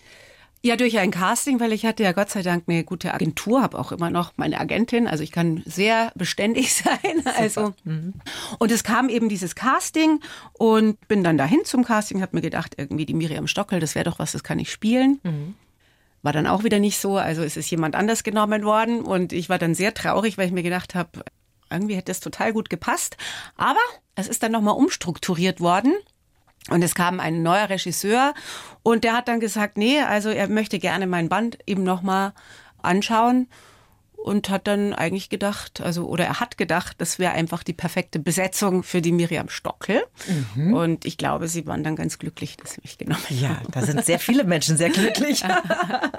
Ja, 0.64 0.76
durch 0.76 1.00
ein 1.00 1.10
Casting, 1.10 1.60
weil 1.60 1.74
ich 1.74 1.88
hatte 1.88 2.04
ja 2.04 2.12
Gott 2.12 2.30
sei 2.30 2.44
Dank 2.44 2.66
eine 2.68 2.84
gute 2.84 3.16
Agentur, 3.16 3.64
habe 3.64 3.80
auch 3.80 3.92
immer 3.92 4.12
noch 4.12 4.34
meine 4.36 4.60
Agentin, 4.60 5.08
also 5.08 5.24
ich 5.24 5.32
kann 5.32 5.64
sehr 5.66 6.12
beständig 6.14 6.74
sein. 6.76 7.26
Also 7.36 7.74
mhm. 7.84 8.14
und 8.60 8.72
es 8.72 8.84
kam 8.84 9.10
eben 9.10 9.28
dieses 9.28 9.56
Casting 9.56 10.20
und 10.54 11.08
bin 11.08 11.24
dann 11.24 11.38
dahin 11.38 11.66
zum 11.66 11.84
Casting, 11.84 12.22
habe 12.22 12.36
mir 12.36 12.42
gedacht, 12.42 12.76
irgendwie 12.78 13.08
die 13.08 13.16
Miriam 13.16 13.48
Stockel, 13.48 13.80
das 13.80 13.96
wäre 13.96 14.06
doch 14.06 14.20
was, 14.20 14.34
das 14.34 14.44
kann 14.44 14.60
ich 14.60 14.72
spielen. 14.72 15.20
Mhm. 15.24 15.56
War 16.22 16.34
dann 16.34 16.46
auch 16.46 16.64
wieder 16.64 16.78
nicht 16.78 17.00
so, 17.00 17.18
also 17.18 17.42
es 17.42 17.58
ist 17.58 17.72
jemand 17.72 17.96
anders 17.96 18.22
genommen 18.22 18.64
worden 18.64 19.02
und 19.02 19.34
ich 19.34 19.50
war 19.50 19.58
dann 19.58 19.74
sehr 19.74 19.96
traurig, 19.96 20.38
weil 20.38 20.46
ich 20.46 20.54
mir 20.54 20.62
gedacht 20.62 20.94
habe, 20.94 21.24
irgendwie 21.72 21.96
hätte 21.96 22.12
es 22.12 22.20
total 22.20 22.54
gut 22.54 22.70
gepasst, 22.70 23.18
aber 23.56 23.80
es 24.14 24.28
ist 24.28 24.44
dann 24.44 24.52
nochmal 24.52 24.76
umstrukturiert 24.76 25.60
worden 25.60 25.94
und 26.70 26.84
es 26.84 26.96
kam 26.96 27.20
ein 27.20 27.44
neuer 27.44 27.70
Regisseur 27.70 28.34
und 28.84 29.04
der 29.04 29.14
hat 29.14 29.28
dann 29.28 29.40
gesagt, 29.40 29.78
nee, 29.78 30.00
also 30.02 30.30
er 30.30 30.48
möchte 30.48 30.80
gerne 30.80 31.08
mein 31.08 31.30
Band 31.30 31.58
eben 31.66 31.84
nochmal 31.84 32.34
anschauen 32.82 33.48
und 34.24 34.50
hat 34.50 34.68
dann 34.68 34.94
eigentlich 34.94 35.30
gedacht, 35.30 35.82
also 35.82 36.08
oder 36.08 36.26
er 36.26 36.40
hat 36.40 36.58
gedacht, 36.58 36.96
das 37.00 37.20
wäre 37.20 37.34
einfach 37.34 37.64
die 37.64 37.74
perfekte 37.74 38.20
Besetzung 38.20 38.84
für 38.84 39.02
die 39.02 39.12
Miriam 39.12 39.50
Stockel. 39.50 40.04
Mhm. 40.56 40.74
Und 40.74 41.06
ich 41.06 41.18
glaube, 41.18 41.48
sie 41.48 41.66
waren 41.66 41.84
dann 41.84 41.96
ganz 41.96 42.20
glücklich, 42.20 42.58
dass 42.58 42.74
sie 42.74 42.82
mich 42.84 42.98
genommen 42.98 43.24
haben. 43.24 43.40
Ja, 43.40 43.62
da 43.72 43.82
sind 43.82 44.06
sehr 44.06 44.20
viele 44.20 44.44
Menschen 44.44 44.78
sehr 44.78 44.90
glücklich. 44.90 45.44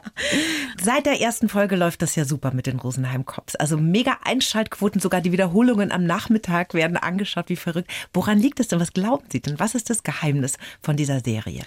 Seit 0.83 1.07
der 1.07 1.21
ersten 1.21 1.49
Folge 1.49 1.77
läuft 1.77 2.03
das 2.03 2.17
ja 2.17 2.25
super 2.25 2.53
mit 2.53 2.67
den 2.67 2.79
Rosenheim 2.79 3.25
Cops. 3.25 3.55
Also 3.57 3.77
mega 3.77 4.19
Einschaltquoten, 4.25 5.01
sogar 5.01 5.21
die 5.21 5.33
Wiederholungen 5.33 5.93
am 5.93 6.05
Nachmittag 6.05 6.75
werden 6.75 6.97
angeschaut 6.97 7.49
wie 7.49 7.57
verrückt. 7.57 7.91
Woran 8.13 8.39
liegt 8.39 8.61
es 8.61 8.69
denn? 8.69 8.81
Was 8.81 8.93
glauben 8.93 9.25
Sie 9.31 9.41
denn? 9.41 9.59
Was 9.61 9.75
ist 9.75 9.91
das 9.91 10.03
Geheimnis 10.03 10.59
von 10.83 10.97
dieser 10.97 11.21
Serie? 11.21 11.63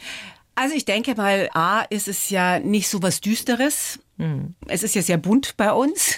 Also 0.56 0.74
ich 0.74 0.86
denke 0.86 1.15
mal, 1.15 1.50
A 1.54 1.82
ist 1.82 2.08
es 2.08 2.30
ja 2.30 2.60
nicht 2.60 2.88
so 2.88 3.02
was 3.02 3.19
Düsteres. 3.19 4.00
Mhm. 4.17 4.56
Es 4.67 4.84
ist 4.84 4.95
ja 4.95 5.01
sehr 5.01 5.17
bunt 5.17 5.58
bei 5.58 5.73
uns. 5.73 6.17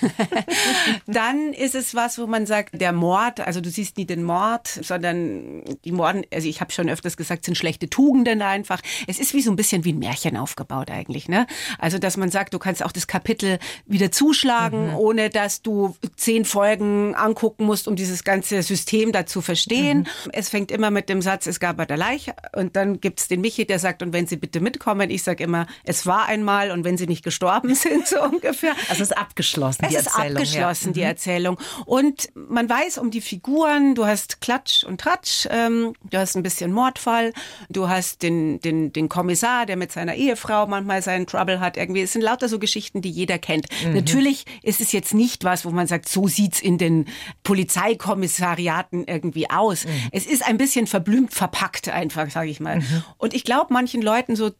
Dann 1.07 1.53
ist 1.53 1.73
es 1.73 1.95
was, 1.95 2.19
wo 2.19 2.27
man 2.27 2.45
sagt, 2.45 2.79
der 2.79 2.91
Mord, 2.91 3.39
also 3.39 3.59
du 3.59 3.69
siehst 3.69 3.97
nie 3.97 4.05
den 4.05 4.23
Mord, 4.23 4.67
sondern 4.67 5.63
die 5.83 5.91
Morden, 5.91 6.23
also 6.31 6.47
ich 6.47 6.61
habe 6.61 6.71
schon 6.71 6.89
öfters 6.89 7.17
gesagt, 7.17 7.45
sind 7.45 7.57
schlechte 7.57 7.89
Tugenden 7.89 8.41
einfach. 8.43 8.81
Es 9.07 9.19
ist 9.19 9.33
wie 9.33 9.41
so 9.41 9.49
ein 9.49 9.55
bisschen 9.55 9.83
wie 9.83 9.93
ein 9.93 9.99
Märchen 9.99 10.37
aufgebaut 10.37 10.91
eigentlich, 10.91 11.27
ne? 11.27 11.47
Also 11.79 11.97
dass 11.97 12.17
man 12.17 12.29
sagt, 12.29 12.53
du 12.53 12.59
kannst 12.59 12.83
auch 12.83 12.91
das 12.91 13.07
Kapitel 13.07 13.57
wieder 13.87 14.11
zuschlagen, 14.11 14.89
mhm. 14.89 14.95
ohne 14.95 15.29
dass 15.31 15.63
du 15.63 15.95
zehn 16.15 16.45
Folgen 16.45 17.15
angucken 17.15 17.65
musst, 17.65 17.87
um 17.87 17.95
dieses 17.95 18.23
ganze 18.23 18.61
System 18.61 19.11
da 19.11 19.25
zu 19.25 19.41
verstehen. 19.41 19.99
Mhm. 19.99 20.31
Es 20.33 20.49
fängt 20.49 20.71
immer 20.71 20.91
mit 20.91 21.09
dem 21.09 21.23
Satz, 21.23 21.47
es 21.47 21.59
gab 21.59 21.77
bei 21.77 21.85
der 21.85 21.97
Leiche 21.97 22.35
und 22.55 22.75
dann 22.75 23.01
gibt's 23.01 23.27
den 23.27 23.41
Michi, 23.41 23.65
der 23.65 23.79
sagt, 23.79 24.03
und 24.03 24.13
wenn 24.13 24.27
Sie 24.27 24.37
bitte 24.37 24.59
mitkommen, 24.59 25.09
ich 25.09 25.23
sage 25.23 25.43
immer, 25.43 25.65
es 25.83 26.05
war 26.05 26.27
einmal 26.27 26.69
und 26.69 26.83
wenn 26.83 26.97
Sie 26.97 27.07
nicht 27.07 27.23
gestorben 27.23 27.73
sind, 27.73 27.86
sind, 27.89 28.07
so 28.07 28.21
ungefähr. 28.21 28.73
Also 28.89 29.03
es 29.03 29.11
ist 29.11 29.17
abgeschlossen, 29.17 29.85
die 29.89 29.95
es 29.95 30.05
Erzählung. 30.05 30.41
Es 30.41 30.49
ist 30.49 30.55
abgeschlossen, 30.55 30.87
ja. 30.87 30.93
die 30.93 30.99
mhm. 30.99 31.05
Erzählung. 31.05 31.59
Und 31.85 32.29
man 32.35 32.69
weiß 32.69 32.97
um 32.97 33.11
die 33.11 33.21
Figuren, 33.21 33.95
du 33.95 34.05
hast 34.05 34.41
Klatsch 34.41 34.83
und 34.83 35.01
Tratsch, 35.01 35.47
ähm, 35.49 35.93
du 36.09 36.17
hast 36.17 36.35
ein 36.35 36.43
bisschen 36.43 36.71
Mordfall, 36.71 37.33
du 37.69 37.89
hast 37.89 38.23
den, 38.23 38.59
den, 38.61 38.93
den 38.93 39.09
Kommissar, 39.09 39.65
der 39.65 39.77
mit 39.77 39.91
seiner 39.91 40.15
Ehefrau 40.15 40.67
manchmal 40.67 41.01
seinen 41.01 41.27
Trouble 41.27 41.59
hat. 41.59 41.77
Irgendwie, 41.77 42.01
es 42.01 42.13
sind 42.13 42.21
lauter 42.21 42.49
so 42.49 42.59
Geschichten, 42.59 43.01
die 43.01 43.09
jeder 43.09 43.37
kennt. 43.37 43.67
Mhm. 43.85 43.93
Natürlich 43.93 44.45
ist 44.63 44.81
es 44.81 44.91
jetzt 44.91 45.13
nicht 45.13 45.43
was, 45.43 45.65
wo 45.65 45.71
man 45.71 45.87
sagt, 45.87 46.09
so 46.09 46.27
sieht's 46.27 46.61
in 46.61 46.77
den 46.77 47.05
Polizeikommissariaten 47.43 49.05
irgendwie 49.05 49.49
aus. 49.49 49.85
Mhm. 49.85 49.91
Es 50.11 50.25
ist 50.25 50.45
ein 50.45 50.57
bisschen 50.57 50.87
verblümt 50.87 51.33
verpackt 51.33 51.89
einfach, 51.89 52.29
sage 52.29 52.49
ich 52.49 52.59
mal. 52.59 52.79
Mhm. 52.79 53.03
Und 53.17 53.33
ich 53.33 53.43
glaube, 53.43 53.73
manchen 53.73 54.01
Leuten 54.01 54.35
so, 54.35 54.51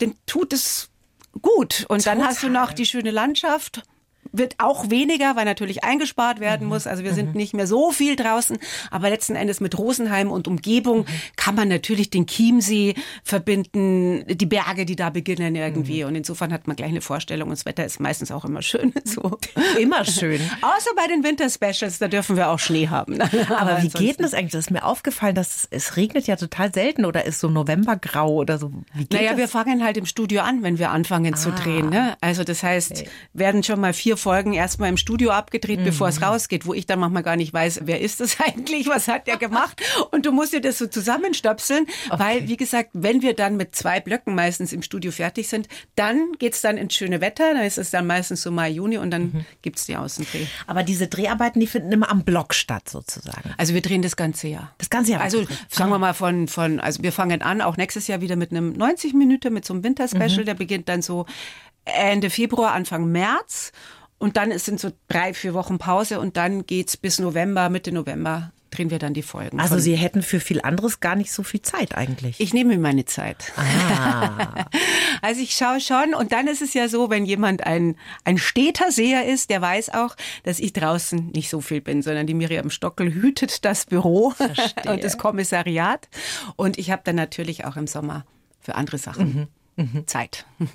dem 0.00 0.14
tut 0.26 0.52
es 0.52 0.87
gut. 1.42 1.86
Und 1.88 2.04
Total. 2.04 2.16
dann 2.16 2.26
hast 2.26 2.42
du 2.42 2.48
noch 2.48 2.72
die 2.72 2.86
schöne 2.86 3.10
Landschaft 3.10 3.82
wird 4.32 4.54
auch 4.58 4.90
weniger, 4.90 5.36
weil 5.36 5.44
natürlich 5.44 5.84
eingespart 5.84 6.40
werden 6.40 6.64
mhm. 6.64 6.74
muss. 6.74 6.86
Also 6.86 7.04
wir 7.04 7.14
sind 7.14 7.30
mhm. 7.30 7.36
nicht 7.36 7.54
mehr 7.54 7.66
so 7.66 7.90
viel 7.90 8.16
draußen. 8.16 8.58
Aber 8.90 9.10
letzten 9.10 9.36
Endes 9.36 9.60
mit 9.60 9.78
Rosenheim 9.78 10.30
und 10.30 10.48
Umgebung 10.48 11.00
mhm. 11.00 11.06
kann 11.36 11.54
man 11.54 11.68
natürlich 11.68 12.10
den 12.10 12.26
Chiemsee 12.26 12.94
verbinden, 13.22 14.24
die 14.28 14.46
Berge, 14.46 14.84
die 14.84 14.96
da 14.96 15.10
beginnen 15.10 15.54
irgendwie. 15.54 16.02
Mhm. 16.02 16.08
Und 16.08 16.14
insofern 16.16 16.52
hat 16.52 16.66
man 16.66 16.76
gleich 16.76 16.90
eine 16.90 17.00
Vorstellung. 17.00 17.48
Und 17.48 17.58
das 17.58 17.66
Wetter 17.66 17.84
ist 17.84 18.00
meistens 18.00 18.30
auch 18.30 18.44
immer 18.44 18.62
schön. 18.62 18.92
So. 19.08 19.38
Immer 19.78 20.04
schön. 20.04 20.38
Außer 20.60 20.90
bei 20.94 21.06
den 21.06 21.24
Winterspecials, 21.24 21.98
da 21.98 22.08
dürfen 22.08 22.36
wir 22.36 22.50
auch 22.50 22.58
Schnee 22.58 22.88
haben. 22.88 23.18
Aber 23.48 23.82
wie 23.82 23.88
geht 23.88 24.18
denn 24.18 24.24
das 24.24 24.34
eigentlich? 24.34 24.52
Das 24.52 24.66
ist 24.66 24.70
mir 24.70 24.84
aufgefallen, 24.84 25.34
dass 25.34 25.56
es, 25.56 25.68
es 25.70 25.96
regnet 25.96 26.26
ja 26.26 26.36
total 26.36 26.74
selten 26.74 27.06
oder 27.06 27.24
ist 27.24 27.40
so 27.40 27.48
Novembergrau 27.48 28.34
oder 28.34 28.58
so. 28.58 28.70
Wie 28.92 29.06
geht 29.06 29.14
naja, 29.14 29.30
das? 29.30 29.38
wir 29.38 29.48
fangen 29.48 29.82
halt 29.82 29.96
im 29.96 30.04
Studio 30.04 30.42
an, 30.42 30.62
wenn 30.62 30.78
wir 30.78 30.90
anfangen 30.90 31.32
ah. 31.32 31.36
zu 31.36 31.52
drehen. 31.52 31.88
Ne? 31.88 32.16
Also 32.20 32.44
das 32.44 32.62
heißt, 32.62 33.00
okay. 33.00 33.08
werden 33.32 33.62
schon 33.62 33.80
mal 33.80 33.94
vier 33.94 34.07
Folgen 34.16 34.52
erstmal 34.52 34.88
im 34.88 34.96
Studio 34.96 35.30
abgedreht, 35.30 35.80
mhm. 35.80 35.84
bevor 35.84 36.08
es 36.08 36.18
mhm. 36.18 36.26
rausgeht, 36.26 36.66
wo 36.66 36.74
ich 36.74 36.86
dann 36.86 36.98
manchmal 36.98 37.22
gar 37.22 37.36
nicht 37.36 37.52
weiß, 37.52 37.80
wer 37.84 38.00
ist 38.00 38.20
das 38.20 38.40
eigentlich, 38.44 38.88
was 38.88 39.08
hat 39.08 39.26
der 39.26 39.36
gemacht? 39.36 39.82
Und 40.10 40.26
du 40.26 40.32
musst 40.32 40.52
dir 40.52 40.60
das 40.60 40.78
so 40.78 40.86
zusammenstöpseln, 40.86 41.86
okay. 42.10 42.18
weil, 42.18 42.48
wie 42.48 42.56
gesagt, 42.56 42.90
wenn 42.92 43.22
wir 43.22 43.34
dann 43.34 43.56
mit 43.56 43.74
zwei 43.74 44.00
Blöcken 44.00 44.34
meistens 44.34 44.72
im 44.72 44.82
Studio 44.82 45.12
fertig 45.12 45.48
sind, 45.48 45.68
dann 45.96 46.32
geht's 46.38 46.60
dann 46.60 46.76
ins 46.76 46.94
schöne 46.94 47.20
Wetter, 47.20 47.54
dann 47.54 47.64
ist 47.64 47.78
es 47.78 47.90
dann 47.90 48.06
meistens 48.06 48.42
so 48.42 48.50
Mai, 48.50 48.70
Juni 48.70 48.98
und 48.98 49.10
dann 49.10 49.22
mhm. 49.22 49.44
gibt's 49.62 49.86
die 49.86 49.96
Außendreh. 49.96 50.46
Aber 50.66 50.82
diese 50.82 51.08
Dreharbeiten, 51.08 51.60
die 51.60 51.66
finden 51.66 51.92
immer 51.92 52.10
am 52.10 52.24
Block 52.24 52.54
statt, 52.54 52.88
sozusagen. 52.88 53.54
Also 53.56 53.74
wir 53.74 53.82
drehen 53.82 54.02
das 54.02 54.16
ganze 54.16 54.48
Jahr. 54.48 54.72
Das 54.78 54.90
ganze 54.90 55.12
Jahr? 55.12 55.20
Also 55.20 55.44
sagen 55.68 55.90
wir 55.90 55.98
mal 55.98 56.14
von, 56.14 56.48
von, 56.48 56.80
also 56.80 57.02
wir 57.02 57.12
fangen 57.12 57.42
an, 57.42 57.60
auch 57.60 57.76
nächstes 57.76 58.06
Jahr 58.06 58.20
wieder 58.20 58.36
mit 58.36 58.50
einem 58.50 58.72
90 58.72 59.14
Minuten, 59.14 59.52
mit 59.52 59.64
so 59.64 59.74
einem 59.74 59.84
Winterspecial, 59.84 60.42
mhm. 60.42 60.46
der 60.46 60.54
beginnt 60.54 60.88
dann 60.88 61.02
so 61.02 61.26
Ende 61.84 62.30
Februar, 62.30 62.72
Anfang 62.72 63.10
März. 63.10 63.72
Und 64.18 64.36
dann 64.36 64.56
sind 64.58 64.80
so 64.80 64.90
drei, 65.08 65.32
vier 65.32 65.54
Wochen 65.54 65.78
Pause 65.78 66.18
und 66.20 66.36
dann 66.36 66.66
geht's 66.66 66.96
bis 66.96 67.18
November, 67.18 67.68
Mitte 67.68 67.92
November 67.92 68.52
drehen 68.70 68.90
wir 68.90 68.98
dann 68.98 69.14
die 69.14 69.22
Folgen. 69.22 69.60
Also 69.60 69.78
Sie 69.78 69.96
hätten 69.96 70.22
für 70.22 70.40
viel 70.40 70.60
anderes 70.60 71.00
gar 71.00 71.16
nicht 71.16 71.32
so 71.32 71.42
viel 71.42 71.62
Zeit 71.62 71.96
eigentlich. 71.96 72.38
Ich 72.40 72.52
nehme 72.52 72.74
mir 72.74 72.80
meine 72.80 73.04
Zeit. 73.04 73.52
Ah. 73.56 74.66
also 75.22 75.40
ich 75.40 75.52
schaue 75.52 75.80
schon 75.80 76.14
und 76.14 76.32
dann 76.32 76.46
ist 76.46 76.62
es 76.62 76.74
ja 76.74 76.88
so, 76.88 77.10
wenn 77.10 77.24
jemand 77.24 77.66
ein, 77.66 77.96
ein 78.24 78.38
steter 78.38 78.92
Seher 78.92 79.26
ist, 79.26 79.50
der 79.50 79.62
weiß 79.62 79.90
auch, 79.94 80.16
dass 80.44 80.58
ich 80.60 80.72
draußen 80.72 81.30
nicht 81.30 81.48
so 81.50 81.60
viel 81.60 81.80
bin, 81.80 82.02
sondern 82.02 82.26
die 82.26 82.34
Miriam 82.34 82.70
Stockel 82.70 83.12
hütet 83.12 83.64
das 83.64 83.86
Büro 83.86 84.30
Verstehe. 84.36 84.92
und 84.92 85.02
das 85.02 85.18
Kommissariat 85.18 86.08
und 86.56 86.78
ich 86.78 86.90
habe 86.90 87.02
dann 87.04 87.16
natürlich 87.16 87.64
auch 87.64 87.76
im 87.76 87.86
Sommer 87.86 88.26
für 88.60 88.74
andere 88.74 88.98
Sachen 88.98 89.34
mhm. 89.34 89.46
Mhm. 89.78 90.08
Zeit. 90.08 90.44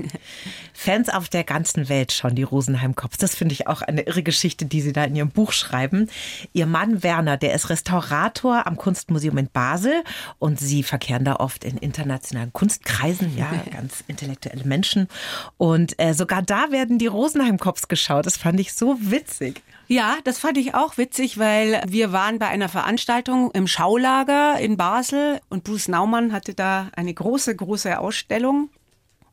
Fans 0.74 1.10
auf 1.10 1.28
der 1.28 1.44
ganzen 1.44 1.89
Welt 1.89 2.13
schon 2.13 2.36
die 2.36 2.44
Rosenheim 2.44 2.96
Cops. 2.96 3.18
Das 3.18 3.36
finde 3.36 3.52
ich 3.52 3.68
auch 3.68 3.82
eine 3.82 4.04
irre 4.04 4.24
Geschichte, 4.24 4.66
die 4.66 4.80
Sie 4.80 4.94
da 4.94 5.04
in 5.04 5.18
Ihrem 5.18 5.30
Buch 5.30 5.52
schreiben. 5.52 6.10
Ihr 6.54 6.68
Mann 6.68 7.04
Werner, 7.04 7.36
der 7.36 7.54
ist 7.54 7.70
Restaurator 7.70 8.66
am 8.66 8.78
Kunstmuseum 8.78 9.38
in 9.38 9.50
Basel 9.50 10.06
und 10.39 10.58
Sie 10.58 10.84
verkehren 10.84 11.26
da 11.26 11.36
oft 11.36 11.66
in 11.66 11.78
internationalen 11.78 12.54
Kunstkreisen, 12.54 13.36
ja, 13.38 13.52
ganz 13.74 14.06
intellektuelle 14.08 14.63
Menschen. 14.63 15.10
Und 15.58 16.00
äh, 16.00 16.13
sogar 16.13 16.42
da 16.42 16.72
werden 16.72 16.98
die 16.98 17.08
Rosenheim 17.08 17.60
Cops 17.60 17.89
geschaut. 17.89 18.26
Das 18.26 18.38
fand 18.38 18.58
ich 18.62 18.72
so 18.72 18.96
witzig. 19.02 19.62
Ja, 19.89 20.16
das 20.24 20.39
fand 20.39 20.58
ich 20.58 20.76
auch 20.76 20.98
witzig, 20.98 21.38
weil 21.38 21.84
wir 21.86 22.13
waren 22.13 22.39
bei 22.39 22.48
einer 22.48 22.70
Veranstaltung 22.70 23.52
im 23.52 23.68
Schaulager 23.68 24.58
in 24.62 24.78
Basel 24.78 25.42
und 25.50 25.66
Bruce 25.66 25.89
Naumann 25.89 26.32
hatte 26.32 26.54
da 26.54 26.88
eine 26.96 27.13
große, 27.13 27.54
große 27.54 28.00
Ausstellung 28.00 28.70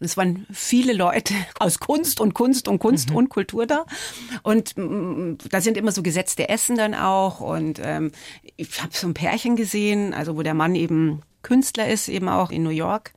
es 0.01 0.17
waren 0.17 0.47
viele 0.51 0.95
Leute 0.95 1.35
aus 1.59 1.79
Kunst 1.79 2.21
und 2.21 2.35
Kunst 2.35 2.69
und 2.69 2.79
Kunst 2.79 3.11
mhm. 3.11 3.17
und 3.17 3.29
Kultur 3.29 3.67
da. 3.67 3.85
Und 4.43 4.77
mm, 4.77 5.35
da 5.51 5.61
sind 5.61 5.77
immer 5.77 5.93
so 5.93 6.03
gesetzte 6.03 6.49
Essen 6.49 6.77
dann 6.77 6.95
auch. 6.95 7.41
Und 7.41 7.81
ähm, 7.83 8.11
ich 8.57 8.83
habe 8.83 8.93
so 8.95 9.07
ein 9.07 9.15
Pärchen 9.15 9.57
gesehen, 9.57 10.15
also 10.15 10.37
wo 10.37 10.43
der 10.43 10.55
Mann 10.55 10.75
eben 10.75 11.21
Künstler 11.43 11.89
ist, 11.89 12.09
eben 12.09 12.29
auch 12.29 12.51
in 12.51 12.63
New 12.63 12.71
York. 12.71 13.13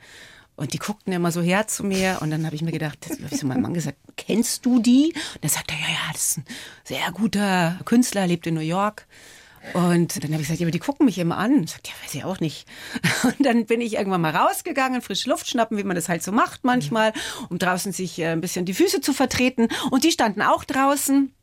Und 0.56 0.74
die 0.74 0.78
guckten 0.78 1.14
immer 1.14 1.32
so 1.32 1.42
her 1.42 1.68
zu 1.68 1.84
mir. 1.84 2.20
Und 2.22 2.32
dann 2.32 2.46
habe 2.46 2.56
ich 2.56 2.62
mir 2.62 2.72
gedacht, 2.72 3.00
das 3.02 3.18
habe 3.18 3.30
ich 3.32 3.40
zu 3.40 3.48
meinem 3.48 3.62
Mann 3.62 3.74
gesagt, 3.74 3.98
kennst 4.18 4.66
du 4.66 4.80
die? 4.80 5.14
Und 5.36 5.44
er 5.44 5.50
sagte, 5.50 5.74
ja, 5.74 5.88
ja, 5.88 6.12
das 6.12 6.32
ist 6.32 6.38
ein 6.40 6.46
sehr 6.84 7.12
guter 7.14 7.80
Künstler, 7.86 8.28
lebt 8.28 8.46
in 8.46 8.56
New 8.56 8.62
York. 8.62 9.08
Und 9.74 10.24
dann 10.24 10.32
habe 10.32 10.42
ich 10.42 10.48
gesagt, 10.48 10.60
ja, 10.60 10.66
aber 10.66 10.72
die 10.72 10.80
gucken 10.80 11.06
mich 11.06 11.18
immer 11.18 11.38
an. 11.38 11.66
Sagt, 11.66 11.88
ja, 11.88 11.94
weiß 12.04 12.14
ich 12.16 12.24
auch 12.24 12.40
nicht. 12.40 12.68
Und 13.24 13.46
dann 13.46 13.66
bin 13.66 13.82
ich 13.82 13.96
irgendwann 13.96 14.22
mal 14.22 14.36
rausgegangen, 14.36 15.02
frische 15.02 15.30
Luft 15.30 15.48
schnappen, 15.48 15.78
wie 15.78 15.84
man 15.84 15.96
das 15.96 16.10
halt 16.10 16.22
so 16.22 16.32
macht 16.32 16.64
manchmal, 16.64 17.14
um 17.50 17.58
draußen 17.58 17.92
sich 17.92 18.20
äh, 18.20 18.28
ein 18.28 18.42
bisschen 18.42 18.66
die 18.66 18.74
Füße 18.74 19.02
zu 19.02 19.14
vertreten. 19.14 19.70
Und 19.90 20.04
die 20.04 20.12
standen 20.12 20.42
auch 20.42 20.64
draußen. 20.64 21.34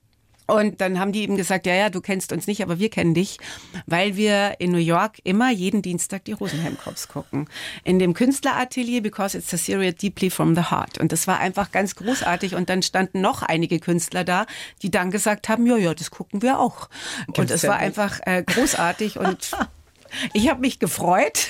Und 0.51 0.81
dann 0.81 0.99
haben 0.99 1.13
die 1.13 1.23
eben 1.23 1.37
gesagt, 1.37 1.67
ja, 1.67 1.75
ja, 1.75 1.91
du 1.91 2.01
kennst 2.01 2.33
uns 2.33 2.47
nicht, 2.47 2.63
aber 2.63 2.79
wir 2.79 2.91
kennen 2.91 3.15
dich, 3.15 3.39
weil 3.87 4.17
wir 4.17 4.57
in 4.59 4.73
New 4.73 4.79
York 4.79 5.19
immer 5.25 5.51
jeden 5.51 5.83
Dienstag 5.83 6.25
die 6.25 6.33
Rosenheim 6.33 6.77
Cops 6.77 7.09
gucken. 7.09 7.49
In 7.85 7.99
dem 7.99 8.15
Künstleratelier, 8.15 9.03
because 9.03 9.37
it's 9.37 9.53
a 9.55 9.57
series 9.57 9.95
deeply 9.97 10.31
from 10.31 10.55
the 10.55 10.63
heart. 10.63 10.99
Und 10.99 11.13
das 11.13 11.27
war 11.27 11.39
einfach 11.39 11.71
ganz 11.71 11.95
großartig. 11.95 12.55
Und 12.55 12.69
dann 12.69 12.83
standen 12.83 13.21
noch 13.21 13.43
einige 13.43 13.79
Künstler 13.81 14.25
da, 14.25 14.47
die 14.83 14.91
dann 14.91 15.11
gesagt 15.11 15.49
haben, 15.49 15.67
ja, 15.67 15.77
ja, 15.77 15.95
das 15.95 16.11
gucken 16.11 16.43
wir 16.43 16.59
auch. 16.59 16.89
und 17.37 17.51
es 17.51 17.65
war 17.65 17.77
einfach 17.77 18.21
äh, 18.27 18.43
großartig 18.43 19.19
und 19.19 19.51
ich 20.33 20.49
habe 20.49 20.61
mich 20.61 20.79
gefreut, 20.79 21.49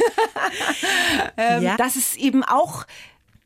ähm, 1.36 1.62
ja. 1.62 1.76
dass 1.76 1.96
es 1.96 2.16
eben 2.16 2.44
auch 2.44 2.86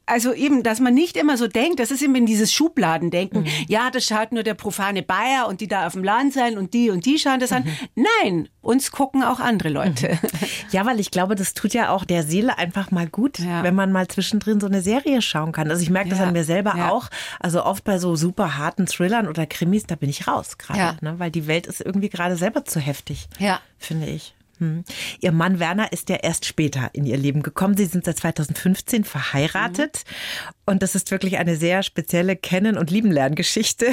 also 0.06 0.32
eben, 0.34 0.62
dass 0.62 0.80
man 0.80 0.94
nicht 0.94 1.16
immer 1.16 1.36
so 1.36 1.46
denkt, 1.46 1.80
das 1.80 1.90
ist 1.90 2.02
eben 2.02 2.14
in 2.14 2.26
dieses 2.26 2.52
Schubladendenken, 2.52 3.42
mhm. 3.42 3.48
ja, 3.68 3.90
das 3.90 4.04
schaut 4.04 4.32
nur 4.32 4.42
der 4.42 4.54
profane 4.54 5.02
Bayer 5.02 5.48
und 5.48 5.60
die 5.60 5.68
da 5.68 5.86
auf 5.86 5.94
dem 5.94 6.04
Land 6.04 6.32
sein 6.32 6.58
und 6.58 6.74
die 6.74 6.90
und 6.90 7.06
die 7.06 7.18
schauen 7.18 7.40
das 7.40 7.50
mhm. 7.50 7.56
an. 7.56 7.64
Nein, 7.94 8.48
uns 8.60 8.90
gucken 8.90 9.22
auch 9.22 9.40
andere 9.40 9.68
Leute. 9.68 10.18
Mhm. 10.20 10.28
Ja, 10.70 10.86
weil 10.86 11.00
ich 11.00 11.10
glaube, 11.10 11.34
das 11.34 11.54
tut 11.54 11.72
ja 11.72 11.90
auch 11.90 12.04
der 12.04 12.22
Seele 12.22 12.58
einfach 12.58 12.90
mal 12.90 13.06
gut, 13.06 13.38
ja. 13.38 13.62
wenn 13.62 13.74
man 13.74 13.92
mal 13.92 14.08
zwischendrin 14.08 14.60
so 14.60 14.66
eine 14.66 14.80
Serie 14.82 15.22
schauen 15.22 15.52
kann. 15.52 15.70
Also 15.70 15.82
ich 15.82 15.90
merke 15.90 16.10
das 16.10 16.18
ja. 16.18 16.26
an 16.26 16.32
mir 16.32 16.44
selber 16.44 16.74
ja. 16.76 16.90
auch. 16.90 17.08
Also 17.40 17.64
oft 17.64 17.84
bei 17.84 17.98
so 17.98 18.16
super 18.16 18.58
harten 18.58 18.86
Thrillern 18.86 19.28
oder 19.28 19.46
Krimis, 19.46 19.84
da 19.84 19.94
bin 19.94 20.10
ich 20.10 20.26
raus 20.26 20.58
gerade, 20.58 21.04
ne? 21.04 21.18
weil 21.18 21.30
die 21.30 21.46
Welt 21.46 21.66
ist 21.66 21.80
irgendwie 21.80 22.08
gerade 22.08 22.36
selber 22.36 22.64
zu 22.64 22.80
heftig, 22.80 23.28
ja. 23.38 23.60
finde 23.78 24.06
ich. 24.06 24.34
Hm. 24.58 24.84
Ihr 25.20 25.32
Mann 25.32 25.58
Werner 25.58 25.92
ist 25.92 26.08
ja 26.08 26.16
erst 26.16 26.44
später 26.44 26.90
in 26.92 27.06
ihr 27.06 27.16
Leben 27.16 27.42
gekommen. 27.42 27.76
Sie 27.76 27.86
sind 27.86 28.04
seit 28.04 28.18
2015 28.18 29.04
verheiratet. 29.04 30.04
Mhm. 30.06 30.54
Und 30.66 30.82
das 30.82 30.94
ist 30.94 31.10
wirklich 31.10 31.38
eine 31.38 31.56
sehr 31.56 31.82
spezielle 31.82 32.36
Kennen- 32.36 32.78
und 32.78 32.90
Liebenlerngeschichte. 32.90 33.92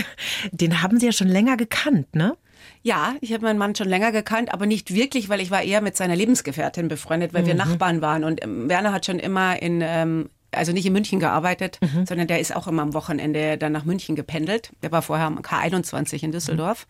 Den 0.52 0.82
haben 0.82 1.00
Sie 1.00 1.08
ja 1.08 1.12
schon 1.12 1.28
länger 1.28 1.58
gekannt, 1.58 2.16
ne? 2.16 2.38
Ja, 2.84 3.16
ich 3.22 3.34
habe 3.34 3.44
meinen 3.44 3.60
Mann 3.60 3.76
schon 3.76 3.90
länger 3.90 4.12
gekannt, 4.12 4.54
aber 4.54 4.66
nicht 4.66 4.94
wirklich, 4.94 5.30
weil 5.30 5.40
ich 5.40 5.52
war 5.52 5.62
eher 5.62 5.82
mit 5.82 5.96
seiner 5.96 6.16
Lebensgefährtin 6.16 6.88
befreundet, 6.88 7.34
weil 7.34 7.44
mhm. 7.44 7.48
wir 7.48 7.56
Nachbarn 7.56 8.02
waren. 8.02 8.24
Und 8.24 8.44
ähm, 8.44 8.70
Werner 8.70 8.92
hat 8.92 9.06
schon 9.06 9.20
immer 9.20 9.62
in 9.62 9.82
ähm, 9.84 10.30
also 10.52 10.72
nicht 10.72 10.86
in 10.86 10.94
München 10.94 11.20
gearbeitet, 11.20 11.80
mhm. 11.82 12.06
sondern 12.06 12.28
der 12.28 12.40
ist 12.40 12.56
auch 12.56 12.68
immer 12.68 12.82
am 12.82 12.94
Wochenende 12.94 13.58
dann 13.58 13.72
nach 13.72 13.86
München 13.86 14.16
gependelt. 14.16 14.72
Der 14.84 14.92
war 14.92 15.02
vorher 15.02 15.28
am 15.28 15.40
K21 15.40 16.24
in 16.24 16.32
Düsseldorf. 16.32 16.88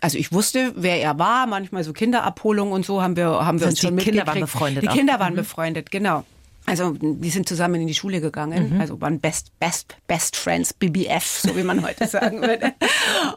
Also 0.00 0.18
ich 0.18 0.32
wusste, 0.32 0.72
wer 0.76 1.00
er 1.00 1.18
war, 1.18 1.46
manchmal 1.46 1.84
so 1.84 1.92
Kinderabholung 1.92 2.72
und 2.72 2.86
so 2.86 3.02
haben 3.02 3.16
wir, 3.16 3.44
haben 3.44 3.60
wir 3.60 3.68
uns 3.68 3.80
schon 3.80 3.96
die 3.96 4.04
Kinder 4.04 4.26
waren 4.26 4.40
befreundet. 4.40 4.84
Die 4.84 4.88
Kinder 4.88 5.16
auch. 5.16 5.20
waren 5.20 5.32
mhm. 5.32 5.38
befreundet, 5.38 5.90
genau. 5.90 6.24
Also 6.70 6.94
die 7.00 7.30
sind 7.30 7.48
zusammen 7.48 7.80
in 7.80 7.88
die 7.88 7.96
Schule 7.96 8.20
gegangen, 8.20 8.74
mhm. 8.74 8.80
also 8.80 9.00
waren 9.00 9.18
Best 9.18 9.58
Best 9.58 9.96
Best 10.06 10.36
Friends 10.36 10.72
BBF, 10.72 11.40
so 11.42 11.56
wie 11.56 11.64
man 11.64 11.82
heute 11.86 12.06
sagen 12.06 12.42
würde. 12.42 12.74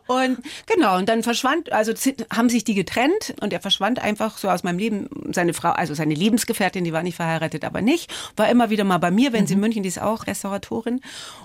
Und 0.06 0.38
genau, 0.68 1.00
und 1.00 1.10
dann 1.10 1.24
verschwand, 1.24 1.72
also 1.72 1.94
haben 2.32 2.50
sich 2.50 2.64
die 2.64 2.76
getrennt 2.76 3.34
und 3.42 3.52
er 3.52 3.60
verschwand 3.60 3.98
einfach 3.98 4.38
so 4.38 4.52
aus 4.52 4.62
meinem 4.62 4.78
Leben. 4.78 5.10
Seine 5.34 5.56
Frau, 5.56 5.72
also 5.72 5.96
seine 5.96 6.14
Lebensgefährtin, 6.14 6.84
die 6.84 6.94
war 6.94 7.02
nicht 7.02 7.16
verheiratet, 7.16 7.66
aber 7.66 7.82
nicht, 7.82 8.14
war 8.36 8.50
immer 8.50 8.70
wieder 8.70 8.84
mal 8.84 9.00
bei 9.00 9.10
mir, 9.10 9.34
wenn 9.34 9.46
mhm. 9.46 9.48
sie 9.48 9.54
in 9.56 9.60
München, 9.62 9.82
die 9.82 9.90
ist 9.90 10.00
auch 10.00 10.28
Restauratorin. 10.28 11.02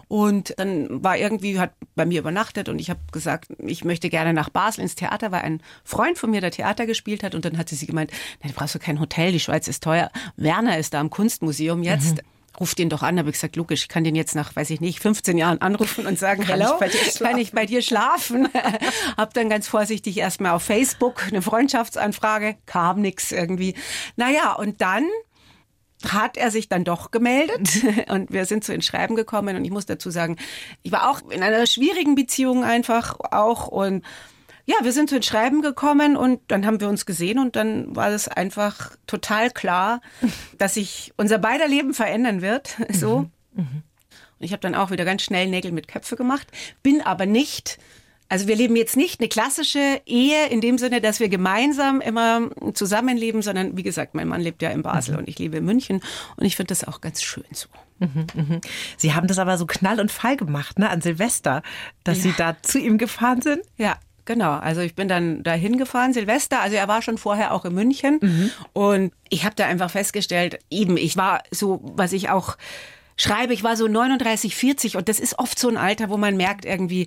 Und 0.08 0.54
dann 0.58 1.02
war 1.02 1.16
irgendwie, 1.16 1.58
hat 1.58 1.72
bei 1.94 2.04
mir 2.04 2.20
übernachtet 2.20 2.68
und 2.68 2.80
ich 2.80 2.90
habe 2.90 3.00
gesagt, 3.12 3.48
ich 3.58 3.84
möchte 3.84 4.10
gerne 4.10 4.34
nach 4.34 4.50
Basel 4.50 4.82
ins 4.82 4.94
Theater, 4.94 5.32
weil 5.32 5.40
ein 5.40 5.62
Freund 5.84 6.18
von 6.18 6.30
mir 6.30 6.42
der 6.42 6.50
Theater 6.50 6.84
gespielt 6.84 7.22
hat 7.22 7.34
und 7.34 7.46
dann 7.46 7.56
hat 7.56 7.70
sie 7.70 7.86
gemeint, 7.86 8.10
nein, 8.42 8.52
du 8.52 8.58
brauchst 8.58 8.74
du 8.74 8.78
kein 8.78 9.00
Hotel, 9.00 9.32
die 9.32 9.40
Schweiz 9.40 9.68
ist 9.68 9.82
teuer. 9.82 10.10
Werner 10.36 10.78
ist 10.78 10.92
da 10.92 11.00
am 11.00 11.08
Kunstmuseum 11.08 11.77
Museum 11.78 11.82
jetzt. 11.82 12.16
Mhm. 12.16 12.28
Ruf 12.60 12.74
den 12.74 12.88
doch 12.88 13.02
an, 13.02 13.18
habe 13.20 13.28
ich 13.28 13.34
gesagt, 13.34 13.54
logisch, 13.54 13.82
ich 13.82 13.88
kann 13.88 14.02
den 14.02 14.16
jetzt 14.16 14.34
nach, 14.34 14.56
weiß 14.56 14.70
ich 14.70 14.80
nicht, 14.80 14.98
15 14.98 15.38
Jahren 15.38 15.60
anrufen 15.60 16.06
und 16.06 16.18
sagen, 16.18 16.42
kann 16.42 16.60
Hello, 16.60 16.76
ich 16.84 17.18
kann 17.20 17.38
ich 17.38 17.52
bei 17.52 17.66
dir 17.66 17.82
schlafen? 17.82 18.48
hab 19.16 19.32
dann 19.32 19.48
ganz 19.48 19.68
vorsichtig 19.68 20.18
erstmal 20.18 20.52
auf 20.52 20.64
Facebook 20.64 21.22
eine 21.28 21.40
Freundschaftsanfrage, 21.40 22.56
kam 22.66 23.00
nix 23.00 23.30
irgendwie. 23.30 23.74
Naja, 24.16 24.54
und 24.54 24.80
dann 24.80 25.04
hat 26.04 26.36
er 26.36 26.50
sich 26.50 26.68
dann 26.68 26.82
doch 26.82 27.12
gemeldet 27.12 27.68
und 28.08 28.32
wir 28.32 28.44
sind 28.44 28.64
zu 28.64 28.72
ins 28.72 28.86
Schreiben 28.86 29.14
gekommen 29.14 29.56
und 29.56 29.64
ich 29.64 29.70
muss 29.70 29.86
dazu 29.86 30.10
sagen, 30.10 30.36
ich 30.82 30.90
war 30.90 31.10
auch 31.10 31.30
in 31.30 31.42
einer 31.42 31.66
schwierigen 31.66 32.16
Beziehung 32.16 32.64
einfach 32.64 33.18
auch 33.30 33.68
und 33.68 34.04
ja, 34.68 34.76
wir 34.82 34.92
sind 34.92 35.08
zu 35.08 35.16
den 35.16 35.22
Schreiben 35.22 35.62
gekommen 35.62 36.14
und 36.14 36.40
dann 36.48 36.66
haben 36.66 36.78
wir 36.78 36.90
uns 36.90 37.06
gesehen 37.06 37.38
und 37.38 37.56
dann 37.56 37.96
war 37.96 38.10
es 38.10 38.28
einfach 38.28 38.96
total 39.06 39.50
klar, 39.50 40.02
dass 40.58 40.74
sich 40.74 41.14
unser 41.16 41.38
beider 41.38 41.66
Leben 41.66 41.94
verändern 41.94 42.42
wird. 42.42 42.76
So. 42.92 43.30
Mhm. 43.52 43.62
Mhm. 43.62 43.82
Und 44.38 44.44
ich 44.44 44.52
habe 44.52 44.60
dann 44.60 44.74
auch 44.74 44.90
wieder 44.90 45.04
ganz 45.04 45.22
schnell 45.22 45.48
Nägel 45.48 45.72
mit 45.72 45.88
Köpfe 45.88 46.16
gemacht, 46.16 46.48
bin 46.82 47.00
aber 47.00 47.26
nicht 47.26 47.78
also 48.30 48.46
wir 48.46 48.56
leben 48.56 48.76
jetzt 48.76 48.96
nicht 48.96 49.20
eine 49.20 49.28
klassische 49.30 50.02
Ehe 50.04 50.48
in 50.48 50.60
dem 50.60 50.76
Sinne, 50.76 51.00
dass 51.00 51.18
wir 51.18 51.30
gemeinsam 51.30 52.02
immer 52.02 52.50
zusammenleben, 52.74 53.40
sondern 53.40 53.78
wie 53.78 53.82
gesagt, 53.82 54.14
mein 54.14 54.28
Mann 54.28 54.42
lebt 54.42 54.60
ja 54.60 54.68
in 54.68 54.82
Basel 54.82 55.14
mhm. 55.14 55.20
und 55.20 55.28
ich 55.28 55.38
lebe 55.38 55.56
in 55.56 55.64
München 55.64 56.02
und 56.36 56.44
ich 56.44 56.54
finde 56.54 56.68
das 56.68 56.84
auch 56.84 57.00
ganz 57.00 57.22
schön 57.22 57.44
so. 57.52 57.68
Mhm, 58.00 58.26
mhm. 58.34 58.60
Sie 58.98 59.14
haben 59.14 59.28
das 59.28 59.38
aber 59.38 59.56
so 59.56 59.64
knall 59.64 59.98
und 59.98 60.12
fall 60.12 60.36
gemacht, 60.36 60.78
ne, 60.78 60.90
an 60.90 61.00
Silvester, 61.00 61.62
dass 62.04 62.18
ja. 62.18 62.22
Sie 62.24 62.34
da 62.36 62.62
zu 62.62 62.78
ihm 62.78 62.98
gefahren 62.98 63.40
sind? 63.40 63.62
Ja, 63.78 63.96
Genau, 64.28 64.58
also 64.58 64.82
ich 64.82 64.94
bin 64.94 65.08
dann 65.08 65.42
dahin 65.42 65.78
gefahren, 65.78 66.12
Silvester. 66.12 66.60
Also 66.60 66.76
er 66.76 66.86
war 66.86 67.00
schon 67.00 67.16
vorher 67.16 67.54
auch 67.54 67.64
in 67.64 67.72
München. 67.72 68.18
Mhm. 68.20 68.50
Und 68.74 69.12
ich 69.30 69.46
habe 69.46 69.54
da 69.54 69.64
einfach 69.64 69.90
festgestellt, 69.90 70.58
eben, 70.68 70.98
ich 70.98 71.16
war 71.16 71.42
so, 71.50 71.80
was 71.82 72.12
ich 72.12 72.28
auch 72.28 72.58
schreibe, 73.16 73.54
ich 73.54 73.64
war 73.64 73.74
so 73.74 73.88
39, 73.88 74.54
40 74.54 74.98
und 74.98 75.08
das 75.08 75.18
ist 75.18 75.38
oft 75.38 75.58
so 75.58 75.70
ein 75.70 75.78
Alter, 75.78 76.10
wo 76.10 76.18
man 76.18 76.36
merkt 76.36 76.66
irgendwie, 76.66 77.06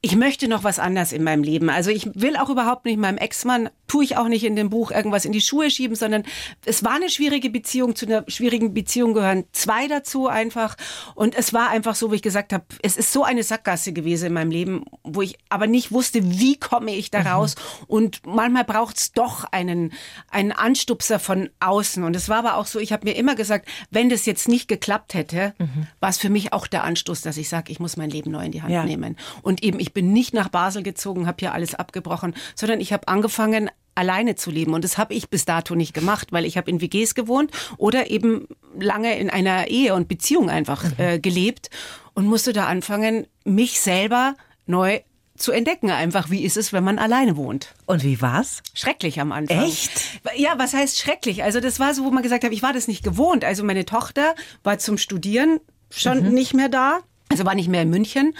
ich 0.00 0.16
möchte 0.16 0.48
noch 0.48 0.64
was 0.64 0.80
anders 0.80 1.12
in 1.12 1.22
meinem 1.22 1.44
Leben. 1.44 1.70
Also 1.70 1.92
ich 1.92 2.10
will 2.12 2.36
auch 2.36 2.50
überhaupt 2.50 2.86
nicht 2.86 2.98
meinem 2.98 3.18
Ex-Mann 3.18 3.70
tue 3.92 4.04
ich 4.04 4.16
auch 4.16 4.28
nicht 4.28 4.44
in 4.44 4.56
dem 4.56 4.70
Buch 4.70 4.90
irgendwas 4.90 5.26
in 5.26 5.32
die 5.32 5.42
Schuhe 5.42 5.70
schieben, 5.70 5.96
sondern 5.96 6.22
es 6.64 6.82
war 6.82 6.94
eine 6.94 7.10
schwierige 7.10 7.50
Beziehung. 7.50 7.94
Zu 7.94 8.06
einer 8.06 8.24
schwierigen 8.26 8.72
Beziehung 8.72 9.12
gehören 9.12 9.44
zwei 9.52 9.86
dazu 9.86 10.28
einfach. 10.28 10.78
Und 11.14 11.34
es 11.34 11.52
war 11.52 11.68
einfach 11.68 11.94
so, 11.94 12.10
wie 12.10 12.14
ich 12.16 12.22
gesagt 12.22 12.54
habe, 12.54 12.64
es 12.80 12.96
ist 12.96 13.12
so 13.12 13.22
eine 13.22 13.42
Sackgasse 13.42 13.92
gewesen 13.92 14.28
in 14.28 14.32
meinem 14.32 14.50
Leben, 14.50 14.86
wo 15.04 15.20
ich 15.20 15.36
aber 15.50 15.66
nicht 15.66 15.92
wusste, 15.92 16.20
wie 16.24 16.56
komme 16.56 16.94
ich 16.94 17.10
da 17.10 17.20
mhm. 17.20 17.26
raus. 17.26 17.54
Mhm. 17.54 17.84
Und 17.86 18.20
manchmal 18.24 18.64
braucht 18.64 18.96
es 18.96 19.12
doch 19.12 19.44
einen, 19.52 19.92
einen 20.30 20.52
Anstupser 20.52 21.18
von 21.18 21.50
außen. 21.60 22.02
Und 22.02 22.16
es 22.16 22.30
war 22.30 22.38
aber 22.38 22.56
auch 22.56 22.64
so, 22.64 22.78
ich 22.78 22.94
habe 22.94 23.06
mir 23.06 23.14
immer 23.14 23.34
gesagt, 23.34 23.68
wenn 23.90 24.08
das 24.08 24.24
jetzt 24.24 24.48
nicht 24.48 24.68
geklappt 24.68 25.12
hätte, 25.12 25.52
mhm. 25.58 25.86
war 26.00 26.08
es 26.08 26.16
für 26.16 26.30
mich 26.30 26.54
auch 26.54 26.66
der 26.66 26.84
Anstoß, 26.84 27.20
dass 27.20 27.36
ich 27.36 27.50
sage, 27.50 27.70
ich 27.70 27.78
muss 27.78 27.98
mein 27.98 28.08
Leben 28.08 28.30
neu 28.30 28.46
in 28.46 28.52
die 28.52 28.62
Hand 28.62 28.72
ja. 28.72 28.84
nehmen. 28.86 29.18
Und 29.42 29.62
eben, 29.62 29.78
ich 29.80 29.92
bin 29.92 30.14
nicht 30.14 30.32
nach 30.32 30.48
Basel 30.48 30.82
gezogen, 30.82 31.26
habe 31.26 31.36
hier 31.40 31.52
alles 31.52 31.74
abgebrochen, 31.74 32.34
sondern 32.54 32.80
ich 32.80 32.94
habe 32.94 33.06
angefangen, 33.06 33.68
alleine 33.94 34.34
zu 34.34 34.50
leben. 34.50 34.74
Und 34.74 34.84
das 34.84 34.98
habe 34.98 35.14
ich 35.14 35.28
bis 35.28 35.44
dato 35.44 35.74
nicht 35.74 35.94
gemacht, 35.94 36.28
weil 36.32 36.44
ich 36.44 36.56
habe 36.56 36.70
in 36.70 36.80
WGs 36.80 37.14
gewohnt 37.14 37.50
oder 37.76 38.10
eben 38.10 38.48
lange 38.78 39.18
in 39.18 39.30
einer 39.30 39.68
Ehe 39.68 39.94
und 39.94 40.08
Beziehung 40.08 40.50
einfach 40.50 40.84
mhm. 40.84 40.94
äh, 40.98 41.18
gelebt 41.18 41.70
und 42.14 42.26
musste 42.26 42.52
da 42.52 42.66
anfangen, 42.66 43.26
mich 43.44 43.80
selber 43.80 44.34
neu 44.66 45.00
zu 45.36 45.50
entdecken 45.50 45.90
einfach, 45.90 46.30
wie 46.30 46.44
ist 46.44 46.56
es, 46.56 46.72
wenn 46.72 46.84
man 46.84 46.98
alleine 46.98 47.36
wohnt. 47.36 47.74
Und 47.86 48.04
wie 48.04 48.20
war's? 48.20 48.62
Schrecklich 48.74 49.20
am 49.20 49.32
Anfang. 49.32 49.64
Echt? 49.64 50.20
Ja, 50.36 50.54
was 50.56 50.72
heißt 50.72 50.98
schrecklich? 50.98 51.42
Also 51.42 51.60
das 51.60 51.80
war 51.80 51.94
so, 51.94 52.04
wo 52.04 52.10
man 52.10 52.22
gesagt 52.22 52.44
hat, 52.44 52.52
ich 52.52 52.62
war 52.62 52.72
das 52.72 52.86
nicht 52.86 53.02
gewohnt. 53.02 53.44
Also 53.44 53.64
meine 53.64 53.84
Tochter 53.84 54.34
war 54.62 54.78
zum 54.78 54.98
Studieren 54.98 55.58
schon 55.90 56.22
mhm. 56.22 56.34
nicht 56.34 56.54
mehr 56.54 56.68
da. 56.68 57.00
Also 57.32 57.44
war 57.44 57.54
nicht 57.54 57.68
mehr 57.68 57.82
in 57.82 57.90
München. 57.90 58.34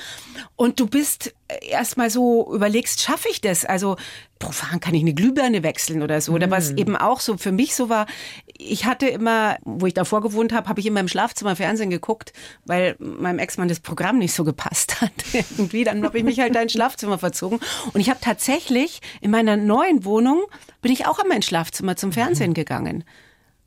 Und 0.56 0.78
du 0.78 0.86
bist 0.86 1.34
erstmal 1.60 2.10
so 2.10 2.54
überlegst, 2.54 3.00
schaffe 3.00 3.28
ich 3.30 3.40
das? 3.40 3.64
Also 3.64 3.96
profan 4.38 4.80
kann 4.80 4.94
ich 4.94 5.02
eine 5.02 5.14
Glühbirne 5.14 5.62
wechseln 5.62 6.02
oder 6.02 6.20
so. 6.20 6.32
Oder 6.32 6.50
was 6.50 6.72
mm. 6.72 6.78
eben 6.78 6.96
auch 6.96 7.20
so 7.20 7.36
für 7.36 7.52
mich 7.52 7.74
so 7.74 7.88
war, 7.88 8.06
ich 8.46 8.84
hatte 8.84 9.06
immer, 9.06 9.56
wo 9.64 9.86
ich 9.86 9.94
davor 9.94 10.20
gewohnt 10.20 10.52
habe, 10.52 10.68
habe 10.68 10.80
ich 10.80 10.86
immer 10.86 11.00
im 11.00 11.08
Schlafzimmer 11.08 11.56
Fernsehen 11.56 11.90
geguckt, 11.90 12.32
weil 12.64 12.96
meinem 12.98 13.38
Ex-Mann 13.38 13.68
das 13.68 13.80
Programm 13.80 14.18
nicht 14.18 14.34
so 14.34 14.44
gepasst 14.44 15.00
hat. 15.00 15.12
Irgendwie, 15.32 15.84
dann 15.84 16.04
habe 16.04 16.18
ich 16.18 16.24
mich 16.24 16.40
halt 16.40 16.54
da 16.54 16.62
ins 16.62 16.72
Schlafzimmer 16.72 17.18
verzogen. 17.18 17.60
Und 17.92 18.00
ich 18.00 18.10
habe 18.10 18.20
tatsächlich 18.20 19.00
in 19.20 19.30
meiner 19.30 19.56
neuen 19.56 20.04
Wohnung, 20.04 20.42
bin 20.80 20.92
ich 20.92 21.06
auch 21.06 21.18
immer 21.18 21.36
ins 21.36 21.46
Schlafzimmer 21.46 21.96
zum 21.96 22.12
Fernsehen 22.12 22.50
mhm. 22.50 22.54
gegangen. 22.54 23.04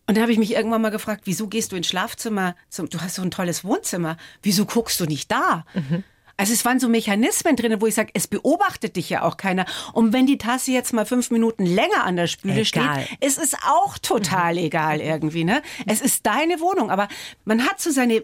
Und 0.08 0.18
da 0.18 0.22
habe 0.22 0.32
ich 0.32 0.38
mich 0.38 0.54
irgendwann 0.54 0.82
mal 0.82 0.90
gefragt, 0.92 1.22
wieso 1.26 1.48
gehst 1.48 1.72
du 1.72 1.76
ins 1.76 1.88
Schlafzimmer? 1.88 2.56
Du 2.76 3.02
hast 3.02 3.16
so 3.16 3.22
ein 3.22 3.32
tolles 3.32 3.64
Wohnzimmer. 3.64 4.18
Wieso 4.44 4.66
guckst 4.66 5.00
du 5.00 5.06
nicht 5.06 5.32
da? 5.32 5.66
Mhm. 5.74 6.04
Also 6.38 6.52
es 6.54 6.66
waren 6.66 6.80
so 6.80 6.90
Mechanismen 6.90 7.56
drin, 7.56 7.80
wo 7.80 7.88
ich 7.88 7.96
sage, 7.96 8.10
es 8.14 8.28
beobachtet 8.28 8.98
dich 8.98 9.10
ja 9.10 9.22
auch 9.22 9.38
keiner. 9.38 9.66
Und 9.94 10.12
wenn 10.12 10.26
die 10.26 10.38
Tasse 10.38 10.72
jetzt 10.72 10.92
mal 10.92 11.06
fünf 11.06 11.32
Minuten 11.32 11.66
länger 11.66 12.04
an 12.04 12.18
der 12.18 12.28
Spüle 12.28 12.62
egal. 12.62 13.06
steht, 13.06 13.24
ist 13.24 13.40
es 13.40 13.54
auch 13.66 13.98
total 13.98 14.58
egal 14.58 15.00
irgendwie. 15.00 15.46
Ne? 15.46 15.62
Es 15.86 16.02
ist 16.02 16.26
deine 16.26 16.60
Wohnung, 16.60 16.92
aber 16.92 17.08
man 17.46 17.66
hat 17.66 17.80
so 17.80 17.90
seine, 17.90 18.24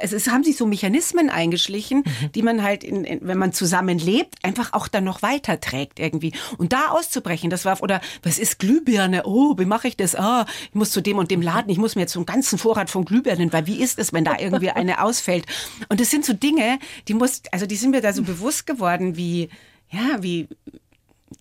es 0.00 0.12
ist, 0.12 0.30
haben 0.30 0.44
sich 0.44 0.56
so 0.56 0.66
Mechanismen 0.66 1.28
eingeschlichen, 1.28 1.98
mhm. 1.98 2.32
die 2.32 2.42
man 2.42 2.62
halt, 2.62 2.84
in, 2.84 3.04
in, 3.04 3.18
wenn 3.22 3.38
man 3.38 3.52
zusammen 3.52 3.98
lebt, 3.98 4.42
einfach 4.42 4.72
auch 4.72 4.88
dann 4.88 5.04
noch 5.04 5.20
weiterträgt 5.20 5.98
irgendwie. 5.98 6.32
Und 6.56 6.72
da 6.72 6.88
auszubrechen, 6.88 7.50
das 7.50 7.66
war, 7.66 7.82
oder 7.82 8.00
was 8.22 8.38
ist 8.38 8.60
Glühbirne? 8.60 9.24
Oh, 9.26 9.58
wie 9.58 9.66
mache 9.66 9.88
ich 9.88 9.96
das? 9.98 10.14
Ah, 10.16 10.46
ich 10.70 10.74
muss 10.74 10.90
zu 10.90 11.02
dem 11.02 11.18
und 11.18 11.30
dem 11.30 11.42
Laden, 11.42 11.70
ich 11.70 11.78
muss 11.78 11.96
mir 11.96 12.02
jetzt 12.02 12.14
so 12.14 12.18
einen 12.18 12.26
ganzen 12.26 12.58
Vorrat 12.58 12.88
von 12.88 13.04
Glühbirnen, 13.04 13.52
weil 13.52 13.66
wie 13.66 13.82
ist 13.82 13.98
es, 13.98 14.14
wenn 14.14 14.24
da 14.24 14.38
irgendwie 14.38 14.70
eine 14.70 15.02
ausfällt? 15.02 15.44
Und 15.90 16.00
das 16.00 16.10
sind 16.10 16.24
so 16.24 16.32
Dinge, 16.32 16.78
die 17.08 17.14
muss 17.14 17.41
also 17.50 17.66
die 17.66 17.76
sind 17.76 17.90
mir 17.90 18.00
da 18.00 18.12
so 18.12 18.22
bewusst 18.22 18.66
geworden, 18.66 19.16
wie, 19.16 19.48
ja, 19.90 20.22
wie, 20.22 20.48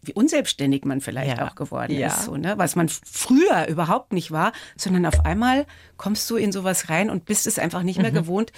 wie 0.02 0.14
unselbstständig 0.14 0.86
man 0.86 1.02
vielleicht 1.02 1.38
ja. 1.38 1.48
auch 1.48 1.56
geworden 1.56 1.94
ja. 1.94 2.08
ist, 2.08 2.24
so, 2.24 2.38
ne? 2.38 2.54
was 2.58 2.76
man 2.76 2.90
früher 2.90 3.68
überhaupt 3.68 4.14
nicht 4.14 4.32
war, 4.32 4.54
sondern 4.76 5.06
auf 5.06 5.26
einmal 5.26 5.66
kommst 5.98 6.30
du 6.30 6.38
in 6.38 6.52
sowas 6.52 6.90
rein 6.90 7.10
und 7.10 7.26
bist 7.26 7.48
es 7.48 7.60
einfach 7.60 7.84
nicht 7.84 8.02
mehr 8.02 8.12
mhm. 8.12 8.16
gewohnt, 8.16 8.52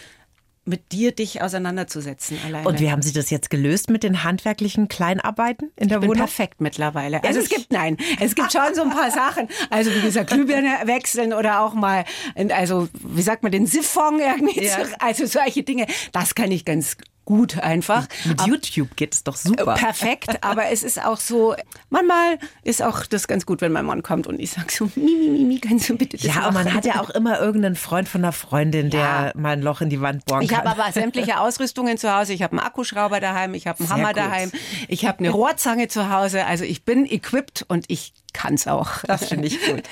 mit 0.66 0.94
dir 0.94 1.12
dich 1.12 1.42
auseinanderzusetzen 1.42 2.38
alleine. 2.46 2.68
Und 2.68 2.80
wie 2.80 2.90
haben 2.90 3.02
Sie 3.02 3.12
das 3.12 3.30
jetzt 3.30 3.50
gelöst 3.50 3.90
mit 3.90 4.04
den 4.04 4.24
handwerklichen 4.24 4.88
Kleinarbeiten 4.88 5.72
in 5.76 5.90
der 5.90 5.98
ich 5.98 6.02
bin 6.02 6.10
Wohnung? 6.12 6.26
perfekt 6.26 6.62
mittlerweile. 6.62 7.22
Also 7.24 7.42
es 7.42 7.50
gibt 7.50 7.72
nein, 7.74 7.98
es 8.22 8.34
gibt 8.34 8.54
schon 8.54 8.74
so 8.74 8.84
ein 8.84 8.90
paar 8.92 9.12
Sachen. 9.12 9.50
Also 9.70 9.92
wie 9.94 10.02
gesagt, 10.02 10.30
Glühbirne 10.30 10.70
wechseln 10.86 11.34
oder 11.34 11.62
auch 11.62 11.74
mal, 11.74 12.06
also 12.52 12.88
wie 12.94 13.22
sagt 13.22 13.44
man, 13.44 13.52
den 13.52 13.66
Siphon 13.66 14.20
irgendwie. 14.20 14.64
Ja. 14.64 14.78
Also 15.00 15.26
solche 15.26 15.64
Dinge, 15.64 15.86
das 16.14 16.34
kann 16.34 16.52
ich 16.52 16.64
ganz 16.64 16.96
gut 17.26 17.60
einfach. 17.60 18.08
Mit 18.26 18.40
aber, 18.40 18.50
YouTube 18.50 18.96
geht 18.96 19.14
es 19.14 19.24
doch 19.24 19.36
super. 19.36 19.76
Perfekt, 19.76 20.38
aber 20.44 20.70
es 20.70 20.84
ist 20.84 21.04
auch 21.04 21.20
so, 21.20 21.56
manchmal 21.90 22.38
ist 22.64 22.82
auch 22.82 23.06
das 23.06 23.28
ganz 23.28 23.46
gut, 23.46 23.62
wenn 23.62 23.72
mein 23.72 23.86
Mann 23.86 24.04
kommt 24.04 24.28
und 24.28 24.40
ich 24.40 24.52
sage 24.52 24.68
so, 24.72 24.90
mi, 24.96 25.30
mi, 25.30 25.44
mi, 25.44 25.60
kannst 25.60 25.90
du 25.90 25.98
bitte 25.98 26.18
das 26.18 26.26
Ja, 26.26 26.42
aber 26.42 26.52
man 26.52 26.74
hat 26.74 26.86
ja 26.86 27.02
auch 27.02 27.10
immer 27.10 27.40
irgendeinen 27.40 27.76
Freund 27.76 28.10
von 28.10 28.24
einer 28.24 28.32
Freundin, 28.32 28.90
der 28.90 29.02
ja. 29.02 29.32
mal 29.36 29.52
ein 29.52 29.62
Loch 29.62 29.82
in 29.82 29.90
die 29.90 30.02
Wand 30.02 30.26
bohren 30.26 30.42
ich 30.42 30.50
kann. 30.50 30.64
Ich 30.64 30.70
habe 30.70 30.82
aber 30.82 30.92
sämtliche 30.92 31.40
Ausrüstungen 31.42 31.98
zu 31.98 32.14
Hause. 32.14 32.34
Ich 32.34 32.44
habe 32.44 32.58
einen 32.58 32.66
Akkuschrauber 32.66 33.20
daheim, 33.20 33.54
ich 33.54 33.68
habe 33.68 33.80
einen 33.80 33.88
Sehr 33.88 33.98
Hammer 33.98 34.10
gut. 34.10 34.18
daheim, 34.18 34.52
ich 34.88 35.06
habe 35.06 35.20
eine 35.20 35.30
Rohrzange 35.30 35.88
zu 35.88 36.10
Hause. 36.10 36.46
Also 36.46 36.64
ich 36.64 36.86
bin 36.86 37.06
equipped 37.06 37.66
und 37.68 37.86
ich 37.88 38.14
kann 38.34 38.56
es 38.56 38.68
auch. 38.68 39.04
Das 39.04 39.26
finde 39.26 39.48
ich 39.48 39.64
gut. 39.66 39.84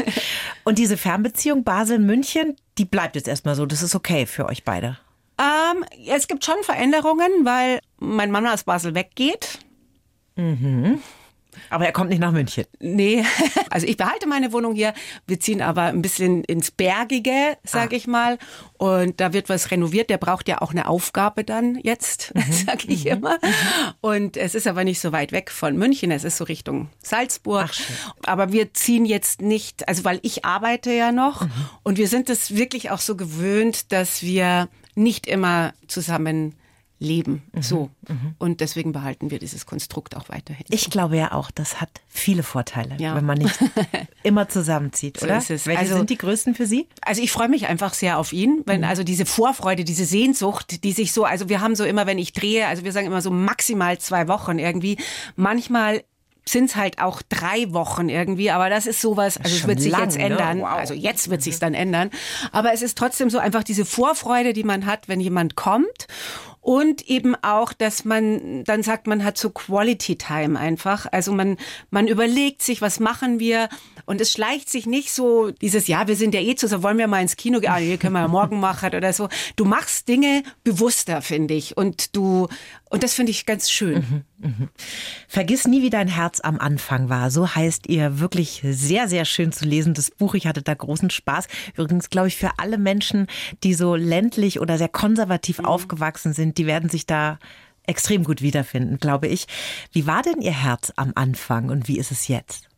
Und 0.63 0.77
diese 0.79 0.97
Fernbeziehung 0.97 1.63
Basel-München, 1.63 2.55
die 2.77 2.85
bleibt 2.85 3.15
jetzt 3.15 3.27
erstmal 3.27 3.55
so. 3.55 3.65
Das 3.65 3.81
ist 3.81 3.95
okay 3.95 4.25
für 4.25 4.47
euch 4.47 4.63
beide. 4.63 4.97
Ähm, 5.41 5.85
es 6.07 6.27
gibt 6.27 6.45
schon 6.45 6.61
Veränderungen, 6.61 7.45
weil 7.45 7.79
mein 7.97 8.31
Mann 8.31 8.45
aus 8.45 8.63
Basel 8.63 8.93
weggeht. 8.93 9.59
Mhm. 10.35 11.01
Aber 11.69 11.85
er 11.85 11.91
kommt 11.91 12.09
nicht 12.09 12.19
nach 12.19 12.31
München. 12.31 12.65
Nee, 12.79 13.25
also 13.69 13.87
ich 13.87 13.97
behalte 13.97 14.27
meine 14.27 14.53
Wohnung 14.53 14.75
hier. 14.75 14.93
Wir 15.25 15.39
ziehen 15.39 15.61
aber 15.61 15.83
ein 15.83 16.01
bisschen 16.01 16.43
ins 16.43 16.71
Bergige, 16.71 17.57
sag 17.63 17.91
ah. 17.91 17.95
ich 17.95 18.07
mal. 18.07 18.37
Und 18.77 19.19
da 19.19 19.33
wird 19.33 19.49
was 19.49 19.71
renoviert. 19.71 20.09
Der 20.09 20.17
braucht 20.17 20.47
ja 20.47 20.61
auch 20.61 20.71
eine 20.71 20.87
Aufgabe 20.87 21.43
dann 21.43 21.75
jetzt, 21.81 22.33
mhm. 22.35 22.51
sag 22.51 22.87
ich 22.87 23.05
mhm. 23.05 23.11
immer. 23.11 23.39
Und 24.01 24.37
es 24.37 24.53
ist 24.53 24.67
aber 24.67 24.83
nicht 24.83 24.99
so 24.99 25.11
weit 25.11 25.31
weg 25.31 25.49
von 25.49 25.77
München. 25.77 26.11
Es 26.11 26.23
ist 26.23 26.37
so 26.37 26.43
Richtung 26.43 26.89
Salzburg. 27.03 27.69
Ach, 27.71 28.13
aber 28.25 28.51
wir 28.51 28.73
ziehen 28.73 29.05
jetzt 29.05 29.41
nicht, 29.41 29.87
also 29.87 30.03
weil 30.03 30.19
ich 30.23 30.45
arbeite 30.45 30.91
ja 30.91 31.11
noch. 31.11 31.41
Mhm. 31.41 31.51
Und 31.83 31.97
wir 31.97 32.07
sind 32.07 32.29
es 32.29 32.55
wirklich 32.55 32.91
auch 32.91 32.99
so 32.99 33.15
gewöhnt, 33.15 33.91
dass 33.91 34.23
wir 34.23 34.69
nicht 34.95 35.27
immer 35.27 35.73
zusammen 35.87 36.55
leben. 37.01 37.41
Mhm. 37.51 37.61
So. 37.63 37.89
Mhm. 38.07 38.35
Und 38.37 38.61
deswegen 38.61 38.91
behalten 38.91 39.31
wir 39.31 39.39
dieses 39.39 39.65
Konstrukt 39.65 40.15
auch 40.15 40.29
weiterhin. 40.29 40.65
Ich 40.69 40.89
glaube 40.89 41.17
ja 41.17 41.31
auch, 41.31 41.49
das 41.49 41.81
hat 41.81 41.89
viele 42.07 42.43
Vorteile, 42.43 42.95
ja. 42.99 43.15
wenn 43.15 43.25
man 43.25 43.39
nicht 43.39 43.57
immer 44.23 44.47
zusammenzieht, 44.47 45.19
so 45.19 45.25
oder? 45.25 45.39
Ist 45.39 45.49
es. 45.49 45.65
Welche 45.65 45.79
also, 45.81 45.97
sind 45.97 46.11
die 46.11 46.17
größten 46.17 46.53
für 46.53 46.67
Sie? 46.67 46.87
Also 47.01 47.23
ich 47.23 47.31
freue 47.31 47.49
mich 47.49 47.67
einfach 47.67 47.95
sehr 47.95 48.19
auf 48.19 48.31
ihn, 48.33 48.61
wenn 48.67 48.81
mhm. 48.81 48.87
also 48.87 49.03
diese 49.03 49.25
Vorfreude, 49.25 49.83
diese 49.83 50.05
Sehnsucht, 50.05 50.83
die 50.83 50.91
sich 50.91 51.11
so, 51.11 51.25
also 51.25 51.49
wir 51.49 51.59
haben 51.59 51.75
so 51.75 51.83
immer, 51.83 52.05
wenn 52.05 52.19
ich 52.19 52.33
drehe, 52.33 52.67
also 52.67 52.83
wir 52.83 52.91
sagen 52.91 53.07
immer 53.07 53.21
so 53.21 53.31
maximal 53.31 53.97
zwei 53.97 54.27
Wochen 54.27 54.59
irgendwie. 54.59 54.97
Manchmal 55.35 56.03
sind 56.51 56.65
es 56.65 56.75
halt 56.75 56.99
auch 56.99 57.21
drei 57.21 57.71
Wochen 57.73 58.09
irgendwie, 58.09 58.51
aber 58.51 58.69
das 58.69 58.85
ist 58.85 59.01
sowas, 59.01 59.37
also 59.37 59.55
es 59.55 59.67
wird 59.67 59.79
sich 59.79 59.91
lang, 59.91 60.03
jetzt 60.03 60.17
ne? 60.17 60.25
ändern. 60.25 60.61
Wow. 60.61 60.69
Also 60.69 60.93
jetzt 60.93 61.29
wird 61.29 61.41
sich's 61.41 61.59
dann 61.59 61.73
ändern. 61.73 62.11
Aber 62.51 62.73
es 62.73 62.81
ist 62.81 62.97
trotzdem 62.97 63.29
so 63.29 63.39
einfach 63.39 63.63
diese 63.63 63.85
Vorfreude, 63.85 64.53
die 64.53 64.63
man 64.63 64.85
hat, 64.85 65.07
wenn 65.07 65.19
jemand 65.19 65.55
kommt. 65.55 66.07
Und 66.63 67.09
eben 67.09 67.33
auch, 67.41 67.73
dass 67.73 68.05
man 68.05 68.63
dann 68.65 68.83
sagt, 68.83 69.07
man 69.07 69.23
hat 69.23 69.35
so 69.35 69.49
Quality 69.49 70.15
Time 70.15 70.59
einfach. 70.59 71.07
Also 71.11 71.33
man, 71.33 71.57
man 71.89 72.07
überlegt 72.07 72.61
sich, 72.61 72.83
was 72.83 72.99
machen 72.99 73.39
wir? 73.39 73.67
Und 74.05 74.21
es 74.21 74.31
schleicht 74.31 74.69
sich 74.69 74.85
nicht 74.85 75.11
so 75.11 75.49
dieses, 75.49 75.87
ja, 75.87 76.07
wir 76.07 76.15
sind 76.15 76.35
ja 76.35 76.39
eh 76.39 76.53
zusammen, 76.53 76.83
wollen 76.83 76.97
wir 76.99 77.07
mal 77.07 77.23
ins 77.23 77.35
Kino 77.35 77.59
gehen? 77.61 77.71
Ah, 77.71 77.77
hier 77.77 77.97
können 77.97 78.13
wir 78.13 78.21
ja 78.21 78.27
morgen 78.27 78.59
machen 78.59 78.93
oder 78.93 79.11
so. 79.11 79.27
Du 79.55 79.65
machst 79.65 80.07
Dinge 80.07 80.43
bewusster, 80.63 81.23
finde 81.23 81.55
ich. 81.55 81.77
Und 81.77 82.15
du, 82.15 82.47
und 82.91 83.01
das 83.01 83.15
finde 83.15 83.31
ich 83.31 83.47
ganz 83.47 83.71
schön. 83.71 83.95
Mhm, 83.95 84.23
Vergiss 85.27 85.67
nie, 85.67 85.81
wie 85.81 85.89
dein 85.89 86.07
Herz 86.07 86.39
am 86.39 86.59
Anfang 86.59 87.09
war. 87.09 87.31
So 87.31 87.55
heißt 87.55 87.87
ihr 87.87 88.19
wirklich 88.19 88.61
sehr, 88.63 89.07
sehr 89.07 89.25
schön 89.25 89.51
zu 89.51 89.65
lesen, 89.65 89.93
das 89.93 90.11
Buch. 90.11 90.33
Ich 90.33 90.47
hatte 90.47 90.61
da 90.61 90.73
großen 90.73 91.09
Spaß. 91.09 91.47
Übrigens, 91.75 92.09
glaube 92.09 92.27
ich, 92.27 92.37
für 92.37 92.51
alle 92.57 92.77
Menschen, 92.77 93.27
die 93.63 93.73
so 93.73 93.95
ländlich 93.95 94.59
oder 94.59 94.77
sehr 94.77 94.89
konservativ 94.89 95.59
mhm. 95.59 95.65
aufgewachsen 95.65 96.33
sind, 96.33 96.57
die 96.57 96.65
werden 96.65 96.89
sich 96.89 97.05
da 97.05 97.39
extrem 97.87 98.23
gut 98.23 98.41
wiederfinden, 98.41 98.97
glaube 98.97 99.27
ich. 99.27 99.47
Wie 99.91 100.07
war 100.07 100.21
denn 100.21 100.41
Ihr 100.41 100.63
Herz 100.63 100.93
am 100.95 101.13
Anfang 101.15 101.69
und 101.69 101.87
wie 101.87 101.97
ist 101.97 102.11
es 102.11 102.27
jetzt? 102.27 102.69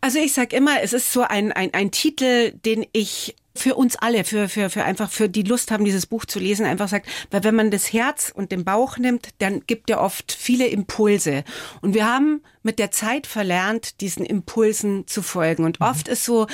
Also 0.00 0.18
ich 0.18 0.32
sag 0.32 0.52
immer, 0.52 0.80
es 0.82 0.92
ist 0.94 1.12
so 1.12 1.22
ein, 1.22 1.52
ein, 1.52 1.74
ein 1.74 1.90
Titel, 1.90 2.52
den 2.52 2.86
ich 2.92 3.36
für 3.60 3.74
uns 3.74 3.96
alle, 3.96 4.24
für, 4.24 4.48
für, 4.48 4.70
für 4.70 4.84
einfach 4.84 5.10
für 5.10 5.28
die 5.28 5.42
Lust 5.42 5.70
haben, 5.70 5.84
dieses 5.84 6.06
Buch 6.06 6.24
zu 6.24 6.38
lesen, 6.38 6.66
einfach 6.66 6.88
sagt, 6.88 7.08
weil 7.30 7.44
wenn 7.44 7.54
man 7.54 7.70
das 7.70 7.92
Herz 7.92 8.32
und 8.34 8.52
den 8.52 8.64
Bauch 8.64 8.98
nimmt, 8.98 9.28
dann 9.38 9.62
gibt 9.66 9.90
er 9.90 10.00
oft 10.00 10.32
viele 10.32 10.66
Impulse. 10.66 11.44
Und 11.80 11.94
wir 11.94 12.06
haben 12.06 12.42
mit 12.62 12.78
der 12.78 12.90
Zeit 12.90 13.26
verlernt, 13.26 14.00
diesen 14.00 14.24
Impulsen 14.24 15.06
zu 15.06 15.22
folgen. 15.22 15.64
Und 15.64 15.80
mhm. 15.80 15.86
oft 15.86 16.08
ist 16.08 16.24
so 16.24 16.46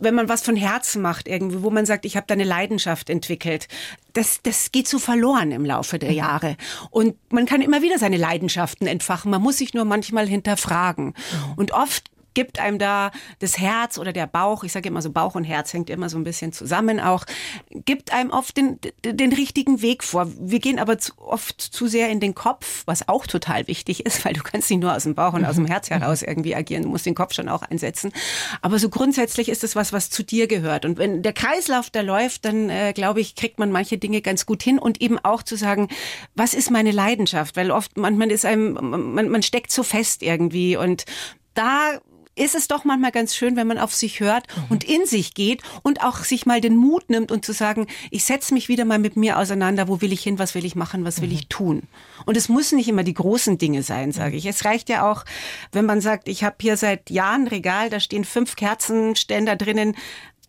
wenn 0.00 0.14
man 0.14 0.28
was 0.28 0.42
von 0.42 0.56
Herzen 0.56 1.02
macht 1.02 1.28
irgendwie, 1.28 1.62
wo 1.62 1.70
man 1.70 1.86
sagt, 1.86 2.04
ich 2.04 2.16
habe 2.16 2.26
da 2.26 2.34
eine 2.34 2.44
Leidenschaft 2.44 3.10
entwickelt, 3.10 3.68
das, 4.14 4.40
das 4.42 4.72
geht 4.72 4.88
so 4.88 4.98
verloren 4.98 5.52
im 5.52 5.64
Laufe 5.64 5.98
der 5.98 6.10
mhm. 6.10 6.16
Jahre. 6.16 6.56
Und 6.90 7.16
man 7.30 7.46
kann 7.46 7.60
immer 7.60 7.82
wieder 7.82 7.98
seine 7.98 8.16
Leidenschaften 8.16 8.86
entfachen. 8.86 9.30
Man 9.30 9.42
muss 9.42 9.58
sich 9.58 9.74
nur 9.74 9.84
manchmal 9.84 10.26
hinterfragen. 10.26 11.06
Mhm. 11.06 11.52
Und 11.56 11.72
oft 11.72 12.10
gibt 12.36 12.60
einem 12.60 12.78
da 12.78 13.12
das 13.38 13.58
Herz 13.58 13.96
oder 13.96 14.12
der 14.12 14.26
Bauch, 14.26 14.62
ich 14.62 14.70
sage 14.70 14.88
immer 14.90 15.00
so 15.00 15.10
Bauch 15.10 15.34
und 15.34 15.44
Herz 15.44 15.72
hängt 15.72 15.88
immer 15.88 16.10
so 16.10 16.18
ein 16.18 16.22
bisschen 16.22 16.52
zusammen 16.52 17.00
auch, 17.00 17.24
gibt 17.70 18.12
einem 18.12 18.30
oft 18.30 18.56
den, 18.58 18.78
den 19.02 19.32
richtigen 19.32 19.80
Weg 19.80 20.04
vor. 20.04 20.30
Wir 20.38 20.60
gehen 20.60 20.78
aber 20.78 20.98
zu, 20.98 21.12
oft 21.16 21.60
zu 21.60 21.86
sehr 21.88 22.10
in 22.10 22.20
den 22.20 22.34
Kopf, 22.34 22.82
was 22.84 23.08
auch 23.08 23.26
total 23.26 23.66
wichtig 23.68 24.04
ist, 24.04 24.24
weil 24.26 24.34
du 24.34 24.42
kannst 24.42 24.70
nicht 24.70 24.80
nur 24.80 24.94
aus 24.94 25.04
dem 25.04 25.14
Bauch 25.14 25.32
und 25.32 25.46
aus 25.46 25.54
dem 25.54 25.64
Herz 25.64 25.88
heraus 25.88 26.22
irgendwie 26.22 26.54
agieren, 26.54 26.82
du 26.82 26.90
musst 26.90 27.06
den 27.06 27.14
Kopf 27.14 27.32
schon 27.32 27.48
auch 27.48 27.62
einsetzen. 27.62 28.12
Aber 28.60 28.78
so 28.78 28.90
grundsätzlich 28.90 29.48
ist 29.48 29.64
es 29.64 29.74
was, 29.74 29.94
was 29.94 30.10
zu 30.10 30.22
dir 30.22 30.46
gehört. 30.46 30.84
Und 30.84 30.98
wenn 30.98 31.22
der 31.22 31.32
Kreislauf 31.32 31.88
da 31.88 32.02
läuft, 32.02 32.44
dann 32.44 32.68
äh, 32.68 32.92
glaube 32.92 33.22
ich, 33.22 33.34
kriegt 33.34 33.58
man 33.58 33.72
manche 33.72 33.96
Dinge 33.96 34.20
ganz 34.20 34.44
gut 34.44 34.62
hin 34.62 34.78
und 34.78 35.00
eben 35.00 35.18
auch 35.18 35.42
zu 35.42 35.56
sagen, 35.56 35.88
was 36.34 36.52
ist 36.52 36.70
meine 36.70 36.90
Leidenschaft? 36.90 37.56
Weil 37.56 37.70
oft 37.70 37.96
manchmal 37.96 38.30
ist 38.30 38.44
einem, 38.44 38.74
man, 39.14 39.30
man 39.30 39.42
steckt 39.42 39.72
so 39.72 39.82
fest 39.82 40.22
irgendwie 40.22 40.76
und 40.76 41.06
da 41.54 41.98
ist 42.36 42.54
es 42.54 42.68
doch 42.68 42.84
manchmal 42.84 43.10
ganz 43.10 43.34
schön, 43.34 43.56
wenn 43.56 43.66
man 43.66 43.78
auf 43.78 43.94
sich 43.94 44.20
hört 44.20 44.46
mhm. 44.54 44.64
und 44.68 44.84
in 44.84 45.06
sich 45.06 45.34
geht 45.34 45.62
und 45.82 46.04
auch 46.04 46.18
sich 46.18 46.46
mal 46.46 46.60
den 46.60 46.76
Mut 46.76 47.08
nimmt 47.10 47.32
und 47.32 47.44
zu 47.44 47.52
sagen, 47.52 47.86
ich 48.10 48.24
setze 48.24 48.54
mich 48.54 48.68
wieder 48.68 48.84
mal 48.84 48.98
mit 48.98 49.16
mir 49.16 49.38
auseinander, 49.38 49.88
wo 49.88 50.00
will 50.00 50.12
ich 50.12 50.22
hin, 50.22 50.38
was 50.38 50.54
will 50.54 50.64
ich 50.64 50.76
machen, 50.76 51.04
was 51.04 51.22
will 51.22 51.28
mhm. 51.28 51.34
ich 51.34 51.48
tun. 51.48 51.82
Und 52.26 52.36
es 52.36 52.48
müssen 52.48 52.76
nicht 52.76 52.88
immer 52.88 53.02
die 53.02 53.14
großen 53.14 53.58
Dinge 53.58 53.82
sein, 53.82 54.12
sage 54.12 54.32
mhm. 54.32 54.38
ich. 54.38 54.46
Es 54.46 54.64
reicht 54.64 54.88
ja 54.88 55.10
auch, 55.10 55.24
wenn 55.72 55.86
man 55.86 56.00
sagt, 56.00 56.28
ich 56.28 56.44
habe 56.44 56.56
hier 56.60 56.76
seit 56.76 57.10
Jahren 57.10 57.48
Regal, 57.48 57.90
da 57.90 57.98
stehen 57.98 58.24
fünf 58.24 58.54
Kerzenständer 58.54 59.56
drinnen, 59.56 59.96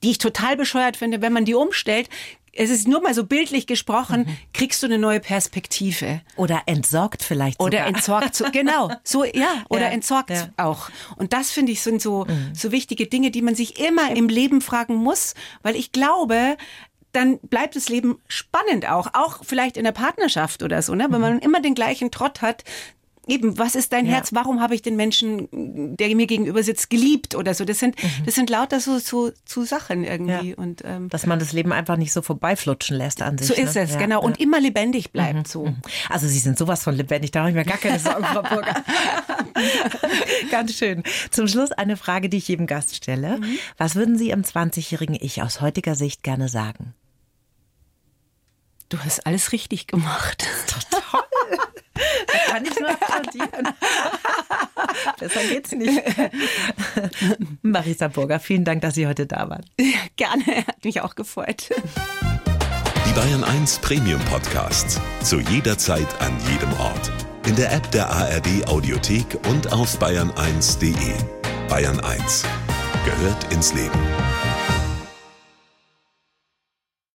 die 0.03 0.11
ich 0.11 0.17
total 0.17 0.57
bescheuert 0.57 0.97
finde, 0.97 1.21
wenn 1.21 1.33
man 1.33 1.45
die 1.45 1.55
umstellt, 1.55 2.09
es 2.57 2.69
ist 2.69 2.87
nur 2.87 3.01
mal 3.01 3.13
so 3.13 3.23
bildlich 3.23 3.67
gesprochen, 3.67 4.21
mhm. 4.21 4.37
kriegst 4.53 4.81
du 4.81 4.87
eine 4.87 4.97
neue 4.97 5.19
Perspektive. 5.19 6.21
Oder 6.35 6.63
entsorgt 6.65 7.23
vielleicht 7.23 7.59
sogar. 7.59 7.67
Oder 7.67 7.85
entsorgt, 7.85 8.35
so, 8.35 8.45
genau. 8.51 8.91
So, 9.03 9.23
ja, 9.23 9.63
oder 9.69 9.83
ja, 9.83 9.89
entsorgt 9.89 10.31
ja. 10.31 10.49
auch. 10.57 10.89
Und 11.15 11.33
das 11.33 11.51
finde 11.51 11.71
ich 11.71 11.81
sind 11.81 12.01
so, 12.01 12.25
mhm. 12.25 12.53
so 12.53 12.71
wichtige 12.71 13.07
Dinge, 13.07 13.31
die 13.31 13.41
man 13.41 13.55
sich 13.55 13.79
immer 13.79 14.15
im 14.15 14.27
Leben 14.27 14.61
fragen 14.61 14.95
muss, 14.95 15.35
weil 15.61 15.75
ich 15.75 15.91
glaube, 15.91 16.57
dann 17.11 17.39
bleibt 17.39 17.75
das 17.75 17.89
Leben 17.89 18.19
spannend 18.27 18.87
auch, 18.89 19.07
auch 19.13 19.43
vielleicht 19.43 19.77
in 19.77 19.83
der 19.83 19.91
Partnerschaft 19.91 20.61
oder 20.61 20.81
so, 20.81 20.93
ne? 20.93 21.05
Wenn 21.09 21.15
mhm. 21.15 21.21
man 21.21 21.39
immer 21.39 21.61
den 21.61 21.75
gleichen 21.75 22.11
Trott 22.11 22.41
hat, 22.41 22.63
eben, 23.27 23.57
was 23.57 23.75
ist 23.75 23.93
dein 23.93 24.05
ja. 24.05 24.13
Herz? 24.13 24.33
Warum 24.33 24.61
habe 24.61 24.75
ich 24.75 24.81
den 24.81 24.95
Menschen, 24.95 25.47
der 25.97 26.15
mir 26.15 26.27
gegenüber 26.27 26.63
sitzt, 26.63 26.89
geliebt 26.89 27.35
oder 27.35 27.53
so? 27.53 27.65
Das 27.65 27.79
sind, 27.79 28.01
mhm. 28.01 28.25
das 28.25 28.35
sind 28.35 28.49
lauter 28.49 28.79
so, 28.79 28.99
so, 28.99 29.31
so 29.45 29.63
Sachen 29.63 30.03
irgendwie. 30.03 30.49
Ja. 30.51 30.55
Und, 30.55 30.83
ähm, 30.85 31.09
Dass 31.09 31.25
man 31.25 31.39
das 31.39 31.53
Leben 31.53 31.71
einfach 31.71 31.97
nicht 31.97 32.13
so 32.13 32.21
vorbeiflutschen 32.21 32.97
lässt 32.97 33.21
an 33.21 33.37
sich. 33.37 33.47
So 33.47 33.53
ist 33.53 33.75
ne? 33.75 33.81
es, 33.81 33.93
ja, 33.93 33.99
genau. 33.99 34.21
Und 34.21 34.39
immer 34.39 34.59
lebendig 34.59 35.11
bleibt 35.11 35.35
mhm. 35.35 35.45
so. 35.45 35.65
Mhm. 35.65 35.77
Also 36.09 36.27
Sie 36.27 36.39
sind 36.39 36.57
sowas 36.57 36.83
von 36.83 36.95
lebendig, 36.95 37.31
da 37.31 37.39
habe 37.41 37.49
ich 37.49 37.55
mir 37.55 37.65
gar 37.65 37.77
keine 37.77 37.99
Sorgen, 37.99 38.23
Frau 38.23 38.41
Burger. 38.41 38.83
Ganz 40.51 40.73
schön. 40.73 41.03
Zum 41.31 41.47
Schluss 41.47 41.71
eine 41.71 41.97
Frage, 41.97 42.29
die 42.29 42.37
ich 42.37 42.47
jedem 42.47 42.67
Gast 42.67 42.95
stelle. 42.95 43.39
Mhm. 43.39 43.59
Was 43.77 43.95
würden 43.95 44.17
Sie 44.17 44.29
im 44.29 44.43
20-jährigen 44.43 45.17
Ich 45.19 45.41
aus 45.41 45.61
heutiger 45.61 45.95
Sicht 45.95 46.23
gerne 46.23 46.49
sagen? 46.49 46.93
Du 48.89 48.97
hast 48.99 49.25
alles 49.25 49.51
richtig 49.51 49.87
gemacht. 49.87 50.45
Total. 50.67 50.86
Kann 52.57 52.65
ich 52.65 52.79
nur 52.79 52.89
applaudieren. 52.89 53.67
Besser 55.19 55.43
geht's 55.47 55.71
nicht. 55.73 56.01
Marisa 57.61 58.07
Burger, 58.07 58.39
vielen 58.39 58.65
Dank, 58.65 58.81
dass 58.81 58.95
Sie 58.95 59.05
heute 59.05 59.27
da 59.27 59.47
waren. 59.47 59.63
Gerne, 60.15 60.65
hat 60.67 60.83
mich 60.83 61.01
auch 61.01 61.13
gefreut. 61.13 61.69
Die 63.05 63.13
Bayern 63.13 63.43
1 63.43 63.77
Premium 63.79 64.19
Podcasts. 64.21 64.99
Zu 65.21 65.39
jeder 65.39 65.77
Zeit, 65.77 66.07
an 66.19 66.35
jedem 66.49 66.73
Ort. 66.79 67.11
In 67.45 67.55
der 67.55 67.71
App 67.71 67.91
der 67.91 68.09
ARD 68.09 68.67
Audiothek 68.67 69.37
und 69.49 69.71
auf 69.71 70.01
bayern1.de. 70.01 71.13
Bayern 71.69 71.99
1 71.99 72.43
gehört 73.05 73.53
ins 73.53 73.71
Leben. 73.75 73.99